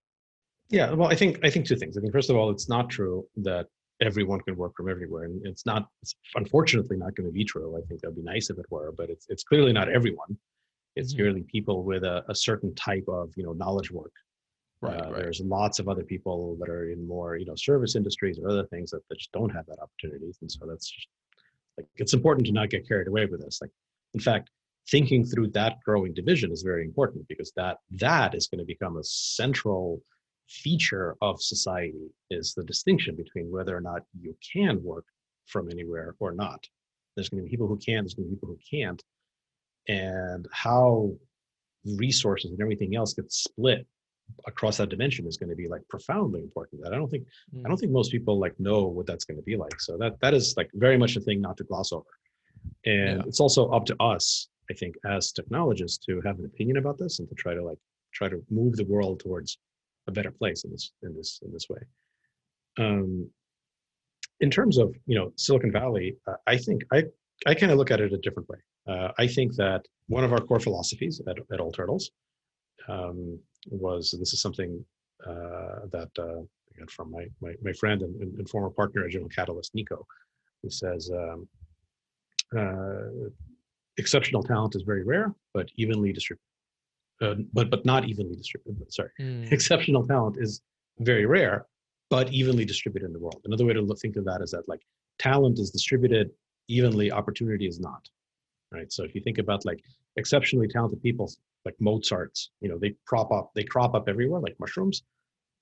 Yeah, 0.71 0.93
well, 0.93 1.09
I 1.09 1.15
think 1.15 1.39
I 1.45 1.51
think 1.51 1.67
two 1.67 1.77
things. 1.77 1.97
I 1.97 2.01
think 2.01 2.13
first 2.13 2.31
of 2.31 2.37
all, 2.37 2.51
it's 2.51 2.69
not 2.69 2.91
true 2.91 3.27
that 3.37 3.67
everyone 4.01 4.41
can 4.41 4.57
work 4.57 4.73
from 4.77 4.89
everywhere, 4.89 5.25
and 5.25 5.45
it's 5.47 5.65
not. 5.65 5.89
It's 6.03 6.15
unfortunately 6.35 6.97
not 6.97 7.15
going 7.15 7.27
to 7.29 7.33
be 7.33 7.45
true. 7.45 7.77
I 7.77 7.83
think 7.87 8.01
that'd 8.01 8.17
be 8.17 8.23
nice 8.23 8.51
if 8.51 8.59
it 8.59 8.67
were, 8.71 8.93
but 8.97 9.09
it's 9.11 9.27
it's 9.29 9.45
clearly 9.45 9.73
not 9.73 9.89
everyone. 9.89 10.37
It's 10.97 11.15
Mhm. 11.15 11.19
merely 11.19 11.43
people 11.43 11.85
with 11.85 12.05
a, 12.05 12.25
a 12.29 12.35
certain 12.35 12.75
type 12.75 13.05
of 13.09 13.33
you 13.37 13.45
know 13.45 13.53
knowledge 13.53 13.91
work. 13.91 14.13
Right, 14.83 15.01
Uh, 15.01 15.11
right. 15.11 15.23
There's 15.23 15.41
lots 15.41 15.79
of 15.79 15.89
other 15.89 16.03
people 16.05 16.57
that 16.61 16.69
are 16.69 16.91
in 16.91 17.07
more 17.07 17.37
you 17.37 17.47
know 17.47 17.55
service 17.55 17.95
industries 17.97 18.39
or 18.39 18.49
other 18.49 18.67
things 18.67 18.91
that, 18.91 19.03
that 19.09 19.19
just 19.19 19.33
don't 19.33 19.51
have 19.51 19.67
that 19.67 19.79
opportunities, 19.81 20.39
and 20.41 20.51
so 20.51 20.67
that's 20.67 20.91
just 20.91 21.09
like 21.79 21.87
it's 21.97 22.13
important 22.15 22.47
to 22.49 22.53
not 22.53 22.71
get 22.71 22.89
carried 22.89 23.07
away 23.07 23.27
with 23.27 23.41
this. 23.41 23.61
Like, 23.63 23.71
in 24.15 24.21
fact, 24.21 24.51
thinking 24.91 25.25
through 25.25 25.49
that 25.49 25.79
growing 25.85 26.13
division 26.13 26.51
is 26.51 26.63
very 26.63 26.85
important 26.85 27.27
because 27.29 27.53
that 27.57 27.79
that 27.93 28.35
is 28.35 28.49
going 28.49 28.59
to 28.59 28.65
become 28.65 28.97
a 28.97 29.05
central 29.05 30.03
feature 30.49 31.17
of 31.23 31.43
society 31.43 32.11
is 32.31 32.55
the 32.55 32.65
distinction 32.65 33.17
between 33.17 33.51
whether 33.51 33.77
or 33.77 33.81
not 33.81 34.03
you 34.21 34.37
can 34.53 34.83
work 34.83 35.05
from 35.47 35.71
anywhere 35.71 36.15
or 36.19 36.33
not. 36.33 36.67
There's 37.15 37.29
going 37.29 37.43
to 37.43 37.45
be 37.45 37.51
people 37.51 37.69
who 37.69 37.79
can, 37.79 38.05
there's 38.05 38.15
going 38.15 38.27
to 38.27 38.31
be 38.31 38.37
people 38.37 38.49
who 38.49 38.59
can't, 38.71 39.03
and 39.89 40.47
how 40.53 41.13
resources 41.97 42.51
and 42.51 42.61
everything 42.61 42.97
else 42.97 43.15
gets 43.15 43.45
split 43.45 43.87
across 44.47 44.77
that 44.77 44.89
dimension 44.89 45.27
is 45.27 45.37
going 45.37 45.51
to 45.51 45.57
be 45.57 45.69
like 45.69 45.83
profoundly 45.89 46.41
important. 46.41 46.83
That 46.83 46.93
I 46.93 46.97
don't 46.97 47.09
think 47.09 47.27
I 47.65 47.69
don't 47.69 47.77
mm. 47.77 47.81
think 47.81 47.93
most 47.93 48.11
people 48.11 48.39
like 48.39 48.59
know 48.59 48.87
what 48.87 49.07
that's 49.07 49.25
going 49.25 49.37
to 49.37 49.43
be 49.43 49.57
like. 49.57 49.81
So 49.81 49.97
that 49.99 50.19
that 50.21 50.35
is 50.35 50.55
like 50.57 50.71
very 50.75 50.99
much 50.99 51.17
a 51.17 51.21
thing 51.21 51.41
not 51.41 51.57
to 51.59 51.65
gloss 51.65 51.93
over. 51.93 52.05
And 52.85 53.19
Yeah. 53.19 53.23
it's 53.27 53.41
also 53.41 53.69
up 53.71 53.85
to 53.87 53.97
us, 54.03 54.49
I 54.71 54.75
think, 54.75 54.97
as 55.09 55.33
technologists 55.33 56.05
to 56.07 56.21
have 56.23 56.39
an 56.39 56.45
opinion 56.45 56.77
about 56.79 56.99
this 56.99 57.21
and 57.21 57.29
to 57.29 57.35
try 57.35 57.55
to 57.55 57.63
like 57.63 57.79
try 58.13 58.29
to 58.29 58.43
move 58.51 58.77
the 58.77 58.85
world 58.85 59.21
towards 59.21 59.59
a 60.09 60.13
better 60.13 60.31
place 60.31 60.65
in 60.65 60.71
this 60.71 60.93
in 61.03 61.15
this 61.15 61.41
in 61.45 61.53
this 61.53 61.69
way. 61.69 61.81
Um, 62.79 63.31
in 64.41 64.51
terms 64.51 64.79
of 64.79 64.95
you 65.07 65.17
know 65.19 65.33
Silicon 65.37 65.73
Valley, 65.73 66.17
uh, 66.27 66.37
I 66.47 66.57
think 66.57 66.83
I 66.93 67.05
I 67.47 67.55
kind 67.55 67.73
of 67.73 67.79
look 67.79 67.91
at 67.91 68.01
it 68.01 68.13
a 68.13 68.19
different 68.19 68.49
way. 68.49 68.59
Uh, 68.87 69.13
I 69.19 69.27
think 69.27 69.55
that 69.57 69.85
one 70.09 70.25
of 70.25 70.33
our 70.33 70.41
core 70.41 70.61
philosophies 70.61 71.21
at, 71.27 71.37
at 71.53 71.61
All 71.61 71.73
Turtles 71.73 72.11
um, 72.89 73.39
was 73.69 74.15
this 74.19 74.33
is 74.33 74.41
something 74.41 74.85
uh, 75.27 75.87
that 75.93 76.11
uh, 76.19 76.43
I 76.83 76.87
from 76.89 77.11
my 77.11 77.27
my, 77.41 77.55
my 77.63 77.73
friend 77.73 78.03
and, 78.03 78.21
and, 78.21 78.39
and 78.39 78.49
former 78.49 78.71
partner 78.71 79.05
at 79.05 79.11
General 79.11 79.31
Catalyst, 79.31 79.75
Nico, 79.75 80.07
who 80.63 80.71
says 80.71 81.11
um, 81.13 81.49
uh, 82.57 83.29
exceptional 83.97 84.43
talent 84.43 84.77
is 84.77 84.83
very 84.83 85.03
rare, 85.03 85.35
but 85.55 85.69
evenly 85.77 86.13
distributed. 86.13 86.43
Uh, 87.21 87.35
but 87.53 87.71
but 87.71 87.85
not 87.85 88.05
evenly 88.07 88.37
distributed. 88.37 88.93
Sorry, 88.93 89.11
Mm, 89.21 89.51
exceptional 89.53 90.07
talent 90.07 90.37
is 90.39 90.61
very 90.99 91.27
rare, 91.27 91.67
but 92.11 92.33
evenly 92.33 92.65
distributed 92.65 93.07
in 93.07 93.13
the 93.13 93.19
world. 93.19 93.41
Another 93.45 93.65
way 93.65 93.73
to 93.73 93.81
look, 93.81 93.99
think 93.99 94.17
of 94.17 94.25
that 94.27 94.43
is 94.43 94.51
that 94.51 94.69
like 94.69 94.83
talent 95.19 95.59
is 95.59 95.71
distributed 95.71 96.31
evenly, 96.69 97.11
opportunity 97.11 97.67
is 97.67 97.81
not. 97.81 98.09
Right. 98.73 98.93
So 98.93 99.05
if 99.05 99.15
you 99.15 99.21
think 99.21 99.39
about 99.39 99.65
like 99.65 99.81
exceptionally 100.17 100.69
talented 100.69 101.03
people 101.03 101.33
like 101.65 101.77
Mozart's, 101.81 102.51
you 102.61 102.69
know, 102.69 102.79
they 102.79 102.95
crop 103.07 103.33
up, 103.33 103.51
they 103.55 103.65
crop 103.65 103.95
up 103.95 104.09
everywhere 104.09 104.41
like 104.41 104.57
mushrooms, 104.59 105.03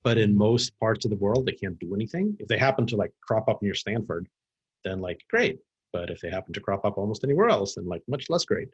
but 0.03 0.19
in 0.19 0.37
most 0.37 0.79
parts 0.81 1.05
of 1.05 1.11
the 1.11 1.17
world 1.17 1.47
they 1.47 1.53
can't 1.53 1.79
do 1.79 1.95
anything. 1.95 2.37
If 2.41 2.49
they 2.49 2.59
happen 2.59 2.87
to 2.89 2.97
like 2.97 3.13
crop 3.23 3.49
up 3.49 3.63
near 3.63 3.75
Stanford, 3.75 4.29
then 4.85 5.01
like 5.01 5.21
great. 5.31 5.59
But 5.93 6.11
if 6.11 6.21
they 6.21 6.31
happen 6.31 6.53
to 6.55 6.61
crop 6.61 6.85
up 6.85 6.99
almost 6.99 7.23
anywhere 7.23 7.49
else, 7.49 7.77
then 7.77 7.87
like 7.87 8.03
much 8.09 8.29
less 8.29 8.45
great 8.45 8.69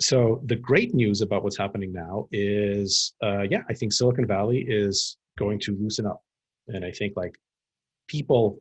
so 0.00 0.40
the 0.46 0.56
great 0.56 0.94
news 0.94 1.20
about 1.20 1.44
what's 1.44 1.56
happening 1.56 1.92
now 1.92 2.28
is 2.32 3.14
uh, 3.22 3.42
yeah 3.42 3.62
i 3.68 3.74
think 3.74 3.92
silicon 3.92 4.26
valley 4.26 4.64
is 4.66 5.16
going 5.36 5.58
to 5.58 5.76
loosen 5.76 6.06
up. 6.06 6.22
And 6.68 6.84
i 6.84 6.90
think 6.90 7.14
like 7.16 7.36
people 8.08 8.60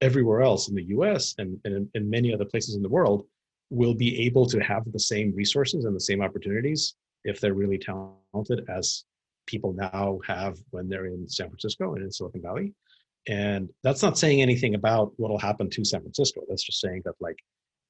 everywhere 0.00 0.42
else 0.42 0.68
in 0.68 0.74
the 0.74 0.82
us 0.82 1.34
and, 1.38 1.58
and 1.64 2.10
many 2.10 2.34
other 2.34 2.44
places 2.44 2.74
in 2.74 2.82
the 2.82 2.88
world 2.88 3.24
will 3.70 3.94
be 3.94 4.26
able 4.26 4.46
to 4.46 4.60
have 4.60 4.82
the 4.92 4.98
same 4.98 5.34
resources 5.34 5.84
and 5.84 5.96
the 5.96 6.00
same 6.00 6.20
opportunities 6.20 6.94
if 7.24 7.40
they're 7.40 7.54
really 7.54 7.78
talented 7.78 8.64
as 8.68 9.04
people 9.46 9.72
now 9.72 10.18
have 10.26 10.58
when 10.70 10.88
they're 10.88 11.06
in 11.06 11.28
san 11.28 11.48
francisco 11.48 11.94
and 11.94 12.04
in 12.04 12.10
silicon 12.10 12.42
valley. 12.42 12.72
And 13.26 13.70
that's 13.82 14.02
not 14.02 14.18
saying 14.18 14.42
anything 14.42 14.74
about 14.74 15.12
what 15.16 15.30
will 15.30 15.38
happen 15.38 15.70
to 15.70 15.84
san 15.84 16.00
francisco. 16.00 16.42
That's 16.48 16.64
just 16.64 16.80
saying 16.80 17.02
that 17.04 17.14
like 17.20 17.38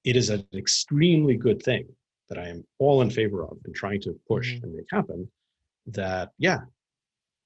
it 0.04 0.16
is 0.16 0.30
an 0.30 0.46
extremely 0.54 1.36
good 1.36 1.62
thing 1.62 1.88
that 2.28 2.38
I 2.38 2.48
am 2.48 2.64
all 2.78 3.02
in 3.02 3.10
favor 3.10 3.44
of 3.44 3.58
and 3.64 3.74
trying 3.74 4.00
to 4.02 4.18
push 4.26 4.54
Mhm. 4.54 4.62
and 4.62 4.74
make 4.74 4.86
happen, 4.90 5.30
that 5.86 6.32
yeah, 6.38 6.64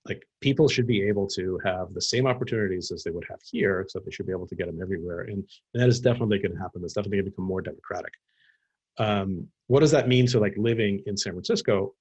like 0.05 0.27
people 0.41 0.69
should 0.69 0.87
be 0.87 1.03
able 1.03 1.27
to 1.29 1.59
have 1.65 1.93
the 1.95 2.01
same 2.01 2.27
opportunities 2.27 2.91
as 2.93 3.03
they 3.03 3.11
would 3.11 3.27
have 3.29 3.41
here, 3.43 3.81
except 3.81 4.05
they 4.05 4.11
should 4.11 4.27
be 4.27 4.33
able 4.33 4.47
to 4.47 4.55
get 4.55 4.67
them 4.67 4.81
everywhere. 4.81 5.23
And 5.23 5.49
that 5.75 5.89
is 5.89 6.01
definitely 6.01 6.39
going 6.39 6.53
to 6.53 6.59
happen. 6.59 6.81
That's 6.81 6.95
definitely 6.95 7.19
going 7.19 7.27
to 7.27 7.31
become 7.33 7.45
more 7.45 7.61
democratic. 7.61 8.13
Um, 8.99 9.49
what 9.67 9.81
does 9.81 9.91
that 9.91 10.09
mean 10.09 10.27
to 10.29 10.41
like 10.41 10.57
living 10.57 11.03
in 11.07 11.17
San 11.17 11.33
Francisco? 11.33 11.95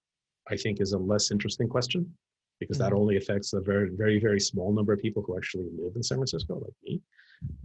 I 0.47 0.55
think 0.55 0.80
is 0.80 0.93
a 0.93 0.97
less 0.97 1.32
interesting 1.32 1.67
question 1.67 2.17
because 2.59 2.78
that 2.78 2.93
Mhm. 2.93 2.97
only 2.99 3.17
affects 3.17 3.51
a 3.53 3.59
very, 3.59 3.89
very, 3.89 4.19
very 4.19 4.39
small 4.39 4.71
number 4.73 4.93
of 4.93 4.99
people 5.01 5.21
who 5.21 5.36
actually 5.36 5.69
live 5.71 5.95
in 5.95 6.01
San 6.03 6.17
Francisco, 6.19 6.59
like 6.59 6.73
me. 6.84 7.01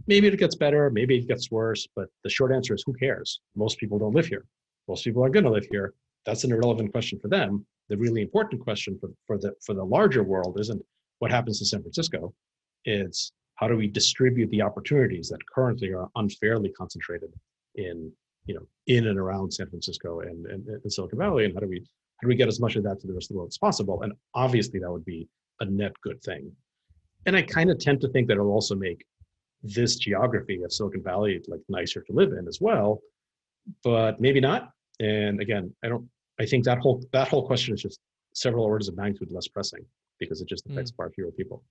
Maybe 0.05 0.27
it 0.27 0.37
gets 0.37 0.55
better, 0.55 0.89
maybe 0.89 1.17
it 1.17 1.27
gets 1.27 1.49
worse, 1.49 1.87
but 1.95 2.09
the 2.23 2.29
short 2.29 2.51
answer 2.51 2.75
is 2.75 2.83
who 2.85 2.93
cares? 2.93 3.39
Most 3.55 3.79
people 3.79 3.97
don't 3.97 4.13
live 4.13 4.25
here 4.27 4.45
most 4.87 5.03
people 5.03 5.23
are 5.23 5.29
going 5.29 5.45
to 5.45 5.51
live 5.51 5.67
here 5.71 5.93
that's 6.25 6.43
an 6.43 6.51
irrelevant 6.51 6.91
question 6.91 7.19
for 7.19 7.27
them. 7.27 7.65
The 7.89 7.97
really 7.97 8.21
important 8.21 8.61
question 8.61 8.97
for, 8.99 9.09
for 9.27 9.37
the 9.37 9.53
for 9.65 9.73
the 9.73 9.83
larger 9.83 10.23
world 10.23 10.59
isn't 10.59 10.81
what 11.19 11.31
happens 11.31 11.59
to 11.59 11.65
san 11.65 11.81
francisco. 11.81 12.33
It's 12.85 13.31
how 13.55 13.67
do 13.67 13.75
we 13.75 13.87
distribute 13.87 14.49
the 14.49 14.61
opportunities 14.61 15.29
that 15.29 15.39
currently 15.53 15.93
are 15.93 16.09
unfairly 16.15 16.69
concentrated 16.69 17.33
in 17.75 18.11
you 18.45 18.55
know 18.55 18.65
in 18.87 19.07
and 19.07 19.19
around 19.19 19.53
san 19.53 19.69
francisco 19.69 20.21
and, 20.21 20.45
and, 20.47 20.65
and 20.67 20.93
silicon 20.93 21.19
valley 21.19 21.45
and 21.45 21.53
how 21.53 21.59
do 21.59 21.67
we 21.67 21.79
how 21.79 22.25
do 22.25 22.27
we 22.27 22.35
get 22.35 22.47
as 22.47 22.59
much 22.59 22.75
of 22.75 22.83
that 22.83 22.99
to 23.01 23.07
the 23.07 23.13
rest 23.13 23.29
of 23.29 23.35
the 23.35 23.37
world 23.37 23.51
as 23.51 23.57
possible? 23.57 24.01
And 24.01 24.13
obviously 24.33 24.79
that 24.79 24.91
would 24.91 25.05
be 25.05 25.27
a 25.59 25.65
net 25.65 25.93
good 26.01 26.21
thing. 26.23 26.51
And 27.25 27.35
i 27.35 27.41
kind 27.41 27.69
of 27.69 27.79
tend 27.79 28.01
to 28.01 28.09
think 28.09 28.27
that 28.27 28.35
it'll 28.35 28.51
also 28.51 28.75
make 28.75 29.05
this 29.61 29.95
geography 29.95 30.61
of 30.63 30.73
silicon 30.73 31.03
valley 31.03 31.41
like 31.47 31.61
nicer 31.69 32.01
to 32.01 32.13
live 32.13 32.33
in 32.33 32.47
as 32.47 32.59
well 32.59 33.01
but 33.83 34.19
maybe 34.19 34.39
not. 34.39 34.71
And 34.99 35.41
again, 35.41 35.73
I 35.83 35.89
don't. 35.89 36.07
I 36.39 36.45
think 36.45 36.65
that 36.65 36.79
whole 36.79 37.03
that 37.13 37.27
whole 37.27 37.45
question 37.45 37.73
is 37.73 37.81
just 37.81 37.99
several 38.33 38.65
orders 38.65 38.87
of 38.87 38.95
magnitude 38.95 39.29
less 39.31 39.47
pressing 39.47 39.85
because 40.19 40.41
it 40.41 40.47
just 40.47 40.65
affects 40.67 40.91
far 40.91 41.09
fewer 41.11 41.31
people. 41.31 41.63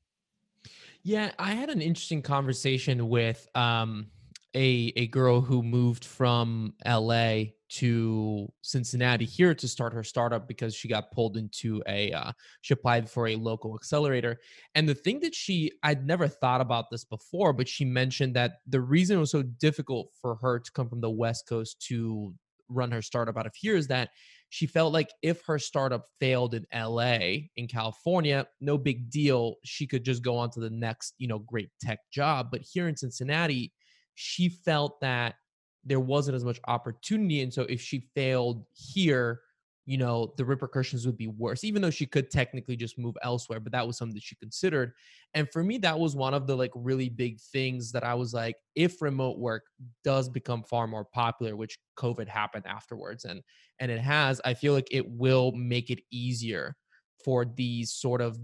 Yeah, 1.02 1.32
I 1.38 1.52
had 1.52 1.70
an 1.70 1.82
interesting 1.82 2.22
conversation 2.22 3.08
with 3.08 3.48
um, 3.56 4.06
a 4.54 4.92
a 4.96 5.06
girl 5.08 5.40
who 5.40 5.62
moved 5.62 6.04
from 6.04 6.74
LA 6.86 7.44
to 7.72 8.52
Cincinnati 8.60 9.24
here 9.24 9.54
to 9.54 9.66
start 9.66 9.94
her 9.94 10.04
startup 10.04 10.46
because 10.46 10.74
she 10.74 10.88
got 10.88 11.10
pulled 11.10 11.36
into 11.38 11.82
a 11.88 12.12
uh, 12.12 12.32
she 12.60 12.74
applied 12.74 13.08
for 13.08 13.28
a 13.28 13.36
local 13.36 13.74
accelerator. 13.74 14.38
And 14.74 14.88
the 14.88 14.94
thing 14.94 15.20
that 15.20 15.34
she 15.34 15.72
I'd 15.82 16.06
never 16.06 16.28
thought 16.28 16.60
about 16.60 16.90
this 16.90 17.04
before, 17.04 17.52
but 17.52 17.68
she 17.68 17.84
mentioned 17.84 18.34
that 18.36 18.58
the 18.66 18.80
reason 18.80 19.16
it 19.16 19.20
was 19.20 19.30
so 19.30 19.42
difficult 19.42 20.08
for 20.20 20.36
her 20.36 20.58
to 20.58 20.72
come 20.72 20.88
from 20.88 21.00
the 21.00 21.10
West 21.10 21.48
Coast 21.48 21.80
to 21.88 22.34
run 22.68 22.90
her 22.90 23.02
startup 23.02 23.38
out 23.38 23.46
of 23.46 23.54
here 23.54 23.76
is 23.76 23.86
that 23.86 24.10
she 24.50 24.66
felt 24.66 24.92
like 24.92 25.08
if 25.22 25.42
her 25.46 25.58
startup 25.58 26.04
failed 26.20 26.54
in 26.54 26.66
LA 26.74 27.48
in 27.56 27.68
California, 27.68 28.46
no 28.60 28.76
big 28.76 29.08
deal. 29.08 29.54
She 29.64 29.86
could 29.86 30.04
just 30.04 30.22
go 30.22 30.36
on 30.36 30.50
to 30.50 30.60
the 30.60 30.70
next, 30.70 31.14
you 31.16 31.26
know, 31.26 31.38
great 31.38 31.70
tech 31.80 32.00
job. 32.12 32.48
But 32.50 32.60
here 32.60 32.86
in 32.86 32.96
Cincinnati, 32.96 33.72
she 34.14 34.50
felt 34.50 35.00
that 35.00 35.36
there 35.84 36.00
wasn't 36.00 36.36
as 36.36 36.44
much 36.44 36.60
opportunity. 36.68 37.42
And 37.42 37.52
so 37.52 37.62
if 37.62 37.80
she 37.80 38.08
failed 38.14 38.64
here, 38.72 39.40
you 39.84 39.98
know 39.98 40.32
the 40.36 40.44
repercussions 40.44 41.06
would 41.06 41.16
be 41.16 41.26
worse 41.26 41.64
even 41.64 41.82
though 41.82 41.90
she 41.90 42.06
could 42.06 42.30
technically 42.30 42.76
just 42.76 42.98
move 42.98 43.16
elsewhere 43.22 43.58
but 43.58 43.72
that 43.72 43.86
was 43.86 43.96
something 43.96 44.14
that 44.14 44.22
she 44.22 44.36
considered 44.36 44.92
and 45.34 45.50
for 45.50 45.64
me 45.64 45.78
that 45.78 45.98
was 45.98 46.14
one 46.14 46.34
of 46.34 46.46
the 46.46 46.56
like 46.56 46.70
really 46.74 47.08
big 47.08 47.40
things 47.40 47.90
that 47.90 48.04
i 48.04 48.14
was 48.14 48.32
like 48.32 48.56
if 48.76 49.02
remote 49.02 49.38
work 49.38 49.64
does 50.04 50.28
become 50.28 50.62
far 50.62 50.86
more 50.86 51.04
popular 51.04 51.56
which 51.56 51.78
covid 51.98 52.28
happened 52.28 52.64
afterwards 52.66 53.24
and 53.24 53.42
and 53.80 53.90
it 53.90 54.00
has 54.00 54.40
i 54.44 54.54
feel 54.54 54.72
like 54.72 54.88
it 54.90 55.08
will 55.08 55.52
make 55.52 55.90
it 55.90 56.00
easier 56.10 56.76
for 57.24 57.44
these 57.44 57.92
sort 57.92 58.20
of 58.20 58.38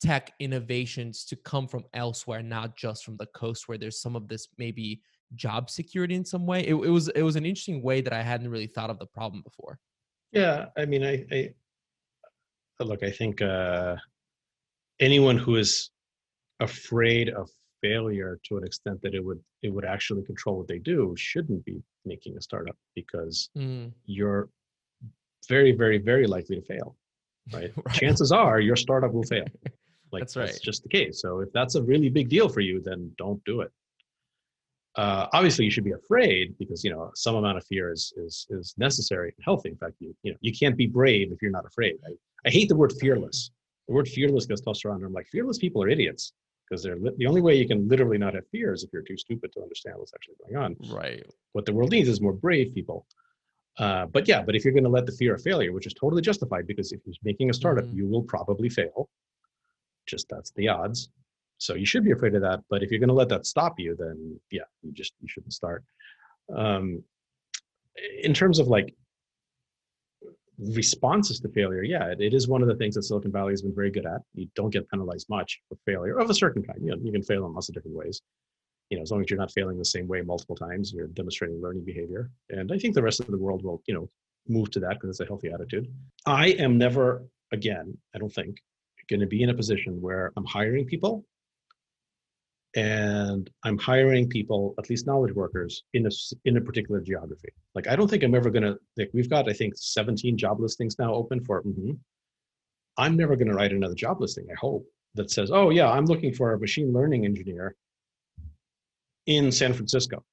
tech 0.00 0.32
innovations 0.40 1.24
to 1.24 1.36
come 1.36 1.66
from 1.66 1.84
elsewhere 1.94 2.42
not 2.42 2.76
just 2.76 3.04
from 3.04 3.16
the 3.16 3.26
coast 3.34 3.68
where 3.68 3.78
there's 3.78 4.00
some 4.00 4.16
of 4.16 4.28
this 4.28 4.48
maybe 4.58 5.00
job 5.34 5.70
security 5.70 6.14
in 6.14 6.24
some 6.24 6.46
way 6.46 6.60
it, 6.60 6.74
it 6.74 6.90
was 6.90 7.08
it 7.08 7.22
was 7.22 7.36
an 7.36 7.46
interesting 7.46 7.82
way 7.82 8.00
that 8.00 8.12
i 8.12 8.22
hadn't 8.22 8.48
really 8.50 8.66
thought 8.66 8.90
of 8.90 8.98
the 8.98 9.06
problem 9.06 9.42
before 9.42 9.78
Yeah, 10.32 10.66
I 10.80 10.86
mean, 10.86 11.04
I, 11.04 11.14
I 11.30 11.40
uh, 12.80 12.84
look. 12.84 13.02
I 13.02 13.10
think 13.10 13.42
uh, 13.42 13.96
anyone 14.98 15.36
who 15.36 15.56
is 15.56 15.90
afraid 16.60 17.28
of 17.28 17.50
failure 17.82 18.38
to 18.46 18.56
an 18.56 18.64
extent 18.64 18.98
that 19.02 19.14
it 19.14 19.22
would 19.24 19.40
it 19.62 19.70
would 19.74 19.84
actually 19.84 20.22
control 20.24 20.56
what 20.58 20.68
they 20.68 20.78
do 20.78 21.14
shouldn't 21.16 21.62
be 21.64 21.82
making 22.04 22.36
a 22.36 22.42
startup 22.48 22.76
because 22.94 23.50
Mm, 23.56 23.92
you're 24.06 24.48
very, 25.48 25.72
very, 25.72 25.98
very 25.98 26.26
likely 26.26 26.56
to 26.60 26.62
fail. 26.62 26.96
Right? 27.52 27.72
Right. 27.84 27.94
Chances 28.02 28.30
are 28.32 28.58
your 28.60 28.76
startup 28.76 29.12
will 29.12 29.28
fail. 29.36 29.46
Like 30.12 30.22
That's 30.22 30.34
that's 30.34 30.52
right. 30.52 30.62
just 30.62 30.82
the 30.82 30.90
case. 30.98 31.22
So 31.24 31.40
if 31.44 31.50
that's 31.56 31.74
a 31.80 31.82
really 31.82 32.10
big 32.10 32.28
deal 32.28 32.48
for 32.54 32.60
you, 32.60 32.76
then 32.88 33.00
don't 33.16 33.42
do 33.44 33.62
it. 33.64 33.70
Uh, 34.96 35.26
obviously, 35.32 35.64
you 35.64 35.70
should 35.70 35.84
be 35.84 35.92
afraid 35.92 36.54
because 36.58 36.84
you 36.84 36.90
know 36.90 37.10
some 37.14 37.34
amount 37.36 37.56
of 37.56 37.64
fear 37.66 37.90
is 37.90 38.12
is 38.16 38.46
is 38.50 38.74
necessary 38.76 39.32
and 39.36 39.44
healthy. 39.44 39.70
In 39.70 39.76
fact, 39.76 39.94
you 40.00 40.14
you 40.22 40.32
know 40.32 40.38
you 40.40 40.52
can't 40.52 40.76
be 40.76 40.86
brave 40.86 41.32
if 41.32 41.40
you're 41.40 41.50
not 41.50 41.64
afraid. 41.66 41.96
I, 42.06 42.10
I 42.46 42.50
hate 42.50 42.68
the 42.68 42.76
word 42.76 42.92
fearless. 43.00 43.50
The 43.88 43.94
word 43.94 44.08
fearless 44.08 44.46
gets 44.46 44.60
tossed 44.60 44.84
around. 44.84 44.96
And 44.96 45.06
I'm 45.06 45.12
like, 45.12 45.26
fearless 45.28 45.58
people 45.58 45.82
are 45.82 45.88
idiots 45.88 46.32
because 46.68 46.82
they're 46.82 46.98
the 47.16 47.26
only 47.26 47.40
way 47.40 47.54
you 47.56 47.66
can 47.66 47.88
literally 47.88 48.18
not 48.18 48.34
have 48.34 48.46
fear 48.48 48.72
is 48.72 48.84
if 48.84 48.90
you're 48.92 49.02
too 49.02 49.16
stupid 49.16 49.52
to 49.54 49.60
understand 49.62 49.96
what's 49.98 50.12
actually 50.14 50.36
going 50.44 50.56
on. 50.62 50.76
right 50.94 51.24
What 51.52 51.64
the 51.66 51.72
world 51.72 51.90
needs 51.90 52.08
is 52.08 52.20
more 52.20 52.32
brave 52.32 52.74
people. 52.74 53.06
Uh, 53.78 54.04
but 54.06 54.28
yeah, 54.28 54.42
but 54.42 54.54
if 54.54 54.64
you're 54.64 54.74
going 54.74 54.84
to 54.84 54.90
let 54.90 55.06
the 55.06 55.12
fear 55.12 55.34
of 55.34 55.42
failure, 55.42 55.72
which 55.72 55.86
is 55.86 55.94
totally 55.94 56.20
justified, 56.22 56.66
because 56.66 56.92
if 56.92 57.00
you're 57.06 57.14
making 57.24 57.48
a 57.50 57.54
startup, 57.54 57.84
Mhm. 57.86 57.94
you 57.96 58.06
will 58.06 58.22
probably 58.22 58.68
fail. 58.68 59.08
Just 60.06 60.28
that's 60.28 60.50
the 60.52 60.68
odds. 60.68 61.08
So 61.62 61.74
you 61.74 61.86
should 61.86 62.04
be 62.04 62.12
afraid 62.12 62.34
of 62.34 62.42
that. 62.42 62.60
But 62.68 62.82
if 62.82 62.90
you're 62.90 63.00
going 63.00 63.08
to 63.08 63.14
let 63.14 63.28
that 63.28 63.46
stop 63.46 63.78
you, 63.78 63.96
then 63.98 64.40
yeah, 64.50 64.62
you 64.82 64.92
just 64.92 65.12
you 65.20 65.28
shouldn't 65.28 65.52
start. 65.52 65.84
Um, 66.54 67.04
in 68.22 68.34
terms 68.34 68.58
of 68.58 68.68
like 68.68 68.94
responses 70.58 71.40
to 71.40 71.48
failure, 71.48 71.82
yeah, 71.82 72.06
it, 72.06 72.20
it 72.20 72.34
is 72.34 72.48
one 72.48 72.62
of 72.62 72.68
the 72.68 72.74
things 72.76 72.94
that 72.94 73.02
Silicon 73.02 73.32
Valley 73.32 73.52
has 73.52 73.62
been 73.62 73.74
very 73.74 73.90
good 73.90 74.06
at. 74.06 74.22
You 74.34 74.48
don't 74.54 74.70
get 74.70 74.90
penalized 74.90 75.28
much 75.28 75.60
for 75.68 75.76
failure 75.86 76.18
of 76.18 76.30
a 76.30 76.34
certain 76.34 76.62
kind. 76.62 76.78
You 76.82 76.92
know, 76.92 76.98
you 77.02 77.12
can 77.12 77.22
fail 77.22 77.46
in 77.46 77.54
lots 77.54 77.68
of 77.68 77.74
different 77.74 77.96
ways 77.96 78.22
you 78.92 78.98
know, 78.98 79.02
as 79.02 79.10
long 79.10 79.22
as 79.22 79.30
you're 79.30 79.38
not 79.38 79.50
failing 79.50 79.78
the 79.78 79.86
same 79.86 80.06
way 80.06 80.20
multiple 80.20 80.54
times, 80.54 80.92
you're 80.92 81.06
demonstrating 81.06 81.62
learning 81.62 81.82
behavior. 81.82 82.30
And 82.50 82.70
I 82.70 82.76
think 82.76 82.94
the 82.94 83.02
rest 83.02 83.20
of 83.20 83.26
the 83.28 83.38
world 83.38 83.64
will, 83.64 83.82
you 83.86 83.94
know, 83.94 84.10
move 84.46 84.70
to 84.72 84.80
that 84.80 84.94
because 84.94 85.08
it's 85.08 85.20
a 85.20 85.24
healthy 85.24 85.50
attitude. 85.50 85.90
I 86.26 86.48
am 86.48 86.76
never, 86.76 87.24
again, 87.52 87.96
I 88.14 88.18
don't 88.18 88.32
think, 88.34 88.58
going 89.08 89.20
to 89.20 89.26
be 89.26 89.42
in 89.42 89.48
a 89.50 89.54
position 89.54 90.00
where 90.00 90.30
I'm 90.36 90.44
hiring 90.44 90.84
people 90.84 91.24
and 92.74 93.50
I'm 93.64 93.78
hiring 93.78 94.28
people, 94.28 94.74
at 94.78 94.88
least 94.88 95.06
knowledge 95.06 95.34
workers, 95.34 95.84
in 95.94 96.06
a 96.06 96.10
in 96.44 96.56
a 96.56 96.60
particular 96.60 97.00
geography. 97.00 97.50
Like 97.74 97.88
I 97.88 97.96
don't 97.96 98.08
think 98.08 98.22
I'm 98.22 98.34
ever 98.34 98.50
going 98.50 98.62
to. 98.64 98.78
Like 98.96 99.10
we've 99.12 99.30
got, 99.30 99.48
I 99.48 99.52
think, 99.52 99.74
17 99.76 100.38
job 100.38 100.60
listings 100.60 100.98
now 100.98 101.14
open 101.14 101.44
for. 101.44 101.62
mhm. 101.62 101.98
I'm 102.98 103.16
never 103.16 103.36
going 103.36 103.48
to 103.48 103.54
write 103.54 103.72
another 103.72 103.94
job 103.94 104.20
listing. 104.20 104.46
I 104.50 104.54
hope 104.58 104.86
that 105.14 105.30
says, 105.30 105.50
"Oh 105.50 105.70
yeah, 105.70 105.90
I'm 105.90 106.06
looking 106.06 106.32
for 106.32 106.52
a 106.52 106.58
machine 106.58 106.92
learning 106.92 107.24
engineer 107.24 107.74
in 109.26 109.52
San 109.52 109.72
Francisco." 109.72 110.24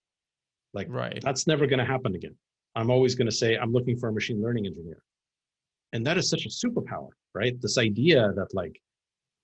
Like 0.74 0.88
right 0.90 1.20
that's 1.24 1.48
never 1.48 1.66
going 1.68 1.80
to 1.80 1.86
happen 1.86 2.16
again. 2.16 2.36
I'm 2.76 2.90
always 2.90 3.16
going 3.16 3.30
to 3.30 3.36
say, 3.36 3.58
I'm 3.58 3.72
looking 3.72 3.98
for 3.98 4.10
a 4.10 4.14
machine 4.14 4.42
learning 4.42 4.68
engineer. 4.68 5.02
And 5.94 6.06
that 6.06 6.18
is 6.18 6.30
such 6.30 6.46
a 6.46 6.50
superpower, 6.50 7.10
right? 7.34 7.60
This 7.62 7.78
idea 7.78 8.32
that 8.36 8.54
like, 8.54 8.80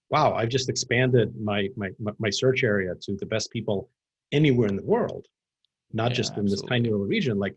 wow, 0.09 0.33
I've 0.33 0.49
just 0.49 0.69
expanded 0.69 1.35
my 1.41 1.69
my 1.75 1.89
my 2.19 2.29
search 2.29 2.63
area 2.63 2.93
to 3.01 3.15
the 3.17 3.25
best 3.25 3.51
people 3.51 3.89
anywhere 4.31 4.67
in 4.67 4.75
the 4.75 4.83
world, 4.83 5.27
not 5.93 6.11
Yeah, 6.11 6.15
just 6.15 6.37
in 6.37 6.45
this 6.45 6.61
tiny 6.61 6.89
little 6.89 7.05
region. 7.05 7.37
Like, 7.39 7.55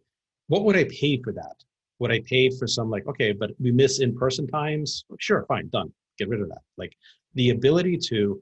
what 0.49 0.65
would 0.65 0.77
I 0.77 0.85
pay 0.85 1.21
for 1.23 1.33
that? 1.33 1.57
Would 1.99 2.13
I 2.13 2.21
pay 2.21 2.51
for 2.51 2.67
some 2.67 2.91
like, 2.91 3.07
okay, 3.09 3.33
but 3.33 3.51
we 3.59 3.73
miss 3.73 4.01
in-person 4.01 4.47
times? 4.47 5.05
Sure, 5.19 5.45
fine, 5.49 5.69
done. 5.69 5.93
Get 6.19 6.29
rid 6.29 6.41
of 6.41 6.49
that. 6.49 6.63
Like 6.77 6.93
the 7.35 7.51
ability 7.51 7.99
to 8.09 8.41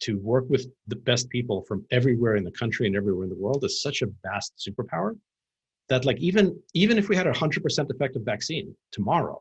to 0.00 0.18
work 0.18 0.44
with 0.48 0.66
the 0.88 0.96
best 0.96 1.28
people 1.30 1.62
from 1.62 1.84
everywhere 1.90 2.36
in 2.36 2.44
the 2.44 2.50
country 2.50 2.86
and 2.86 2.96
everywhere 2.96 3.24
in 3.24 3.30
the 3.30 3.36
world 3.36 3.64
is 3.64 3.80
such 3.82 4.02
a 4.02 4.06
vast 4.22 4.52
superpower 4.58 5.16
that 5.88 6.04
like 6.04 6.18
even 6.18 6.58
even 6.74 6.98
if 6.98 7.08
we 7.08 7.16
had 7.16 7.26
a 7.26 7.32
100% 7.32 7.90
effective 7.90 8.22
vaccine 8.22 8.74
tomorrow 8.90 9.40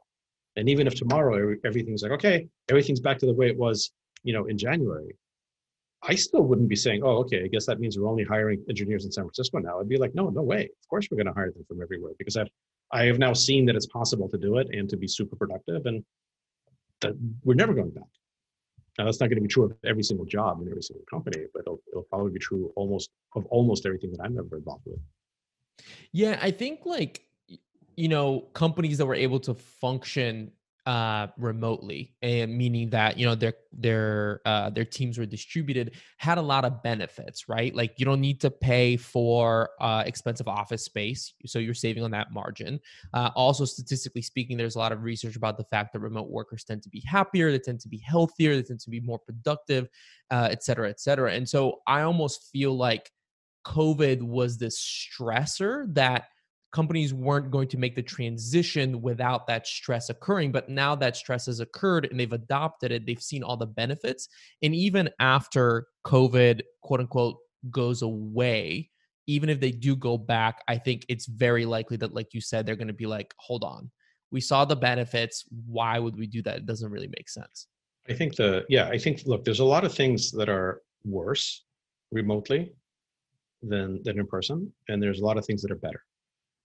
and 0.56 0.70
even 0.70 0.88
if 0.88 0.96
tomorrow 0.96 1.56
everything's 1.66 2.04
like 2.04 2.12
okay 2.12 2.48
everything's 2.70 3.00
back 3.00 3.18
to 3.20 3.26
the 3.26 3.34
way 3.34 3.48
it 3.48 3.58
was 3.58 3.92
you 4.24 4.34
know 4.34 4.46
in 4.46 4.58
january 4.58 5.16
i 6.04 6.16
still 6.16 6.42
wouldn't 6.42 6.70
be 6.70 6.76
saying 6.76 7.02
oh 7.04 7.18
okay 7.18 7.44
i 7.44 7.48
guess 7.48 7.66
that 7.66 7.80
means 7.80 7.98
we're 7.98 8.08
only 8.08 8.24
hiring 8.24 8.64
engineers 8.70 9.06
in 9.06 9.12
san 9.12 9.24
francisco 9.24 9.60
now. 9.60 9.80
I'd 9.80 9.90
be 9.90 9.98
like 9.98 10.16
no 10.16 10.30
no 10.30 10.42
way. 10.42 10.64
Of 10.66 10.88
course 10.90 11.08
we're 11.10 11.18
going 11.18 11.28
to 11.28 11.34
hire 11.34 11.52
them 11.52 11.66
from 11.68 11.82
everywhere 11.82 12.14
because 12.18 12.38
i've 12.38 12.50
i 12.92 13.06
have 13.06 13.20
now 13.20 13.34
seen 13.34 13.66
that 13.66 13.76
it's 13.76 13.88
possible 13.88 14.28
to 14.30 14.38
do 14.38 14.58
it 14.58 14.68
and 14.72 14.90
to 14.90 14.98
be 14.98 15.08
super 15.08 15.36
productive 15.36 15.86
and 15.86 16.04
that 17.02 17.14
we're 17.44 17.56
never 17.56 17.74
going 17.74 17.90
back. 17.90 18.12
Now 18.98 19.06
that's 19.06 19.20
not 19.20 19.28
going 19.28 19.38
to 19.38 19.42
be 19.42 19.48
true 19.48 19.64
of 19.64 19.74
every 19.86 20.04
single 20.04 20.26
job 20.26 20.62
in 20.62 20.68
every 20.68 20.84
single 20.84 21.06
company 21.10 21.46
but 21.54 21.62
it'll, 21.62 21.82
it'll 21.92 22.04
probably 22.04 22.32
be 22.32 22.40
true 22.40 22.72
almost 22.76 23.10
of 23.36 23.46
almost 23.48 23.86
everything 23.86 24.12
that 24.12 24.22
i'm 24.24 24.38
ever 24.38 24.58
involved 24.58 24.84
with. 24.86 25.00
Yeah, 26.12 26.38
I 26.42 26.52
think 26.52 26.82
like 26.86 27.26
you 28.02 28.10
know 28.16 28.28
companies 28.64 28.98
that 28.98 29.06
were 29.06 29.22
able 29.28 29.40
to 29.40 29.54
function 29.54 30.52
uh 30.88 31.28
remotely 31.38 32.16
and 32.24 32.58
meaning 32.58 32.90
that 32.90 33.16
you 33.16 33.24
know 33.28 33.36
their 33.36 33.54
their 33.72 34.42
uh 34.46 34.68
their 34.72 34.84
teams 34.98 35.16
were 35.20 35.28
distributed 35.28 35.88
had 36.18 36.40
a 36.40 36.42
lot 36.54 36.66
of 36.66 36.82
benefits 36.82 37.48
right? 37.48 37.76
Like 37.76 37.92
you 38.00 38.06
don't 38.10 38.20
need 38.20 38.42
to 38.42 38.50
pay 38.50 38.98
for 38.98 39.70
uh 39.80 40.02
expensive 40.08 40.48
office 40.48 40.84
space 40.84 41.36
so 41.46 41.60
you're 41.60 41.76
saving 41.76 42.04
on 42.04 42.10
that 42.18 42.32
margin. 42.32 42.80
Uh 43.14 43.30
also 43.36 43.64
statistically 43.64 44.24
speaking 44.24 44.58
there's 44.58 44.76
a 44.76 44.80
lot 44.80 44.92
of 44.92 45.04
research 45.04 45.36
about 45.36 45.56
the 45.60 45.66
fact 45.66 45.94
that 45.94 46.00
remote 46.00 46.30
workers 46.32 46.64
tend 46.64 46.82
to 46.82 46.90
be 46.90 47.04
happier 47.06 47.52
they 47.52 47.60
tend 47.60 47.80
to 47.82 47.90
be 47.96 48.00
healthier 48.00 48.56
they 48.56 48.64
tend 48.64 48.80
to 48.80 48.90
be 48.90 49.02
more 49.02 49.20
productive 49.20 49.88
uh 50.32 50.48
et 50.50 50.64
cetera 50.64 50.90
et 50.90 51.00
cetera. 51.00 51.32
And 51.38 51.48
so 51.48 51.60
i 51.86 52.02
almost 52.02 52.50
feel 52.52 52.74
like 52.76 53.12
COVID 53.66 54.24
was 54.24 54.58
this 54.58 54.78
stressor 54.80 55.94
that 55.94 56.24
companies 56.72 57.14
weren't 57.14 57.52
going 57.52 57.68
to 57.68 57.78
make 57.78 57.96
the 57.96 58.02
transition 58.02 59.02
without 59.02 59.46
that 59.48 59.68
stress 59.68 60.10
occurring. 60.10 60.52
But 60.52 60.70
now 60.70 60.96
that 60.96 61.18
stress 61.18 61.46
has 61.48 61.60
occurred 61.60 62.08
and 62.10 62.20
they've 62.20 62.32
adopted 62.32 62.92
it, 62.92 63.06
they've 63.06 63.22
seen 63.22 63.44
all 63.44 63.58
the 63.58 63.66
benefits. 63.66 64.30
And 64.62 64.74
even 64.74 65.10
after 65.20 65.88
COVID, 66.06 66.62
quote 66.82 67.02
unquote, 67.02 67.38
goes 67.70 68.02
away, 68.02 68.90
even 69.28 69.50
if 69.50 69.60
they 69.60 69.72
do 69.72 69.96
go 69.96 70.18
back, 70.18 70.64
I 70.68 70.78
think 70.78 71.06
it's 71.10 71.26
very 71.26 71.66
likely 71.66 71.98
that, 71.98 72.14
like 72.14 72.34
you 72.34 72.42
said, 72.42 72.66
they're 72.66 72.76
going 72.76 72.88
to 72.88 72.94
be 72.94 73.06
like, 73.06 73.34
hold 73.38 73.64
on, 73.64 73.92
we 74.32 74.42
saw 74.42 74.66
the 74.66 74.76
benefits. 74.76 75.46
Why 75.68 76.00
would 76.00 76.18
we 76.18 76.26
do 76.26 76.42
that? 76.44 76.58
It 76.58 76.66
doesn't 76.66 76.90
really 76.90 77.10
make 77.16 77.30
sense. 77.30 77.68
I 78.10 78.14
think 78.14 78.36
the 78.36 78.66
yeah, 78.68 78.88
I 78.88 78.98
think 78.98 79.22
look, 79.26 79.46
there's 79.46 79.60
a 79.60 79.66
lot 79.66 79.84
of 79.84 79.94
things 79.94 80.32
that 80.32 80.50
are 80.50 80.82
worse 81.06 81.66
remotely 82.12 82.72
than 83.62 84.02
than 84.04 84.20
in 84.20 84.26
person, 84.26 84.74
and 84.90 85.02
there's 85.02 85.20
a 85.20 85.26
lot 85.26 85.38
of 85.38 85.46
things 85.46 85.62
that 85.62 85.72
are 85.72 85.76
better. 85.76 86.02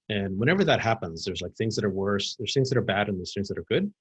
And 0.09 0.39
whenever 0.39 0.65
that 0.65 0.81
happens, 0.81 1.25
there's 1.25 1.43
like 1.43 1.55
things 1.57 1.75
that 1.77 1.85
are 1.85 1.91
worse, 1.91 2.37
there's 2.37 2.55
things 2.55 2.69
that 2.71 2.79
are 2.79 2.83
bad, 2.83 3.09
and 3.09 3.19
there's 3.19 3.35
things 3.35 3.49
that 3.49 3.59
are 3.59 3.65
good. 3.65 3.93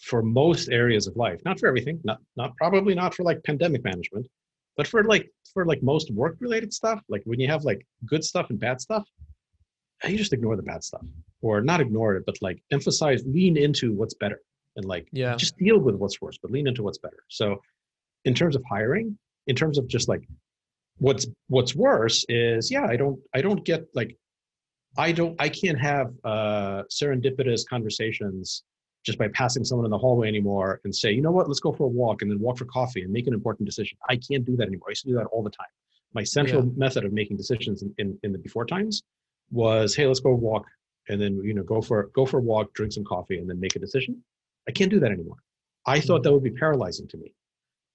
For 0.00 0.22
most 0.22 0.68
areas 0.68 1.06
of 1.06 1.16
life, 1.16 1.40
not 1.44 1.58
for 1.58 1.66
everything, 1.66 2.00
not 2.04 2.18
not 2.36 2.56
probably 2.56 2.94
not 2.94 3.14
for 3.14 3.24
like 3.24 3.42
pandemic 3.44 3.82
management, 3.84 4.26
but 4.76 4.86
for 4.86 5.02
like 5.04 5.30
for 5.52 5.64
like 5.64 5.82
most 5.82 6.12
work 6.12 6.36
related 6.40 6.72
stuff, 6.72 7.02
like 7.08 7.22
when 7.24 7.40
you 7.40 7.48
have 7.48 7.64
like 7.64 7.86
good 8.06 8.24
stuff 8.24 8.50
and 8.50 8.58
bad 8.60 8.80
stuff, 8.80 9.08
you 10.06 10.16
just 10.16 10.32
ignore 10.32 10.56
the 10.56 10.62
bad 10.62 10.84
stuff, 10.84 11.02
or 11.40 11.60
not 11.60 11.80
ignore 11.80 12.14
it, 12.16 12.24
but 12.26 12.36
like 12.40 12.62
emphasize, 12.70 13.22
lean 13.26 13.56
into 13.56 13.92
what's 13.92 14.14
better, 14.14 14.40
and 14.76 14.84
like 14.84 15.08
Yeah. 15.12 15.34
just 15.36 15.56
deal 15.58 15.78
with 15.78 15.96
what's 15.96 16.20
worse, 16.20 16.38
but 16.40 16.50
lean 16.52 16.68
into 16.68 16.82
what's 16.84 16.98
better. 16.98 17.24
So, 17.28 17.60
in 18.24 18.34
terms 18.34 18.54
of 18.54 18.62
hiring, 18.68 19.18
in 19.48 19.56
terms 19.56 19.78
of 19.78 19.88
just 19.88 20.08
like 20.08 20.28
what's 20.98 21.26
what's 21.48 21.74
worse 21.74 22.24
is 22.28 22.70
yeah, 22.70 22.86
I 22.86 22.96
don't 22.96 23.20
I 23.34 23.40
don't 23.40 23.64
get 23.64 23.88
like 23.94 24.16
I 24.96 25.12
don't 25.12 25.36
I 25.38 25.48
can't 25.48 25.78
have 25.78 26.12
uh, 26.24 26.82
serendipitous 26.90 27.66
conversations 27.68 28.64
just 29.04 29.18
by 29.18 29.28
passing 29.28 29.64
someone 29.64 29.84
in 29.84 29.90
the 29.90 29.98
hallway 29.98 30.28
anymore 30.28 30.80
and 30.84 30.94
say 30.94 31.12
you 31.12 31.22
know 31.22 31.30
what 31.30 31.46
let's 31.48 31.60
go 31.60 31.72
for 31.72 31.84
a 31.84 31.88
walk 31.88 32.22
and 32.22 32.30
then 32.30 32.40
walk 32.40 32.58
for 32.58 32.64
coffee 32.64 33.02
and 33.02 33.12
make 33.12 33.26
an 33.26 33.34
important 33.34 33.66
decision. 33.66 33.96
I 34.08 34.16
can't 34.16 34.44
do 34.44 34.56
that 34.56 34.66
anymore. 34.66 34.88
I 34.88 34.90
used 34.92 35.02
to 35.04 35.08
do 35.10 35.14
that 35.16 35.26
all 35.26 35.42
the 35.42 35.50
time. 35.50 35.68
My 36.14 36.24
central 36.24 36.64
Yeah. 36.64 36.70
method 36.76 37.04
of 37.04 37.12
making 37.12 37.36
decisions 37.36 37.82
in, 37.82 37.94
in, 37.98 38.18
in 38.22 38.32
the 38.32 38.38
before 38.38 38.64
times 38.66 39.02
was 39.50 39.94
hey 39.94 40.06
let's 40.06 40.20
go 40.20 40.34
walk 40.34 40.66
and 41.08 41.20
then 41.20 41.40
you 41.44 41.54
know 41.54 41.62
go 41.62 41.80
for 41.80 42.10
go 42.14 42.26
for 42.26 42.38
a 42.38 42.42
walk, 42.42 42.72
drink 42.74 42.92
some 42.92 43.04
coffee, 43.04 43.38
and 43.38 43.48
then 43.48 43.60
make 43.60 43.76
a 43.76 43.78
decision. 43.78 44.22
I 44.68 44.72
can't 44.72 44.90
do 44.90 45.00
that 45.00 45.10
anymore. 45.12 45.36
I 45.86 46.00
thought 46.00 46.22
that 46.24 46.32
would 46.32 46.42
be 46.42 46.50
paralyzing 46.50 47.08
to 47.08 47.16
me, 47.16 47.32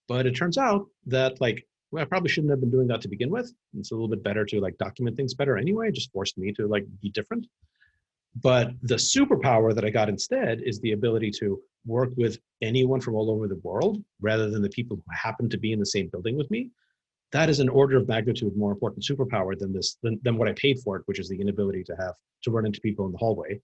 but 0.08 0.26
it 0.26 0.32
turns 0.36 0.58
out 0.58 0.88
that 1.08 1.39
like 1.41 1.68
well, 1.94 2.02
I 2.02 2.06
probably 2.06 2.30
shouldn't 2.30 2.50
have 2.50 2.60
been 2.60 2.72
doing 2.72 2.88
that 2.88 3.02
to 3.02 3.08
begin 3.08 3.30
with. 3.30 3.54
It's 3.78 3.91
a 3.91 3.94
little 3.94 4.08
bit 4.08 4.24
better 4.24 4.44
to 4.46 4.60
like 4.60 4.76
document 4.80 5.16
things 5.16 5.36
better 5.36 5.60
anyway. 5.60 5.89
It 5.89 5.94
just 5.94 6.12
forced 6.12 6.39
me 6.39 6.52
to 6.54 6.68
like 6.68 6.86
be 7.04 7.12
different. 7.12 7.46
But 8.41 8.72
the 8.82 8.96
superpower 8.96 9.76
that 9.76 9.86
I 9.86 9.91
got 9.91 10.10
instead 10.10 10.62
is 10.64 10.80
the 10.80 10.94
ability 10.94 11.30
to 11.39 11.62
work 11.86 12.10
with 12.18 12.39
anyone 12.64 13.00
from 13.00 13.14
all 13.14 13.30
over 13.30 13.48
the 13.48 13.62
world 13.64 14.04
rather 14.22 14.50
than 14.50 14.64
the 14.64 14.70
people 14.70 14.98
who 14.98 15.04
happen 15.16 15.48
to 15.50 15.58
be 15.60 15.72
in 15.72 15.80
the 15.80 15.86
same 15.86 16.08
building 16.08 16.36
with 16.36 16.50
me. 16.50 16.72
That 17.32 17.48
is 17.48 17.60
an 17.60 17.70
order 17.70 17.98
of 17.98 18.08
magnitude 18.08 18.58
more 18.58 18.72
important 18.72 19.06
superpower 19.06 19.56
than 19.56 19.72
this 19.72 19.98
than, 20.02 20.20
than 20.24 20.36
what 20.36 20.48
I 20.48 20.54
paid 20.54 20.80
for 20.80 20.96
it, 20.96 21.04
which 21.06 21.20
is 21.20 21.30
the 21.30 21.39
inability 21.39 21.84
to 21.84 21.96
have 22.00 22.16
to 22.46 22.50
run 22.50 22.66
into 22.66 22.82
people 22.82 23.06
in 23.06 23.12
the 23.12 23.20
hallway. 23.20 23.62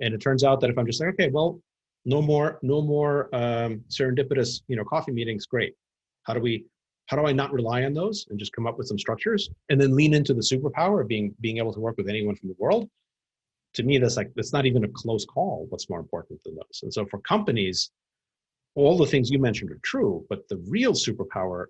And 0.00 0.14
it 0.14 0.20
turns 0.20 0.42
out 0.42 0.60
that 0.62 0.70
if 0.70 0.78
I'm 0.78 0.86
just 0.86 1.00
like, 1.00 1.10
okay, 1.10 1.30
well, 1.30 1.60
no 2.04 2.20
more, 2.20 2.58
no 2.62 2.82
more 2.82 3.32
um, 3.32 3.84
serendipitous, 3.88 4.62
you 4.66 4.74
know, 4.74 4.84
coffee 4.84 5.12
meetings. 5.12 5.46
Great. 5.46 5.74
How 6.24 6.34
do 6.34 6.40
we 6.40 6.64
how 7.08 7.16
do 7.16 7.26
I 7.26 7.32
not 7.32 7.52
rely 7.52 7.84
on 7.84 7.94
those 7.94 8.26
and 8.28 8.38
just 8.38 8.52
come 8.52 8.66
up 8.66 8.76
with 8.78 8.86
some 8.86 8.98
structures 8.98 9.50
and 9.70 9.80
then 9.80 9.96
lean 9.96 10.12
into 10.14 10.34
the 10.34 10.42
superpower 10.42 11.00
of 11.00 11.08
being 11.08 11.34
being 11.40 11.56
able 11.58 11.72
to 11.72 11.80
work 11.80 11.96
with 11.96 12.08
anyone 12.08 12.36
from 12.36 12.48
the 12.50 12.56
world? 12.58 12.88
To 13.74 13.82
me, 13.82 13.98
that's 13.98 14.16
like 14.16 14.30
that's 14.36 14.52
not 14.52 14.66
even 14.66 14.84
a 14.84 14.88
close 14.88 15.24
call. 15.24 15.66
What's 15.70 15.88
more 15.88 16.00
important 16.00 16.42
than 16.44 16.54
those? 16.54 16.80
And 16.82 16.92
so 16.92 17.06
for 17.06 17.18
companies, 17.20 17.90
all 18.74 18.96
the 18.98 19.06
things 19.06 19.30
you 19.30 19.38
mentioned 19.38 19.70
are 19.70 19.80
true, 19.82 20.24
but 20.28 20.46
the 20.48 20.58
real 20.68 20.92
superpower 20.92 21.66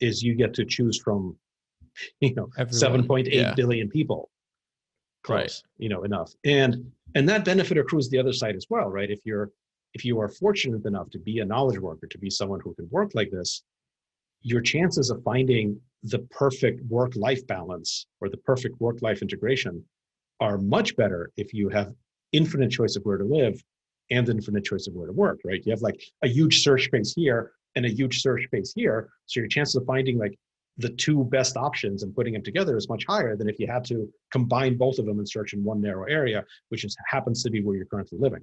is 0.00 0.22
you 0.22 0.34
get 0.34 0.52
to 0.54 0.64
choose 0.64 1.00
from, 1.00 1.36
you 2.20 2.34
know, 2.34 2.48
Everyone, 2.58 2.78
seven 2.78 3.06
point 3.06 3.28
eight 3.28 3.34
yeah. 3.34 3.54
billion 3.54 3.88
people. 3.88 4.30
Close, 5.24 5.38
Right. 5.38 5.62
you 5.78 5.88
know, 5.88 6.02
enough. 6.04 6.34
And 6.44 6.92
and 7.14 7.26
that 7.28 7.44
benefit 7.44 7.78
accrues 7.78 8.10
the 8.10 8.18
other 8.18 8.32
side 8.34 8.56
as 8.56 8.66
well, 8.68 8.88
right? 8.90 9.10
If 9.10 9.20
you're 9.24 9.50
if 9.94 10.04
you 10.04 10.20
are 10.20 10.28
fortunate 10.28 10.84
enough 10.84 11.08
to 11.10 11.18
be 11.18 11.38
a 11.38 11.44
knowledge 11.44 11.78
worker, 11.78 12.06
to 12.06 12.18
be 12.18 12.28
someone 12.30 12.60
who 12.60 12.74
can 12.74 12.88
work 12.90 13.12
like 13.14 13.30
this, 13.30 13.62
your 14.42 14.60
chances 14.60 15.10
of 15.10 15.22
finding 15.22 15.80
the 16.04 16.18
perfect 16.30 16.84
work 16.86 17.12
life 17.14 17.46
balance 17.46 18.06
or 18.20 18.28
the 18.28 18.36
perfect 18.38 18.80
work 18.80 19.00
life 19.02 19.22
integration 19.22 19.84
are 20.40 20.58
much 20.58 20.96
better 20.96 21.30
if 21.36 21.54
you 21.54 21.68
have 21.68 21.92
infinite 22.32 22.70
choice 22.70 22.96
of 22.96 23.02
where 23.04 23.18
to 23.18 23.24
live 23.24 23.62
and 24.10 24.28
infinite 24.28 24.64
choice 24.64 24.86
of 24.86 24.94
where 24.94 25.06
to 25.06 25.12
work, 25.12 25.40
right? 25.44 25.62
You 25.64 25.70
have 25.70 25.82
like 25.82 26.02
a 26.22 26.28
huge 26.28 26.62
search 26.62 26.84
space 26.84 27.12
here 27.14 27.52
and 27.76 27.86
a 27.86 27.88
huge 27.88 28.20
search 28.20 28.44
space 28.44 28.72
here. 28.74 29.08
So 29.26 29.40
your 29.40 29.48
chances 29.48 29.76
of 29.76 29.86
finding 29.86 30.18
like 30.18 30.36
the 30.78 30.90
two 30.90 31.24
best 31.24 31.56
options 31.56 32.02
and 32.02 32.14
putting 32.14 32.32
them 32.32 32.42
together 32.42 32.76
is 32.76 32.88
much 32.88 33.04
higher 33.06 33.36
than 33.36 33.48
if 33.48 33.58
you 33.58 33.66
had 33.66 33.84
to 33.84 34.10
combine 34.32 34.76
both 34.76 34.98
of 34.98 35.06
them 35.06 35.18
and 35.18 35.28
search 35.28 35.52
in 35.52 35.62
one 35.62 35.80
narrow 35.80 36.06
area, 36.06 36.44
which 36.70 36.84
is 36.84 36.96
happens 37.06 37.42
to 37.42 37.50
be 37.50 37.62
where 37.62 37.76
you're 37.76 37.86
currently 37.86 38.18
living. 38.18 38.40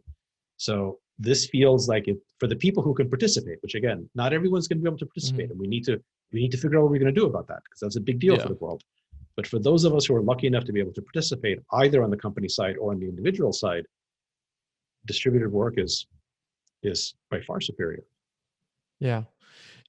So 0.59 0.99
this 1.17 1.47
feels 1.47 1.87
like 1.87 2.07
it 2.09 2.17
for 2.39 2.47
the 2.47 2.55
people 2.55 2.83
who 2.83 2.93
can 2.93 3.09
participate, 3.09 3.57
which 3.63 3.75
again, 3.75 4.09
not 4.13 4.33
everyone's 4.33 4.67
going 4.67 4.79
to 4.79 4.83
be 4.83 4.89
able 4.89 4.97
to 4.99 5.05
participate, 5.05 5.49
and 5.49 5.59
we 5.59 5.67
need 5.67 5.85
to 5.85 5.99
we 6.33 6.41
need 6.41 6.51
to 6.51 6.57
figure 6.57 6.77
out 6.77 6.83
what 6.83 6.91
we're 6.91 6.99
going 6.99 7.13
to 7.15 7.19
do 7.19 7.25
about 7.25 7.47
that 7.47 7.61
because 7.63 7.79
that's 7.79 7.95
a 7.95 8.01
big 8.01 8.19
deal 8.19 8.35
Yeah. 8.35 8.43
for 8.43 8.49
the 8.49 8.55
world. 8.55 8.83
But 9.37 9.47
for 9.47 9.57
those 9.57 9.85
of 9.85 9.95
us 9.95 10.05
who 10.05 10.15
are 10.15 10.21
lucky 10.21 10.47
enough 10.47 10.65
to 10.65 10.73
be 10.73 10.81
able 10.81 10.91
to 10.93 11.01
participate 11.01 11.59
either 11.73 12.03
on 12.03 12.09
the 12.09 12.17
company 12.17 12.49
side 12.49 12.75
or 12.77 12.91
on 12.91 12.99
the 12.99 13.07
individual 13.07 13.53
side, 13.53 13.85
distributed 15.05 15.51
work 15.51 15.75
is 15.77 16.07
is 16.83 17.13
by 17.31 17.39
far 17.41 17.61
superior. 17.61 18.03
Yeah. 18.99 19.23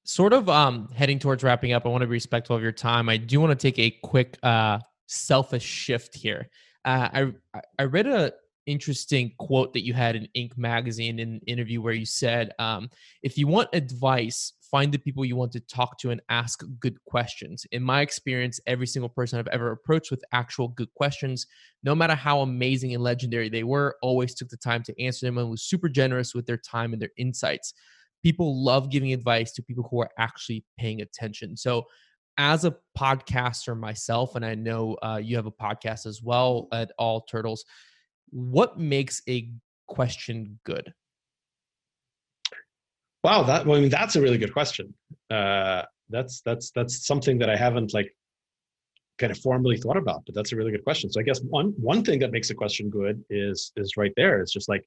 Sort 0.04 0.32
of 0.32 0.48
um 0.48 0.88
heading 0.94 1.18
towards 1.18 1.42
wrapping 1.42 1.72
up. 1.72 1.84
I 1.84 1.88
want 1.88 2.02
to 2.02 2.06
be 2.06 2.12
respectful 2.12 2.54
of 2.56 2.62
your 2.62 2.72
time. 2.72 3.08
I 3.08 3.16
do 3.16 3.40
want 3.40 3.50
to 3.50 3.60
take 3.70 3.78
a 3.80 3.90
quick 4.02 4.38
uh 4.44 4.78
selfish 5.08 5.64
shift 5.64 6.14
here. 6.14 6.48
Uh 6.84 7.32
I- 7.54 7.60
I 7.78 7.84
read 7.84 8.06
a 8.06 8.32
interesting 8.70 9.32
quote 9.38 9.72
that 9.72 9.84
you 9.84 9.92
had 9.92 10.16
in 10.16 10.28
Inc 10.36 10.56
magazine 10.56 11.18
in 11.18 11.28
an 11.34 11.40
interview 11.46 11.82
where 11.82 11.92
you 11.92 12.06
said 12.06 12.52
um 12.58 12.88
if 13.22 13.36
you 13.36 13.46
want 13.46 13.68
advice 13.72 14.52
find 14.70 14.92
the 14.92 14.98
people 14.98 15.24
you 15.24 15.34
want 15.34 15.50
to 15.50 15.58
talk 15.58 15.98
to 15.98 16.10
and 16.10 16.20
ask 16.28 16.62
good 16.78 16.96
questions. 17.04 17.66
In 17.72 17.82
my 17.82 18.02
experience, 18.02 18.60
every 18.68 18.86
single 18.86 19.08
person 19.08 19.36
I've 19.36 19.48
ever 19.48 19.72
approached 19.72 20.12
with 20.12 20.22
actual 20.30 20.68
good 20.68 20.94
questions, 20.94 21.48
no 21.82 21.92
matter 21.92 22.14
how 22.14 22.42
amazing 22.42 22.94
and 22.94 23.02
legendary 23.02 23.48
they 23.48 23.64
were, 23.64 23.96
always 24.00 24.32
took 24.32 24.48
the 24.48 24.56
time 24.56 24.84
to 24.84 25.02
answer 25.02 25.26
them 25.26 25.38
and 25.38 25.50
was 25.50 25.64
super 25.64 25.88
generous 25.88 26.36
with 26.36 26.46
their 26.46 26.56
time 26.56 26.92
and 26.92 27.02
their 27.02 27.10
insights 27.18 27.74
people 28.22 28.62
love 28.62 28.90
giving 28.90 29.12
advice 29.12 29.52
to 29.52 29.62
people 29.62 29.86
who 29.90 30.00
are 30.00 30.10
actually 30.18 30.64
paying 30.78 31.00
attention. 31.00 31.56
So, 31.56 31.84
as 32.38 32.64
a 32.64 32.76
podcaster 32.96 33.76
myself, 33.78 34.34
and 34.34 34.46
I 34.46 34.54
know 34.54 34.96
uh, 35.02 35.20
you 35.22 35.36
have 35.36 35.46
a 35.46 35.52
podcast 35.52 36.06
as 36.06 36.22
well 36.22 36.68
at 36.72 36.90
All 36.96 37.22
Turtles, 37.22 37.64
what 38.30 38.78
makes 38.78 39.22
a 39.28 39.50
question 39.86 40.58
good? 40.64 40.92
Wow, 43.22 43.42
that 43.42 43.66
well, 43.66 43.76
I 43.76 43.80
mean 43.80 43.90
that's 43.90 44.16
a 44.16 44.20
really 44.20 44.38
good 44.38 44.52
question. 44.52 44.94
Uh, 45.30 45.82
that's 46.08 46.40
that's 46.42 46.70
that's 46.70 47.06
something 47.06 47.38
that 47.38 47.50
I 47.50 47.56
haven't 47.56 47.92
like 47.92 48.14
kind 49.18 49.30
of 49.30 49.38
formally 49.38 49.76
thought 49.76 49.98
about, 49.98 50.22
but 50.24 50.34
that's 50.34 50.52
a 50.52 50.56
really 50.56 50.70
good 50.70 50.84
question. 50.84 51.10
So 51.10 51.20
I 51.20 51.22
guess 51.22 51.40
one 51.40 51.74
one 51.76 52.02
thing 52.02 52.18
that 52.20 52.32
makes 52.32 52.50
a 52.50 52.54
question 52.54 52.88
good 52.88 53.22
is 53.28 53.72
is 53.76 53.96
right 53.96 54.12
there. 54.16 54.40
It's 54.40 54.52
just 54.52 54.68
like 54.68 54.84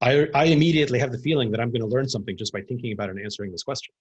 I 0.00 0.28
I 0.34 0.44
immediately 0.46 0.98
have 0.98 1.12
the 1.12 1.18
feeling 1.18 1.50
that 1.52 1.60
I'm 1.60 1.70
going 1.70 1.82
to 1.82 1.86
learn 1.86 2.08
something 2.08 2.36
just 2.36 2.52
by 2.52 2.62
thinking 2.62 2.92
about 2.92 3.10
and 3.10 3.20
answering 3.20 3.52
this 3.52 3.62
question. 3.62 3.94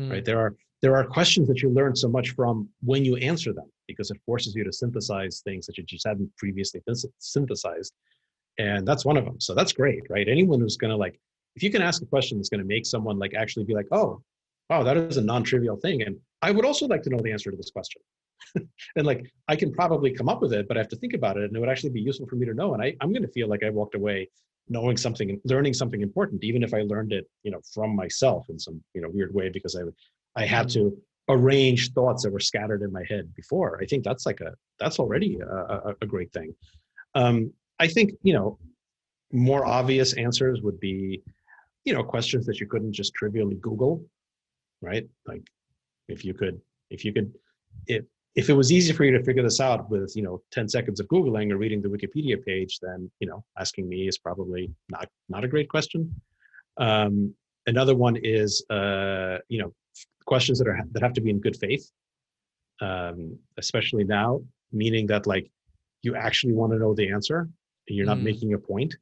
Mm, 0.00 0.10
Right? 0.10 0.24
There 0.24 0.38
are 0.38 0.56
there 0.82 0.96
are 0.96 1.04
questions 1.04 1.46
that 1.48 1.60
you 1.60 1.68
learn 1.68 1.94
so 1.94 2.08
much 2.08 2.30
from 2.30 2.66
when 2.82 3.04
you 3.04 3.16
answer 3.16 3.52
them 3.52 3.70
because 3.86 4.10
it 4.10 4.18
forces 4.24 4.54
you 4.54 4.64
to 4.64 4.72
synthesize 4.72 5.42
things 5.44 5.66
that 5.66 5.76
you 5.76 5.84
just 5.84 6.06
hadn't 6.06 6.34
previously 6.38 6.80
synthesized, 7.18 7.92
and 8.58 8.88
that's 8.88 9.04
one 9.04 9.18
of 9.18 9.24
them. 9.26 9.38
So 9.40 9.54
that's 9.54 9.72
great, 9.72 10.02
right? 10.08 10.26
Anyone 10.26 10.60
who's 10.60 10.78
going 10.78 10.90
to 10.90 10.96
like 10.96 11.20
if 11.56 11.62
you 11.62 11.70
can 11.70 11.82
ask 11.82 12.00
a 12.02 12.06
question 12.06 12.38
that's 12.38 12.48
going 12.48 12.62
to 12.62 12.66
make 12.66 12.86
someone 12.86 13.18
like 13.18 13.34
actually 13.34 13.64
be 13.64 13.74
like, 13.74 13.88
oh, 13.92 14.22
wow, 14.70 14.82
that 14.82 14.96
is 14.96 15.16
a 15.16 15.22
non-trivial 15.22 15.76
thing, 15.76 16.02
and 16.02 16.16
I 16.40 16.50
would 16.50 16.64
also 16.64 16.86
like 16.86 17.02
to 17.02 17.10
know 17.10 17.20
the 17.20 17.32
answer 17.32 17.50
to 17.50 17.56
this 17.56 17.70
question. 17.70 18.00
and 18.96 19.06
like 19.06 19.30
I 19.48 19.56
can 19.56 19.70
probably 19.72 20.12
come 20.12 20.30
up 20.30 20.40
with 20.40 20.54
it, 20.54 20.66
but 20.66 20.78
I 20.78 20.80
have 20.80 20.88
to 20.88 20.96
think 20.96 21.12
about 21.12 21.36
it, 21.36 21.44
and 21.44 21.54
it 21.54 21.60
would 21.60 21.68
actually 21.68 21.90
be 21.90 22.00
useful 22.00 22.26
for 22.26 22.36
me 22.36 22.46
to 22.46 22.54
know. 22.54 22.72
And 22.72 22.82
I, 22.82 22.96
I'm 23.02 23.12
going 23.12 23.22
to 23.22 23.32
feel 23.32 23.48
like 23.48 23.62
I 23.62 23.70
walked 23.70 23.94
away 23.94 24.30
knowing 24.70 24.96
something, 24.96 25.28
and 25.30 25.40
learning 25.44 25.74
something 25.74 26.00
important, 26.00 26.42
even 26.44 26.62
if 26.62 26.72
I 26.72 26.82
learned 26.82 27.12
it, 27.12 27.28
you 27.42 27.50
know, 27.50 27.60
from 27.74 27.94
myself 27.94 28.46
in 28.48 28.58
some 28.58 28.82
you 28.94 29.02
know 29.02 29.08
weird 29.12 29.34
way 29.34 29.50
because 29.50 29.76
I 29.76 29.82
I 30.40 30.46
had 30.46 30.70
to 30.70 30.96
arrange 31.28 31.92
thoughts 31.92 32.22
that 32.22 32.32
were 32.32 32.40
scattered 32.40 32.82
in 32.82 32.92
my 32.92 33.04
head 33.08 33.34
before. 33.34 33.78
I 33.82 33.86
think 33.86 34.04
that's 34.04 34.24
like 34.24 34.40
a 34.40 34.54
that's 34.78 34.98
already 34.98 35.38
a, 35.40 35.46
a, 35.46 35.94
a 36.00 36.06
great 36.06 36.32
thing. 36.32 36.54
Um, 37.14 37.52
I 37.78 37.88
think 37.88 38.12
you 38.22 38.32
know 38.32 38.58
more 39.32 39.66
obvious 39.66 40.12
answers 40.14 40.62
would 40.62 40.80
be 40.80 41.22
you 41.84 41.92
know 41.92 42.02
questions 42.02 42.46
that 42.46 42.60
you 42.60 42.66
couldn't 42.66 42.92
just 42.92 43.14
trivially 43.14 43.56
google 43.56 44.04
right 44.82 45.06
like 45.26 45.42
if 46.08 46.24
you 46.24 46.34
could 46.34 46.60
if 46.90 47.04
you 47.04 47.12
could 47.12 47.32
if 47.86 48.04
if 48.36 48.48
it 48.48 48.52
was 48.54 48.70
easy 48.70 48.92
for 48.92 49.04
you 49.04 49.16
to 49.16 49.22
figure 49.24 49.42
this 49.42 49.60
out 49.60 49.90
with 49.90 50.12
you 50.14 50.22
know 50.22 50.40
10 50.52 50.68
seconds 50.68 51.00
of 51.00 51.06
googling 51.08 51.50
or 51.50 51.56
reading 51.56 51.80
the 51.82 51.88
wikipedia 51.88 52.42
page 52.44 52.78
then 52.80 53.10
you 53.20 53.26
know 53.28 53.44
asking 53.58 53.88
me 53.88 54.06
is 54.06 54.18
probably 54.18 54.70
not 54.88 55.08
not 55.28 55.44
a 55.44 55.48
great 55.48 55.68
question 55.68 56.14
um, 56.78 57.34
another 57.66 57.94
one 57.94 58.16
is 58.16 58.64
uh, 58.70 59.38
you 59.48 59.60
know 59.60 59.72
questions 60.26 60.58
that 60.58 60.68
are 60.68 60.78
that 60.92 61.02
have 61.02 61.12
to 61.12 61.20
be 61.20 61.30
in 61.30 61.40
good 61.40 61.56
faith 61.56 61.90
um, 62.80 63.36
especially 63.58 64.04
now 64.04 64.40
meaning 64.72 65.06
that 65.06 65.26
like 65.26 65.50
you 66.02 66.14
actually 66.14 66.52
want 66.52 66.72
to 66.72 66.78
know 66.78 66.94
the 66.94 67.10
answer 67.10 67.38
and 67.88 67.96
you're 67.96 68.06
not 68.06 68.18
Mm. 68.18 68.22
making 68.22 68.54
a 68.54 68.58
point 68.58 68.96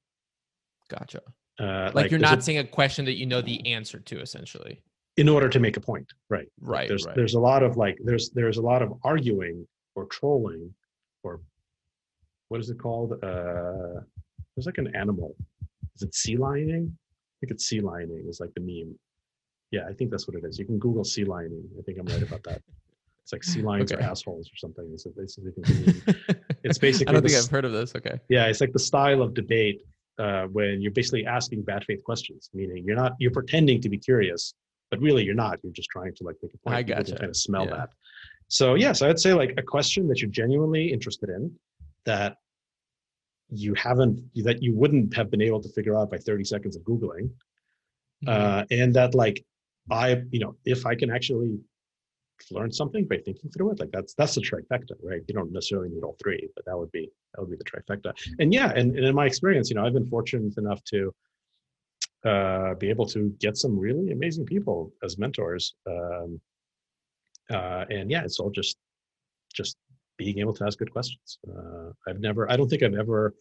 Gotcha. 0.88 1.20
uh, 1.60 1.90
Like, 1.92 2.10
you're 2.10 2.18
not 2.18 2.38
a- 2.38 2.42
saying 2.42 2.58
a 2.58 2.64
question 2.64 3.04
that 3.04 3.16
you 3.18 3.26
know 3.26 3.42
the 3.42 3.58
answer 3.66 3.98
to, 4.00 4.20
essentially. 4.22 4.80
In 5.18 5.28
order 5.28 5.48
to 5.48 5.60
make 5.66 5.76
a 5.76 5.80
point. 5.90 6.08
Right 6.28 6.48
Like, 6.60 6.72
Right, 6.74 6.88
there's 6.88 7.04
right. 7.06 7.16
there's 7.16 7.34
a 7.34 7.40
lot 7.50 7.62
of 7.62 7.76
like 7.76 7.96
there's 8.08 8.30
there's 8.38 8.58
a 8.62 8.62
lot 8.72 8.80
of 8.84 8.88
arguing 9.12 9.56
or 9.96 10.02
trolling 10.06 10.72
or 11.24 11.40
what 12.50 12.60
is 12.60 12.68
it 12.70 12.78
called? 12.78 13.10
Uh 13.30 14.00
there's 14.54 14.66
like 14.70 14.78
an 14.78 14.90
animal. 15.02 15.30
Is 15.96 16.02
it 16.06 16.12
sealioning? 16.12 16.84
I 16.88 17.34
think 17.40 17.50
it's 17.54 17.66
sea 17.70 17.80
lining 17.80 18.24
is 18.28 18.38
like 18.40 18.52
the 18.58 18.60
meme. 18.70 18.92
Yeah 19.76 19.84
i 19.90 19.92
think 19.96 20.08
that's 20.12 20.26
what 20.28 20.36
it 20.38 20.44
is. 20.48 20.58
You 20.60 20.66
can 20.70 20.78
google 20.78 21.04
sea 21.04 21.24
lining. 21.36 21.64
I 21.78 21.82
think 21.82 21.98
i'm 22.00 22.06
right 22.14 22.22
about 22.30 22.42
that. 22.48 22.60
It's 23.22 23.32
like 23.34 23.44
sea 23.44 23.62
lions 23.70 23.90
are 23.92 24.00
assholes 24.00 24.46
or 24.52 24.56
something. 24.64 24.86
So 24.96 25.10
basically. 25.22 25.52
It's 26.66 26.78
basically 26.78 27.08
I 27.08 27.12
don't 27.12 27.22
think 27.22 27.34
this- 27.34 27.44
I've 27.46 27.50
heard 27.56 27.64
of 27.70 27.72
this. 27.78 27.90
Okay. 27.98 28.16
yeah 28.28 28.44
it's 28.50 28.60
like 28.64 28.72
the 28.72 28.84
style 28.90 29.20
of 29.26 29.34
debate 29.42 29.78
uh, 30.24 30.44
when 30.56 30.74
you're 30.82 30.96
basically 31.00 31.24
asking 31.38 31.62
bad 31.72 31.82
faith 31.88 32.02
questions 32.10 32.42
meaning 32.58 32.80
you're 32.86 33.00
not 33.04 33.12
you're 33.20 33.36
pretending 33.40 33.78
to 33.84 33.88
be 33.94 33.98
curious 34.10 34.42
but 34.90 35.00
really 35.00 35.22
you're 35.24 35.34
not 35.34 35.58
you're 35.62 35.72
just 35.72 35.88
trying 35.90 36.14
to 36.14 36.24
like 36.24 36.36
make 36.42 36.52
a 36.54 36.58
point 36.58 36.76
I 36.76 36.82
People 36.82 36.96
can 36.96 37.04
gotcha. 37.04 37.18
kind 37.20 37.30
of 37.30 37.36
smell 37.36 37.64
Yeah. 37.66 37.76
that 37.76 37.90
so 38.48 38.74
yes 38.74 39.02
i'd 39.02 39.18
say 39.18 39.34
like 39.34 39.54
a 39.58 39.62
question 39.62 40.08
that 40.08 40.20
you're 40.20 40.30
genuinely 40.30 40.90
interested 40.92 41.28
in 41.28 41.54
that 42.04 42.36
you 43.50 43.74
haven't 43.74 44.20
that 44.44 44.62
you 44.62 44.74
wouldn't 44.74 45.14
have 45.14 45.30
been 45.30 45.42
able 45.42 45.60
to 45.62 45.68
figure 45.70 45.96
out 45.98 46.10
by 46.10 46.18
30 46.18 46.44
seconds 46.44 46.76
of 46.76 46.82
googling 46.82 47.30
Mhm. 48.24 48.28
uh, 48.28 48.64
and 48.70 48.94
that 48.94 49.14
like 49.14 49.44
i 49.90 50.22
you 50.30 50.40
know 50.40 50.56
if 50.64 50.84
i 50.86 50.94
can 50.94 51.10
actually 51.10 51.58
learn 52.52 52.70
something 52.72 53.04
by 53.04 53.16
thinking 53.16 53.50
through 53.50 53.72
it. 53.72 53.80
Like 53.80 53.90
that's 53.90 54.14
that's 54.14 54.36
the 54.36 54.40
trifecta, 54.40 54.92
right? 55.02 55.20
You 55.26 55.34
don't 55.34 55.50
necessarily 55.52 55.88
need 55.88 56.04
all 56.04 56.16
three, 56.22 56.48
but 56.54 56.64
that 56.66 56.78
would 56.78 56.92
be 56.92 57.10
that 57.34 57.40
would 57.40 57.50
be 57.50 57.56
the 57.56 57.64
trifecta. 57.64 58.12
And 58.38 58.54
yeah, 58.54 58.70
and, 58.76 58.94
and 58.96 59.04
in 59.04 59.12
my 59.12 59.26
experience, 59.26 59.70
you 59.70 59.74
know, 59.76 59.84
I've 59.84 59.92
been 59.92 60.06
fortunate 60.06 60.56
enough 60.56 60.80
to 60.92 61.12
uh, 62.24 62.74
be 62.74 62.90
able 62.90 63.06
to 63.06 63.34
get 63.38 63.56
some 63.56 63.78
really 63.78 64.10
amazing 64.10 64.44
people 64.44 64.92
as 65.02 65.18
mentors. 65.18 65.74
Um, 65.86 66.40
uh, 67.50 67.84
and 67.90 68.10
yeah, 68.10 68.24
it's 68.24 68.38
all 68.40 68.50
just 68.50 68.76
just 69.54 69.76
being 70.18 70.38
able 70.38 70.52
to 70.52 70.64
ask 70.64 70.78
good 70.78 70.92
questions. 70.92 71.38
Uh, 71.48 71.90
I've 72.06 72.20
never, 72.20 72.50
I 72.50 72.56
don't 72.56 72.68
think 72.68 72.82
I've 72.82 72.94
ever 72.94 73.34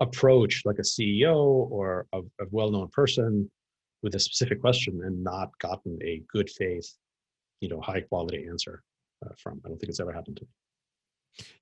approached 0.00 0.66
like 0.66 0.78
a 0.78 0.82
CEO 0.82 1.36
or 1.36 2.06
a, 2.12 2.18
a 2.18 2.46
well-known 2.50 2.88
person 2.88 3.50
with 4.02 4.14
a 4.16 4.18
specific 4.18 4.60
question 4.60 5.00
and 5.04 5.22
not 5.22 5.56
gotten 5.60 5.98
a 6.02 6.22
good 6.28 6.50
faith, 6.50 6.92
you 7.60 7.68
know, 7.68 7.80
high 7.80 8.00
quality 8.00 8.46
answer 8.50 8.82
uh, 9.24 9.30
from. 9.38 9.60
I 9.64 9.68
don't 9.68 9.78
think 9.78 9.90
it's 9.90 10.00
ever 10.00 10.12
happened 10.12 10.36
to 10.38 10.42
me. 10.42 10.48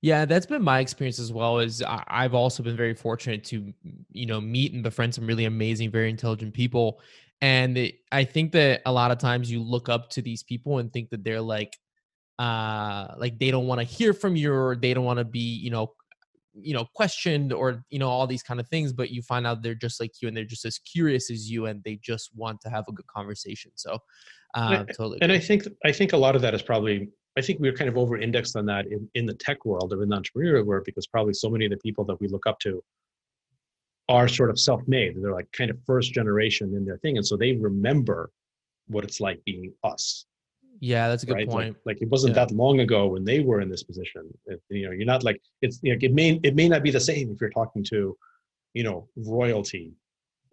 Yeah, 0.01 0.25
that's 0.25 0.45
been 0.45 0.61
my 0.61 0.79
experience 0.79 1.19
as 1.19 1.31
well. 1.31 1.59
Is 1.59 1.81
I've 1.87 2.33
also 2.33 2.61
been 2.63 2.77
very 2.77 2.93
fortunate 2.93 3.43
to, 3.45 3.73
you 4.11 4.25
know, 4.25 4.39
meet 4.39 4.73
and 4.73 4.83
befriend 4.83 5.15
some 5.15 5.25
really 5.25 5.45
amazing, 5.45 5.89
very 5.91 6.09
intelligent 6.09 6.53
people. 6.53 7.01
And 7.41 7.77
it, 7.77 7.95
I 8.11 8.23
think 8.23 8.51
that 8.53 8.81
a 8.85 8.91
lot 8.91 9.11
of 9.11 9.17
times 9.17 9.51
you 9.51 9.61
look 9.61 9.89
up 9.89 10.09
to 10.11 10.21
these 10.21 10.43
people 10.43 10.77
and 10.77 10.93
think 10.93 11.09
that 11.09 11.23
they're 11.23 11.41
like, 11.41 11.77
uh, 12.39 13.15
like 13.17 13.39
they 13.39 13.51
don't 13.51 13.67
want 13.67 13.79
to 13.79 13.85
hear 13.85 14.13
from 14.13 14.35
you 14.35 14.53
or 14.53 14.75
they 14.75 14.93
don't 14.93 15.05
want 15.05 15.19
to 15.19 15.25
be, 15.25 15.39
you 15.39 15.69
know, 15.69 15.93
you 16.55 16.73
know, 16.73 16.85
questioned 16.93 17.51
or 17.51 17.83
you 17.89 17.97
know 17.97 18.09
all 18.09 18.27
these 18.27 18.43
kind 18.43 18.59
of 18.59 18.67
things. 18.67 18.93
But 18.93 19.09
you 19.09 19.23
find 19.23 19.47
out 19.47 19.63
they're 19.63 19.73
just 19.73 19.99
like 19.99 20.21
you 20.21 20.27
and 20.27 20.37
they're 20.37 20.45
just 20.45 20.65
as 20.65 20.77
curious 20.77 21.31
as 21.31 21.49
you 21.49 21.65
and 21.65 21.83
they 21.83 21.95
just 21.95 22.29
want 22.35 22.61
to 22.61 22.69
have 22.69 22.85
a 22.87 22.91
good 22.91 23.07
conversation. 23.07 23.71
So, 23.75 23.97
And 24.55 24.75
I- 24.75 24.77
uh, 24.77 24.85
totally. 24.85 25.17
And 25.21 25.31
I 25.31 25.39
think 25.39 25.63
I 25.83 25.91
think 25.91 26.13
a 26.13 26.17
lot 26.17 26.35
of 26.35 26.43
that 26.43 26.53
is 26.53 26.61
probably 26.61 27.09
I 27.37 27.41
think 27.41 27.59
we're 27.59 27.73
kind 27.73 27.89
of 27.89 27.97
over 27.97 28.17
indexed 28.17 28.55
on 28.55 28.65
that 28.67 28.85
in, 28.87 29.09
in 29.15 29.25
the 29.25 29.33
tech 29.33 29.65
world 29.65 29.91
or 29.93 30.03
in 30.03 30.09
the 30.09 30.15
entrepreneurial 30.21 30.65
world 30.65 30.83
because 30.85 31.07
probably 31.07 31.33
so 31.33 31.49
many 31.49 31.65
of 31.65 31.71
the 31.71 31.77
people 31.77 32.03
that 32.05 32.19
we 32.21 32.27
look 32.27 32.45
up 32.45 32.59
to 32.59 32.83
are 34.09 34.27
sort 34.27 34.49
of 34.49 34.59
self-made. 34.59 35.15
They're 35.21 35.31
like 35.33 35.51
kind 35.51 35.71
of 35.71 35.77
first 35.85 36.13
generation 36.13 36.75
in 36.75 36.85
their 36.85 36.97
thing. 36.97 37.17
And 37.17 37.25
so 37.25 37.35
they 37.37 37.53
remember 37.53 38.29
what 38.87 39.03
it's 39.03 39.19
like 39.19 39.43
being 39.45 39.73
us. 39.83 40.25
yeah, 40.79 41.07
that's 41.07 41.23
a 41.23 41.25
good 41.25 41.35
right? 41.35 41.47
Like- 41.47 41.55
point. 41.55 41.77
Like, 41.85 42.01
it 42.01 42.09
wasn't 42.09 42.35
Yeah. 42.35 42.45
that 42.45 42.51
long 42.53 42.81
ago 42.81 43.07
when 43.07 43.23
they 43.23 43.39
were 43.39 43.61
in 43.61 43.69
this 43.69 43.83
position. 43.83 44.23
It- 44.47 44.61
you 44.69 44.85
know, 44.85 44.91
you're 44.91 45.05
not 45.05 45.23
like 45.23 45.39
it's 45.61 45.79
you 45.81 45.93
know, 45.93 45.99
it 46.01 46.13
may 46.13 46.39
it 46.43 46.55
may 46.55 46.67
not 46.67 46.83
be 46.83 46.91
the 46.91 46.99
same 46.99 47.31
if 47.31 47.39
you're 47.39 47.49
talking 47.61 47.83
to, 47.85 48.17
you 48.73 48.83
know, 48.83 49.07
royalty. 49.15 49.93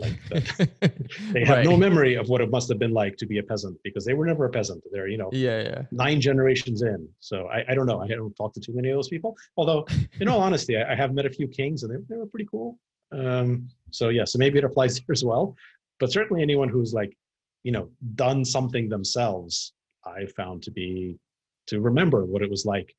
Like 0.00 0.18
that 0.28 1.04
they 1.32 1.44
have 1.44 1.64
no 1.64 1.76
memory 1.76 2.14
of 2.14 2.28
what 2.28 2.40
it 2.40 2.50
must 2.50 2.68
have 2.70 2.78
been 2.78 2.92
like 2.92 3.16
to 3.18 3.26
be 3.26 3.38
a 3.38 3.42
peasant 3.42 3.78
because 3.84 4.04
they 4.04 4.14
were 4.14 4.26
never 4.26 4.46
a 4.46 4.50
peasant. 4.50 4.82
They're, 4.90 5.08
you 5.08 5.18
know, 5.18 5.30
yeah, 5.32 5.62
yeah. 5.62 5.82
nine 5.92 6.20
generations 6.20 6.82
in. 6.82 7.08
So 7.20 7.46
I, 7.48 7.64
I 7.68 7.74
don't 7.74 7.86
know. 7.86 8.00
I 8.00 8.08
haven't 8.08 8.34
talked 8.34 8.54
to 8.54 8.60
too 8.60 8.74
many 8.74 8.88
of 8.88 8.96
those 8.96 9.08
people. 9.08 9.36
Although, 9.56 9.86
in 10.20 10.28
all 10.28 10.40
honesty, 10.40 10.76
I, 10.76 10.92
I 10.92 10.94
have 10.94 11.12
met 11.12 11.26
a 11.26 11.30
few 11.30 11.46
kings 11.46 11.82
and 11.82 11.92
they, 11.92 11.98
they 12.08 12.16
were 12.16 12.26
pretty 12.26 12.48
cool. 12.50 12.78
Um, 13.12 13.68
so 13.90 14.08
yeah, 14.08 14.24
so 14.24 14.38
maybe 14.38 14.58
it 14.58 14.64
applies 14.64 14.96
here 14.98 15.12
as 15.12 15.24
well. 15.24 15.56
But 15.98 16.10
certainly 16.10 16.42
anyone 16.42 16.68
who's 16.68 16.94
like, 16.94 17.16
you 17.62 17.72
know, 17.72 17.90
done 18.14 18.44
something 18.44 18.88
themselves, 18.88 19.74
I 20.04 20.26
found 20.26 20.62
to 20.62 20.70
be 20.70 21.18
to 21.66 21.80
remember 21.80 22.24
what 22.24 22.42
it 22.42 22.50
was 22.50 22.64
like 22.64 22.94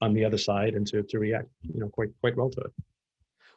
on 0.00 0.14
the 0.14 0.24
other 0.24 0.38
side 0.38 0.74
and 0.74 0.86
to 0.88 1.02
to 1.02 1.18
react, 1.18 1.48
you 1.62 1.80
know, 1.80 1.88
quite 1.88 2.10
quite 2.20 2.36
well 2.36 2.50
to 2.50 2.60
it. 2.60 2.72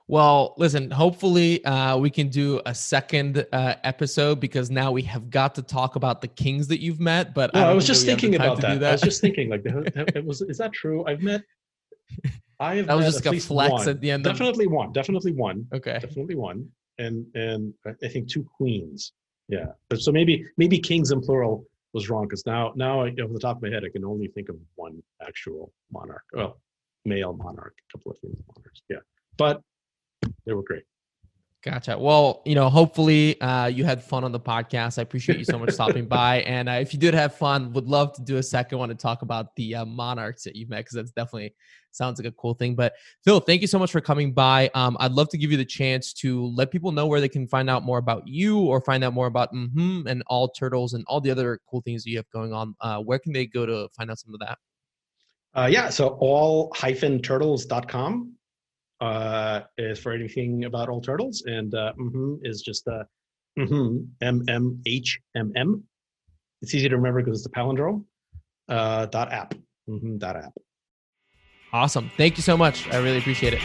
Well, 0.07 0.53
listen, 0.57 0.91
hopefully 0.91 1.65
uh, 1.65 1.97
we 1.97 2.11
can 2.11 2.29
do 2.29 2.61
a 2.67 2.75
second 2.75 3.45
uh, 3.51 3.75
episode 3.83 4.39
because 4.39 4.69
now 4.69 4.91
we 4.91 5.01
have 5.03 5.31
got 5.31 5.55
to 5.55 5.63
talk 5.63 5.95
about 5.95 6.21
the 6.21 6.27
kings 6.27 6.67
that 6.67 6.79
you've 6.79 6.99
met. 6.99 7.33
But 7.33 7.53
No, 7.53 7.61
I, 7.61 7.63
don't 7.65 7.75
was 7.75 7.87
just 7.87 8.05
we 8.05 8.11
have 8.11 8.17
the 8.17 8.21
thinking 8.21 8.39
about 8.39 8.61
do 8.61 8.79
that. 8.79 8.89
I 8.89 8.91
was 8.91 9.01
just 9.01 9.21
thinking, 9.21 9.49
like, 9.49 9.61
it 9.65 10.23
was 10.23 10.41
is 10.41 10.59
that 10.59 10.73
true? 10.73 11.05
I've 11.07 11.21
met. 11.21 11.41
I 12.59 12.75
have 12.75 12.87
that 12.87 12.95
was 12.95 13.05
met 13.05 13.33
just 13.33 13.45
a 13.45 13.47
flex 13.47 13.71
one. 13.71 13.89
at 13.89 13.99
the 13.99 14.11
end. 14.11 14.25
Of, 14.27 14.33
Definitely 14.33 14.67
one. 14.67 14.93
Definitely 14.93 15.33
one. 15.33 15.67
okay. 15.73 15.99
definitely 15.99 16.35
one 16.35 16.69
and 16.99 17.25
and 17.35 17.73
i 18.03 18.07
think 18.07 18.27
two 18.27 18.43
queens 18.43 19.13
yeah 19.47 19.67
but 19.89 19.99
so 19.99 20.11
maybe 20.11 20.45
maybe 20.57 20.79
kings 20.79 21.11
in 21.11 21.21
plural 21.21 21.65
was 21.93 22.09
wrong 22.09 22.23
because 22.23 22.45
now 22.45 22.73
now 22.75 23.01
I, 23.01 23.09
off 23.09 23.31
the 23.31 23.39
top 23.39 23.57
of 23.57 23.63
my 23.63 23.69
head 23.69 23.83
i 23.83 23.89
can 23.89 24.05
only 24.05 24.27
think 24.27 24.49
of 24.49 24.57
one 24.75 25.01
actual 25.25 25.71
monarch 25.91 26.23
well 26.33 26.59
male 27.05 27.33
monarch 27.33 27.75
a 27.89 27.97
couple 27.97 28.11
of 28.11 28.17
female 28.19 28.43
monarchs 28.55 28.81
yeah 28.89 28.97
but 29.37 29.61
they 30.45 30.53
were 30.53 30.63
great 30.63 30.83
Gotcha. 31.65 31.97
Well, 31.97 32.43
you 32.45 32.53
know, 32.53 32.69
hopefully 32.69 33.41
uh, 33.41 33.65
you 33.65 33.85
had 33.85 34.03
fun 34.03 34.23
on 34.23 34.31
the 34.31 34.39
podcast. 34.39 34.99
I 34.99 35.01
appreciate 35.01 35.39
you 35.39 35.45
so 35.45 35.57
much 35.57 35.71
stopping 35.71 36.05
by. 36.05 36.43
And 36.45 36.69
uh, 36.69 36.73
if 36.73 36.93
you 36.93 36.99
did 36.99 37.15
have 37.15 37.33
fun, 37.33 37.73
would 37.73 37.87
love 37.87 38.13
to 38.13 38.21
do 38.21 38.37
a 38.37 38.43
second 38.43 38.77
one 38.77 38.89
to 38.89 38.95
talk 38.95 39.23
about 39.23 39.55
the 39.55 39.73
uh, 39.73 39.85
monarchs 39.85 40.43
that 40.43 40.55
you've 40.55 40.69
met 40.69 40.81
because 40.81 40.93
that's 40.93 41.09
definitely 41.09 41.55
sounds 41.89 42.19
like 42.19 42.27
a 42.27 42.31
cool 42.33 42.53
thing. 42.53 42.75
But 42.75 42.93
Phil, 43.23 43.39
thank 43.39 43.61
you 43.61 43.67
so 43.67 43.79
much 43.79 43.91
for 43.91 43.99
coming 43.99 44.31
by. 44.31 44.69
Um, 44.75 44.95
I'd 44.99 45.13
love 45.13 45.27
to 45.29 45.39
give 45.39 45.49
you 45.49 45.57
the 45.57 45.65
chance 45.65 46.13
to 46.13 46.45
let 46.45 46.69
people 46.69 46.91
know 46.91 47.07
where 47.07 47.19
they 47.19 47.29
can 47.29 47.47
find 47.47 47.67
out 47.67 47.81
more 47.81 47.97
about 47.97 48.27
you 48.27 48.59
or 48.59 48.79
find 48.79 49.03
out 49.03 49.13
more 49.13 49.25
about 49.25 49.51
mm 49.51 49.71
hmm 49.71 50.07
and 50.07 50.21
all 50.27 50.49
turtles 50.49 50.93
and 50.93 51.03
all 51.07 51.19
the 51.19 51.31
other 51.31 51.59
cool 51.67 51.81
things 51.81 52.05
you 52.05 52.17
have 52.17 52.29
going 52.29 52.53
on. 52.53 52.75
Uh, 52.79 52.99
where 52.99 53.17
can 53.17 53.33
they 53.33 53.47
go 53.47 53.65
to 53.65 53.89
find 53.97 54.11
out 54.11 54.19
some 54.19 54.35
of 54.35 54.39
that? 54.39 54.59
uh, 55.55 55.67
yeah 55.71 55.89
so 55.89 56.09
all 56.19 56.71
hyphen 56.75 57.21
turtles.com 57.21 58.34
uh, 59.01 59.61
is 59.77 59.99
for 59.99 60.11
anything 60.13 60.65
about 60.65 60.89
all 60.89 61.01
turtles 61.01 61.43
and 61.45 61.73
uh, 61.75 61.93
mhm 61.99 62.39
is 62.43 62.61
just 62.61 62.87
uh, 62.87 63.03
mm-hmm, 63.59 63.97
m-m-h-m-m 64.21 65.83
it's 66.61 66.73
easy 66.73 66.89
to 66.89 66.95
remember 66.95 67.21
because 67.21 67.39
it's 67.39 67.47
a 67.47 67.57
palindrome 67.57 68.05
uh, 68.69 69.05
dot 69.07 69.31
app 69.31 69.53
Mm-hmm, 69.89 70.17
dot 70.17 70.35
app 70.35 70.53
Awesome. 71.73 72.09
Thank 72.15 72.37
you 72.37 72.43
so 72.43 72.55
much. 72.55 72.87
I 72.89 72.97
really 72.97 73.17
appreciate 73.17 73.53
it. 73.53 73.61